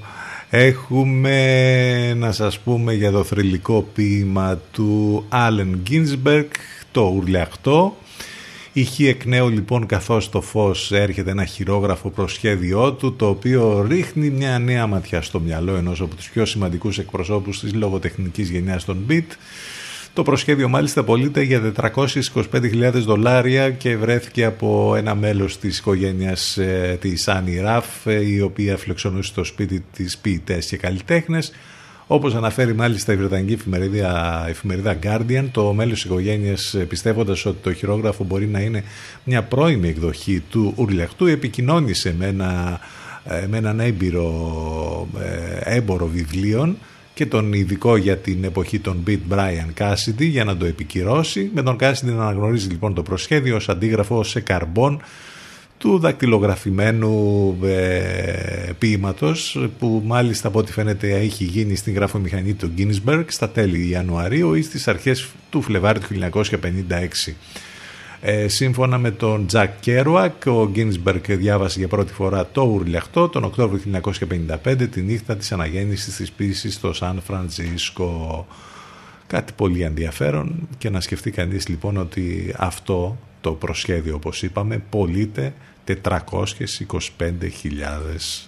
Έχουμε 0.51 2.15
να 2.15 2.33
σας 2.33 2.59
πούμε 2.59 2.93
για 2.93 3.11
το 3.11 3.25
θρηλυκό 3.25 3.89
ποίημα 3.95 4.59
του 4.73 5.25
Allen 5.33 5.91
Ginsberg, 5.91 6.47
το 6.93 7.03
ουρλιαχτό 7.03 7.97
Ηχεί 8.79 9.07
εκ 9.07 9.25
νέου 9.25 9.49
λοιπόν 9.49 9.87
καθώς 9.87 10.29
το 10.29 10.41
φως 10.41 10.93
έρχεται 10.93 11.31
ένα 11.31 11.45
χειρόγραφο 11.45 12.11
προσχέδιό 12.11 12.93
του 12.93 13.17
το 13.17 13.29
οποίο 13.29 13.87
ρίχνει 13.89 14.31
μια 14.31 14.59
νέα 14.59 14.87
ματιά 14.87 15.23
στο 15.23 15.41
μυαλό 15.41 15.75
ενός 15.75 16.01
από 16.01 16.15
τους 16.15 16.31
πιο 16.31 16.45
σημαντικούς 16.45 16.99
εκπροσώπους 16.99 17.61
της 17.61 17.75
λογοτεχνικής 17.75 18.51
γενιάς 18.51 18.85
των 18.85 19.07
Beat. 19.09 19.25
Το 20.13 20.23
προσχέδιο 20.23 20.69
μάλιστα 20.69 21.05
πωλείται 21.05 21.43
για 21.43 21.73
425.000 22.53 22.91
δολάρια 22.93 23.71
και 23.71 23.97
βρέθηκε 23.97 24.45
από 24.45 24.95
ένα 24.97 25.15
μέλος 25.15 25.59
της 25.59 25.79
οικογένειας 25.79 26.57
ε, 26.57 26.99
της 27.01 27.29
Άννη 27.29 27.61
Ραφ 27.61 28.07
ε, 28.07 28.27
η 28.27 28.41
οποία 28.41 28.77
φιλοξενούσε 28.77 29.29
στο 29.29 29.45
σπίτι 29.45 29.85
της 29.93 30.19
ποιητές 30.19 30.67
και 30.67 30.77
καλλιτέχνες 30.77 31.53
Όπως 32.09 32.35
αναφέρει 32.35 32.75
μάλιστα 32.75 33.13
η 33.13 33.17
Βρετανική 33.17 33.53
εφημερίδα, 33.53 34.45
εφημερίδα 34.49 34.99
Guardian, 35.03 35.45
το 35.53 35.73
μέλος 35.73 35.95
της 35.95 36.05
οικογένειας 36.05 36.77
πιστεύοντας 36.89 37.47
ότι 37.47 37.57
το 37.63 37.73
χειρόγραφο 37.73 38.25
μπορεί 38.25 38.47
να 38.47 38.61
είναι 38.61 38.85
μια 39.25 39.43
πρώιμη 39.43 39.89
εκδοχή 39.89 40.43
του 40.51 40.73
ουρλιαχτού 40.77 41.27
επικοινώνησε 41.27 42.15
με, 42.19 42.27
ένα, 42.27 42.81
ε, 43.25 43.47
με 43.47 43.57
έναν 43.57 43.81
έμπειρο 43.81 45.09
ε, 45.19 45.75
έμπορο 45.77 46.07
βιβλίων 46.07 46.77
και 47.15 47.27
τον 47.27 47.53
ειδικό 47.53 47.97
για 47.97 48.17
την 48.17 48.45
εποχή 48.45 48.79
των 48.79 49.03
Beat 49.07 49.19
Brian 49.31 49.83
Cassidy 49.83 50.27
για 50.29 50.45
να 50.45 50.57
το 50.57 50.65
επικυρώσει. 50.65 51.51
Με 51.55 51.63
τον 51.63 51.77
Cassidy 51.81 52.03
να 52.03 52.23
αναγνωρίζει 52.23 52.69
λοιπόν 52.69 52.95
το 52.95 53.03
προσχέδιο 53.03 53.57
ως 53.57 53.69
αντίγραφο 53.69 54.23
σε 54.23 54.41
καρμπόν 54.41 55.01
του 55.79 55.99
δακτυλογραφημένου 55.99 57.57
ε, 57.65 58.71
ποίηματος 58.79 59.69
που 59.79 60.03
μάλιστα 60.05 60.49
από 60.49 60.59
ό,τι 60.59 60.73
φαίνεται 60.73 61.11
έχει 61.11 61.45
γίνει 61.45 61.75
στην 61.75 61.95
γραφομηχανή 61.95 62.55
του 62.55 62.73
Ginsberg 62.79 63.25
στα 63.27 63.49
τέλη 63.51 63.89
Ιανουαρίου 63.89 64.55
ή 64.55 64.63
στις 64.63 64.89
αρχές 64.89 65.29
του 65.51 65.63
Φλεβάρι 65.63 65.99
του 65.99 66.31
1956. 66.33 67.33
Ε, 68.21 68.49
σύμφωνα 68.49 68.99
με 68.99 69.11
τον 69.11 69.47
Τζακ 69.47 69.81
Κέρουακ, 69.81 70.47
ο 70.47 70.69
Γκίνσμπεργκ 70.69 71.33
διάβασε 71.33 71.79
για 71.79 71.89
πρώτη 71.89 72.13
φορά 72.13 72.47
το 72.53 72.63
ουρλιαχτό 72.63 73.29
τον 73.29 73.45
Οκτώβριο 73.45 73.81
του 73.81 74.13
1955, 74.65 74.89
τη 74.91 75.01
νύχτα 75.01 75.37
της 75.37 75.53
αναγέννησης 75.53 76.17
της 76.17 76.33
ποίησης 76.33 76.75
στο 76.75 76.93
Σαν 76.93 77.21
Φραντζίσκο. 77.25 78.47
Κάτι 79.27 79.53
πολύ 79.57 79.83
ενδιαφέρον 79.83 80.69
και 80.79 80.91
να 80.91 81.01
σκεφτεί 81.01 81.31
κανείς 81.31 81.69
λοιπόν 81.69 81.97
ότι 81.97 82.55
αυτό 82.57 83.17
το 83.47 83.53
προσχέδιο 83.53 84.15
όπως 84.15 84.43
είπαμε 84.43 84.79
πωλείται 84.79 85.55
425.000 85.87 85.95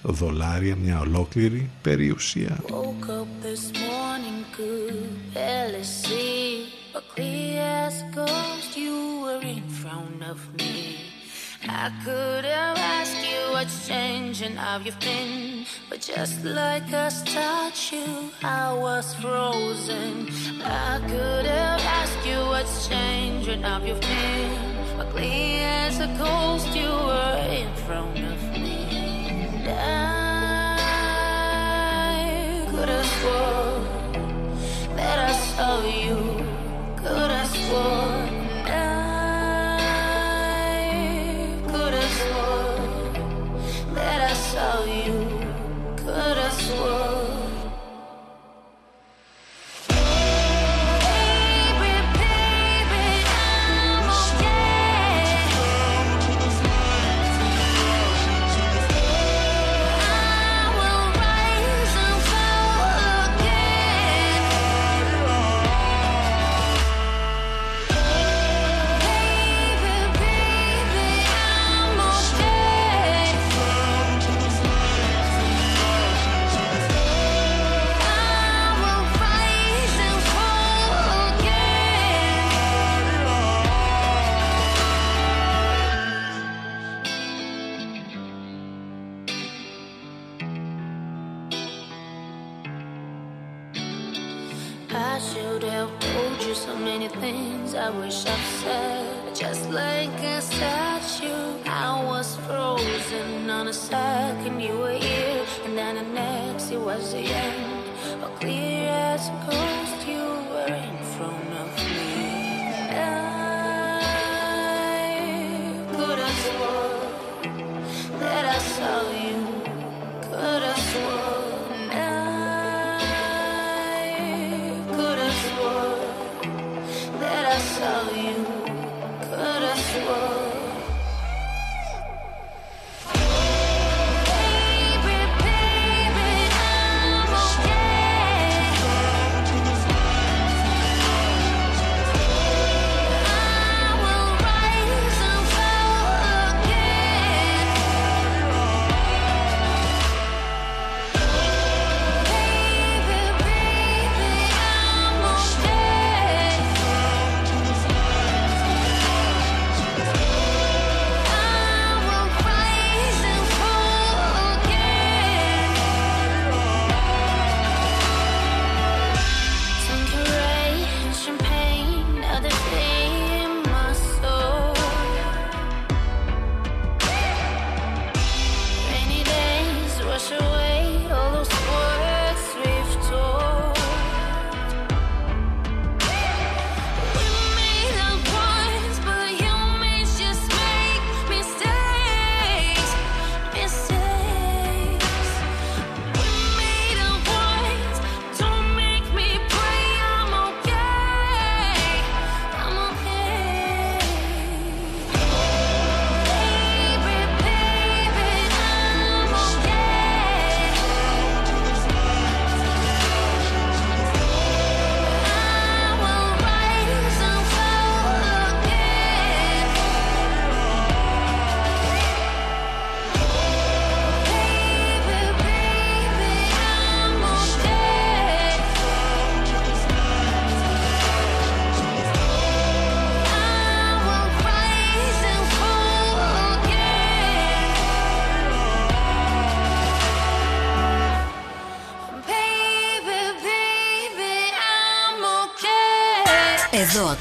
δολάρια, 0.02 0.76
μια 0.76 1.00
ολόκληρη 1.00 1.70
περιουσία. 1.82 2.58
Woke 2.68 3.08
up 3.20 3.30
this 3.46 3.64
morning, 3.88 4.38
could 4.56 5.10
barely 5.34 5.84
see. 6.02 6.46
But 6.92 7.04
clear 7.14 7.60
as 7.86 7.96
a 8.06 8.08
ghost, 8.18 8.70
you 8.84 8.96
were 9.24 9.44
in 9.56 9.66
front 9.82 10.20
of 10.32 10.38
me. 10.58 10.76
I 11.84 11.86
could 12.04 12.44
have 12.56 12.78
asked 12.96 13.22
you 13.30 13.40
what's 13.54 13.78
changing, 13.90 14.54
how 14.64 14.76
you've 14.84 15.02
been. 15.10 15.36
But 15.90 16.00
just 16.14 16.36
like 16.60 16.88
a 17.04 17.08
statue, 17.22 18.16
I 18.62 18.66
was 18.84 19.06
frozen. 19.22 20.12
I 20.90 20.92
could 21.10 21.46
have 21.60 21.82
asked 22.00 22.22
you 22.30 22.38
what's 22.52 22.76
changing, 22.90 23.60
how 23.68 23.78
you've 23.88 24.04
been. 24.12 24.77
As 25.00 26.00
a 26.00 26.08
ghost, 26.18 26.68
you 26.74 26.90
were 26.90 27.38
in 27.50 27.72
front 27.86 28.18
of 28.18 28.42
me. 28.52 28.86
I 29.68 30.92
could 32.70 32.88
have 32.88 33.06
sworn 33.06 34.96
that 34.96 35.18
I 35.30 35.32
saw 35.32 35.84
you. 35.86 36.16
Could 36.96 37.30
have 37.30 37.48
sworn 37.48 38.17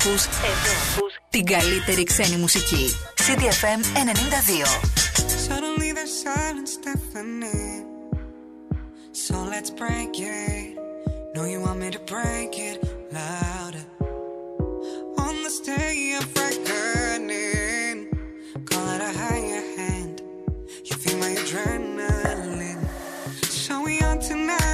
ακούς, 0.08 0.26
εδώ 0.26 0.72
ακούς 0.96 1.14
την 1.30 1.46
καλύτερη 1.46 2.04
ξένη 2.04 2.36
μουσική. 2.36 2.96
CDFM 3.16 3.82
92. 3.96 4.98
Suddenly 5.48 5.90
the 6.00 6.08
silence 6.24 6.74
deafening. 6.86 7.86
So 9.24 9.36
let's 9.54 9.72
break 9.82 10.14
it. 10.20 10.68
No, 11.36 11.42
you 11.52 11.60
want 11.66 11.78
me 11.84 11.90
to 11.98 12.02
break 12.14 12.52
it 12.70 12.78
louder. 13.18 13.86
On 15.26 15.36
the 15.46 15.54
day 15.72 16.00
of 16.20 16.26
reckoning, 16.42 17.98
call 18.70 18.88
it 18.96 19.02
a 19.10 19.12
higher 19.24 19.64
hand. 19.78 20.16
You 20.88 20.96
feel 21.04 21.18
my 21.26 21.32
adrenaline. 21.42 22.84
So 23.64 23.74
we 23.86 23.94
on 24.10 24.18
tonight. 24.30 24.67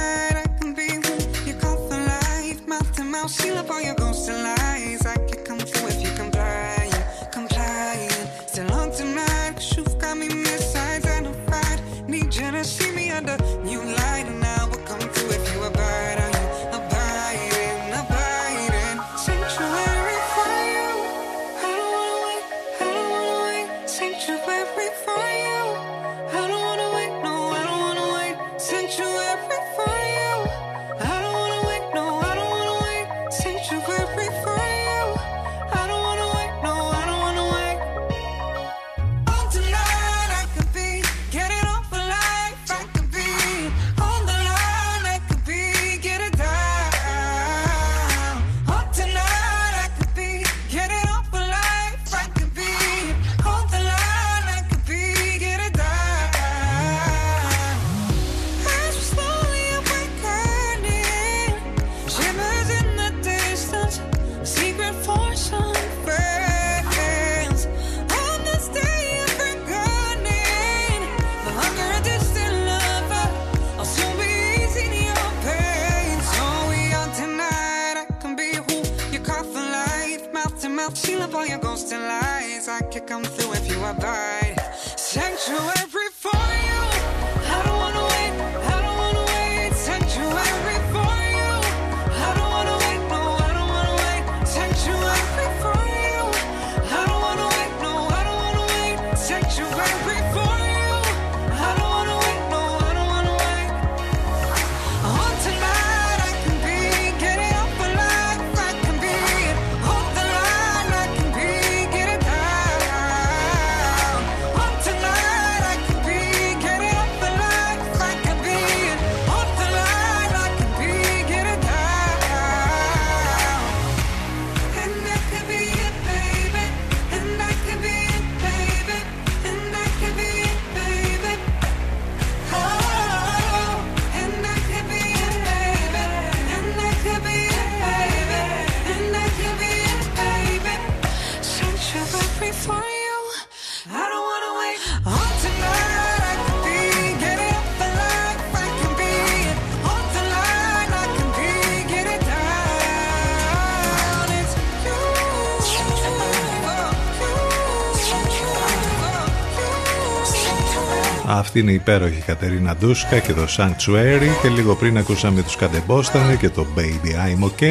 Αυτή 161.26 161.58
είναι 161.58 161.70
η 161.70 161.74
υπέροχη 161.74 162.20
Κατερίνα 162.20 162.76
Ντούσκα 162.76 163.18
και 163.18 163.32
το 163.32 163.46
Sanctuary 163.56 164.28
και 164.42 164.48
λίγο 164.48 164.74
πριν 164.74 164.98
ακούσαμε 164.98 165.42
τους 165.42 165.56
Κατεμπόστανε 165.56 166.36
και 166.36 166.48
το 166.48 166.66
Baby 166.76 167.08
I'm 167.08 167.44
OK. 167.44 167.64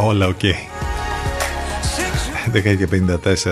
Όλα 0.00 0.26
OK. 0.26 0.44
10 2.52 2.76
και 2.76 2.88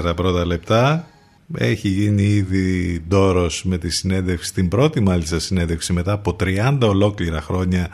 54 0.03 0.17
πρώτα 0.17 0.47
λεπτά. 0.47 1.07
Έχει 1.55 1.89
γίνει 1.89 2.23
ήδη 2.23 3.01
ντόρος 3.09 3.65
με 3.65 3.79
τη 3.79 3.91
συνέντευξη, 3.91 4.55
την 4.55 4.69
πρώτη 4.69 5.01
μάλιστα 5.01 5.39
συνέντευξη 5.39 5.93
μετά 5.93 6.13
από 6.13 6.37
30 6.41 6.79
ολόκληρα 6.83 7.41
χρόνια 7.41 7.91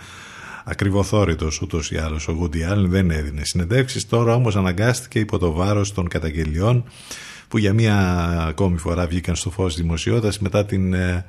ακριβοθόρητος 0.65 1.61
ούτως 1.61 1.91
ή 1.91 1.97
άλλως 1.97 2.29
ο 2.29 2.33
Γούντι 2.33 2.65
Άλεν 2.65 2.91
δεν 2.91 3.11
έδινε 3.11 3.45
συνεντεύξεις 3.45 4.09
τώρα 4.09 4.35
όμως 4.35 4.57
αναγκάστηκε 4.57 5.19
υπό 5.19 5.39
το 5.39 5.53
βάρος 5.53 5.93
των 5.93 6.09
καταγγελιών 6.09 6.85
που 7.49 7.59
για 7.59 7.73
μία 7.73 7.97
ακόμη 8.49 8.79
φορά 8.79 9.07
βγήκαν 9.07 9.37
στο 9.37 9.51
φως 9.51 9.77
δημοσιότητας 9.77 10.39
μετά 10.39 10.65
την 10.65 10.95
ε, 10.95 11.25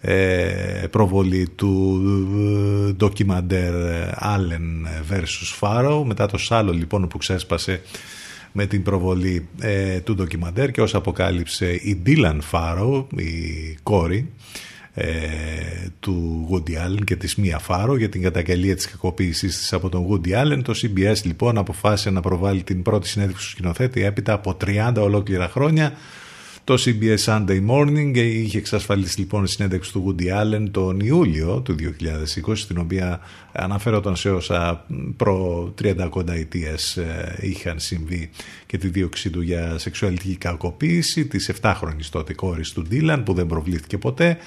ε, 0.00 0.86
προβολή 0.90 1.48
του 1.48 2.02
ε, 2.88 2.92
ντοκιμαντέρ 2.92 3.74
Allen 4.20 5.10
vs. 5.10 5.60
Faro 5.60 6.02
μετά 6.04 6.26
το 6.26 6.38
σάλο 6.38 6.72
λοιπόν 6.72 7.08
που 7.08 7.18
ξέσπασε 7.18 7.80
με 8.52 8.66
την 8.66 8.82
προβολή 8.82 9.48
ε, 9.60 10.00
του 10.00 10.14
ντοκιμαντέρ 10.14 10.70
και 10.70 10.82
όσο 10.82 10.98
αποκάλυψε 10.98 11.72
η 11.72 12.02
Dylan 12.06 12.38
Faro, 12.50 13.04
η 13.16 13.78
κόρη 13.82 14.16
ε, 14.16 14.73
του 16.00 16.48
Woody 16.50 16.86
Allen 16.86 17.04
και 17.04 17.16
της 17.16 17.34
Μία 17.34 17.58
Φάρο 17.58 17.96
για 17.96 18.08
την 18.08 18.22
καταγγελία 18.22 18.76
της 18.76 18.90
κακοποίησής 18.90 19.56
της 19.56 19.72
από 19.72 19.88
τον 19.88 20.06
Woody 20.10 20.42
Allen. 20.42 20.60
Το 20.64 20.74
CBS 20.82 21.22
λοιπόν 21.24 21.58
αποφάσισε 21.58 22.10
να 22.10 22.20
προβάλλει 22.20 22.62
την 22.62 22.82
πρώτη 22.82 23.08
συνέντευξη 23.08 23.44
του 23.44 23.50
σκηνοθέτη 23.50 24.04
έπειτα 24.04 24.32
από 24.32 24.56
30 24.64 24.94
ολόκληρα 24.98 25.48
χρόνια. 25.48 25.92
Το 26.64 26.74
CBS 26.78 27.24
Sunday 27.24 27.66
Morning 27.68 28.16
είχε 28.16 28.58
εξασφαλίσει 28.58 29.18
λοιπόν 29.18 29.44
η 29.44 29.48
συνέντευξη 29.48 29.92
του 29.92 30.16
Woody 30.18 30.22
Allen 30.22 30.68
τον 30.70 31.00
Ιούλιο 31.00 31.60
του 31.60 31.76
2020 32.46 32.52
στην 32.54 32.78
οποία 32.78 33.20
αναφέρονταν 33.52 34.16
σε 34.16 34.30
όσα 34.30 34.86
προ 35.16 35.74
30 35.82 36.06
κονταετίες 36.10 36.98
είχαν 37.40 37.78
συμβεί 37.78 38.30
και 38.66 38.78
τη 38.78 38.88
δίωξή 38.88 39.30
του 39.30 39.40
για 39.40 39.78
σεξουαλική 39.78 40.36
κακοποίηση 40.36 41.26
της 41.26 41.50
7χρονης 41.60 42.06
τότε 42.10 42.34
κόρης 42.34 42.72
του 42.72 42.82
Ντίλαν 42.82 43.22
που 43.22 43.34
δεν 43.34 43.46
προβλήθηκε 43.46 43.98
ποτέ 43.98 44.38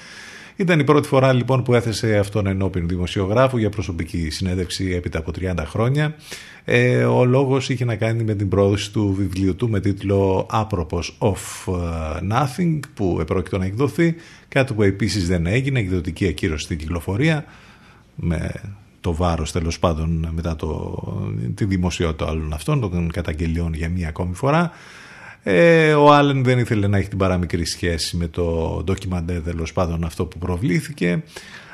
ήταν 0.58 0.80
η 0.80 0.84
πρώτη 0.84 1.08
φορά 1.08 1.32
λοιπόν 1.32 1.62
που 1.62 1.74
έθεσε 1.74 2.18
αυτόν 2.18 2.46
ενώπιν 2.46 2.88
δημοσιογράφου 2.88 3.58
για 3.58 3.70
προσωπική 3.70 4.30
συνέντευξη 4.30 4.92
έπειτα 4.92 5.18
από 5.18 5.30
30 5.40 5.54
χρόνια. 5.66 6.14
Ε, 6.64 7.04
ο 7.04 7.24
λόγος 7.24 7.68
είχε 7.68 7.84
να 7.84 7.96
κάνει 7.96 8.22
με 8.22 8.34
την 8.34 8.48
πρόοδοση 8.48 8.92
του 8.92 9.14
βιβλίου 9.18 9.56
του 9.56 9.68
με 9.68 9.80
τίτλο 9.80 10.46
«Άπροπος 10.50 11.18
of 11.18 11.72
Nothing» 12.32 12.78
που 12.94 13.18
επρόκειτο 13.20 13.58
να 13.58 13.64
εκδοθεί, 13.64 14.14
κάτι 14.48 14.74
που 14.74 14.82
επίσης 14.82 15.28
δεν 15.28 15.46
έγινε, 15.46 15.78
εκδοτική 15.78 16.26
ακύρωση 16.26 16.64
στην 16.64 16.78
κυκλοφορία 16.78 17.44
με 18.14 18.50
το 19.00 19.14
βάρος 19.14 19.52
τέλος 19.52 19.78
πάντων 19.78 20.28
μετά 20.34 20.56
το, 20.56 21.02
τη 21.54 21.64
δημοσιότητα 21.64 22.30
όλων 22.30 22.52
αυτών 22.52 22.80
των 22.80 23.10
καταγγελιών 23.10 23.74
για 23.74 23.88
μία 23.88 24.08
ακόμη 24.08 24.34
φορά. 24.34 24.70
Ε, 25.42 25.92
ο 25.92 26.12
Άλεν 26.12 26.44
δεν 26.44 26.58
ήθελε 26.58 26.86
να 26.86 26.98
έχει 26.98 27.08
την 27.08 27.18
παραμικρή 27.18 27.64
σχέση 27.64 28.16
με 28.16 28.28
το 28.28 28.80
ντοκιμαντέρ 28.84 29.42
τέλος 29.42 29.72
πάντων 29.72 30.04
αυτό 30.04 30.24
που 30.24 30.38
προβλήθηκε. 30.38 31.22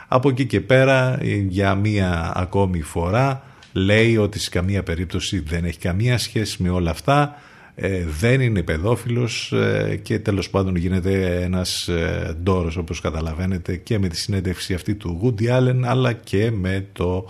Από 0.09 0.29
εκεί 0.29 0.47
και 0.47 0.61
πέρα 0.61 1.19
για 1.49 1.75
μία 1.75 2.33
ακόμη 2.35 2.83
φορά 2.83 3.43
λέει 3.73 4.17
ότι 4.17 4.39
σε 4.39 4.51
καμία 4.51 4.83
περίπτωση 4.83 5.39
δεν 5.39 5.65
έχει 5.65 5.79
καμία 5.79 6.19
σχέση 6.19 6.63
με 6.63 6.69
όλα 6.71 6.91
αυτά 6.91 7.37
ε, 7.77 8.05
δεν 8.21 8.41
είναι 8.41 8.63
παιδόφιλος 8.63 9.53
ε, 9.53 10.01
και 10.03 10.19
τέλος 10.19 10.51
πάντων 10.51 10.77
γίνεται 10.77 11.43
ένας 11.43 11.89
ε, 11.89 12.37
ντόρος 12.43 12.77
όπως 12.77 13.01
καταλαβαίνετε 13.01 13.77
και 13.77 13.99
με 13.99 14.09
τη 14.09 14.17
συνέντευξη 14.17 14.75
αυτή 14.75 14.95
του 14.95 15.21
Woody 15.23 15.59
Allen 15.59 15.81
αλλά 15.85 16.13
και 16.13 16.51
με 16.51 16.87
το 16.93 17.27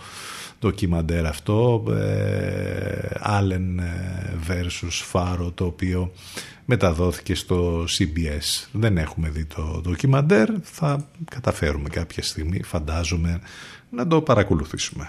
ντοκιμαντέρ 0.65 1.25
αυτό 1.25 1.83
ε, 1.89 3.09
Allen 3.25 3.79
versus 4.47 5.11
Faro 5.13 5.51
το 5.53 5.65
οποίο 5.65 6.11
μεταδόθηκε 6.65 7.35
στο 7.35 7.83
CBS 7.97 8.67
δεν 8.71 8.97
έχουμε 8.97 9.29
δει 9.29 9.45
το 9.45 9.81
ντοκιμαντέρ 9.81 10.49
θα 10.63 11.07
καταφέρουμε 11.29 11.89
κάποια 11.89 12.23
στιγμή 12.23 12.63
φαντάζομαι 12.63 13.39
να 13.89 14.07
το 14.07 14.21
παρακολουθήσουμε 14.21 15.07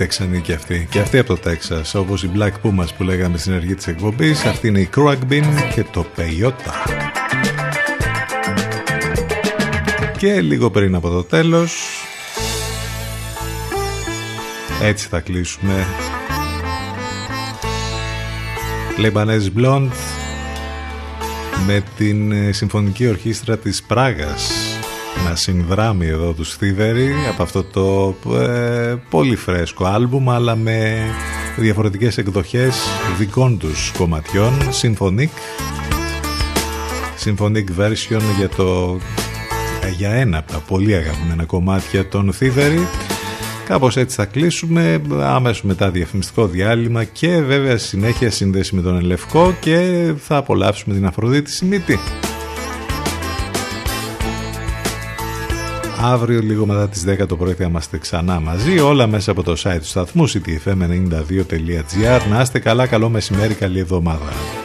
quiero 0.00 0.08
Άλλη 0.08 0.08
Τεξανή 0.08 0.40
και 0.40 0.52
αυτή. 0.52 0.86
Και 0.90 1.00
αυτή 1.00 1.18
από 1.18 1.28
το 1.28 1.36
Τέξας. 1.36 1.94
Όπως 1.94 2.22
η 2.22 2.30
Black 2.36 2.52
Pumas 2.62 2.86
που 2.96 3.02
λέγαμε 3.02 3.38
στην 3.38 3.52
αρχή 3.52 3.74
της 3.74 3.86
εκπομπής. 3.86 4.44
Αυτή 4.44 4.68
είναι 4.68 4.80
η 4.80 4.88
Crackbin 4.96 5.44
και 5.74 5.84
το 5.92 6.06
Peyote. 6.16 6.90
Και 10.18 10.40
λίγο 10.40 10.70
πριν 10.70 10.94
από 10.94 11.08
το 11.08 11.22
τέλος. 11.22 11.82
Έτσι 14.82 15.08
θα 15.08 15.20
κλείσουμε. 15.20 15.86
Lebanese 18.98 19.60
Blonde 19.60 19.90
με 21.66 21.82
την 21.96 22.32
ε, 22.32 22.52
Συμφωνική 22.52 23.06
Ορχήστρα 23.06 23.58
της 23.58 23.82
Πράγας 23.82 24.59
να 25.30 25.36
συνδράμει 25.36 26.06
εδώ 26.06 26.32
τους 26.32 26.56
Θήβερη 26.56 27.14
από 27.32 27.42
αυτό 27.42 27.62
το 27.64 28.14
ε, 28.36 28.94
πολύ 29.10 29.36
φρέσκο 29.36 29.84
άλμπουμ 29.84 30.30
αλλά 30.30 30.56
με 30.56 31.06
διαφορετικές 31.56 32.18
εκδοχές 32.18 32.76
δικών 33.18 33.58
τους 33.58 33.92
κομματιών. 33.98 34.52
Symphonic 34.82 35.28
Symphonic 37.24 37.64
version 37.78 38.20
για 38.38 38.48
το 38.56 38.98
ε, 39.82 39.90
για 39.90 40.10
ένα 40.10 40.38
από 40.38 40.52
τα 40.52 40.58
πολύ 40.58 40.94
αγαπημένα 40.94 41.44
κομμάτια 41.44 42.08
των 42.08 42.32
Θήβερη 42.32 42.86
Κάπως 43.66 43.96
έτσι 43.96 44.16
θα 44.16 44.24
κλείσουμε, 44.24 45.02
άμεσο 45.20 45.66
μετά 45.66 45.90
διαφημιστικό 45.90 46.46
διάλειμμα 46.46 47.04
και 47.04 47.40
βέβαια 47.42 47.78
συνέχεια 47.78 48.30
σύνδεση 48.30 48.74
με 48.74 48.82
τον 48.82 48.96
Ελευκό 48.96 49.54
και 49.60 50.12
θα 50.18 50.36
απολαύσουμε 50.36 50.94
την 50.94 51.06
Αφροδίτη 51.06 51.50
Σιμίτη. 51.50 51.98
Αύριο 56.02 56.40
λίγο 56.40 56.66
μετά 56.66 56.88
τις 56.88 57.04
10 57.08 57.26
το 57.26 57.36
πρωί 57.36 57.52
θα 57.52 57.64
είμαστε 57.64 57.98
ξανά 57.98 58.40
μαζί, 58.40 58.78
όλα 58.78 59.06
μέσα 59.06 59.30
από 59.30 59.42
το 59.42 59.52
site 59.62 59.78
του 59.78 59.86
σταθμού 59.86 60.28
ctfm92.gr. 60.28 62.20
Να 62.30 62.40
είστε 62.40 62.58
καλά, 62.58 62.86
καλό 62.86 63.08
μεσημέρι, 63.08 63.54
καλή 63.54 63.78
εβδομάδα. 63.78 64.59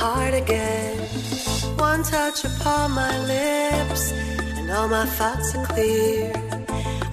heart 0.00 0.32
again. 0.32 0.96
One 1.76 2.02
touch 2.02 2.44
upon 2.44 2.92
my 2.92 3.14
lips, 3.34 4.12
and 4.56 4.70
all 4.70 4.88
my 4.88 5.04
thoughts 5.04 5.54
are 5.54 5.66
clear. 5.66 6.32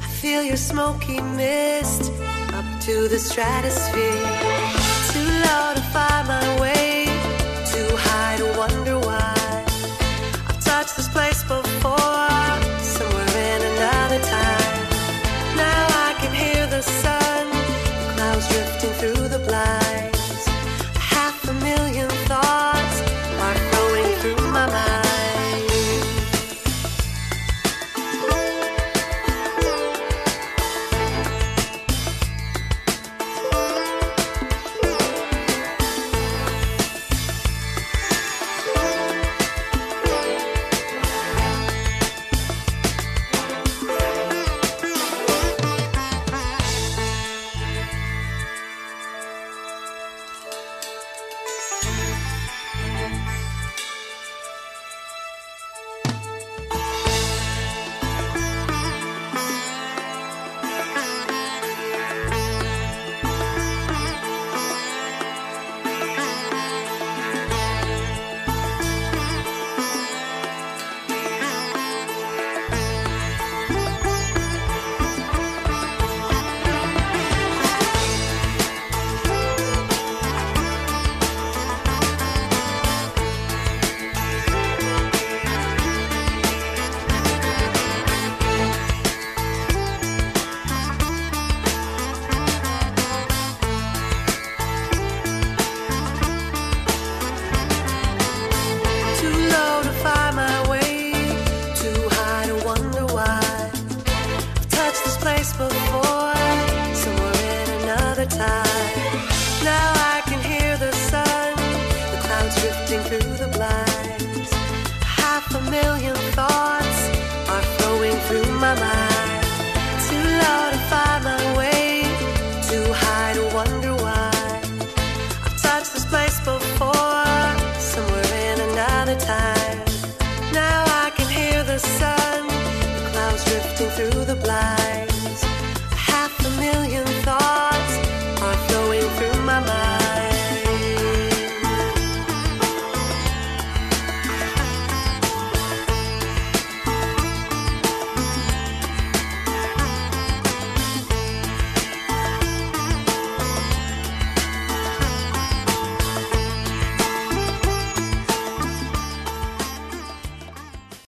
I 0.06 0.08
feel 0.22 0.42
your 0.42 0.62
smoky 0.72 1.20
mist 1.40 2.04
up 2.58 2.68
to 2.86 3.10
the 3.10 3.20
stratosphere. 3.20 4.28
Too 5.12 5.30
low 5.46 5.66
to 5.76 5.84
find 5.94 6.28
my 6.28 6.62
way. 6.62 6.77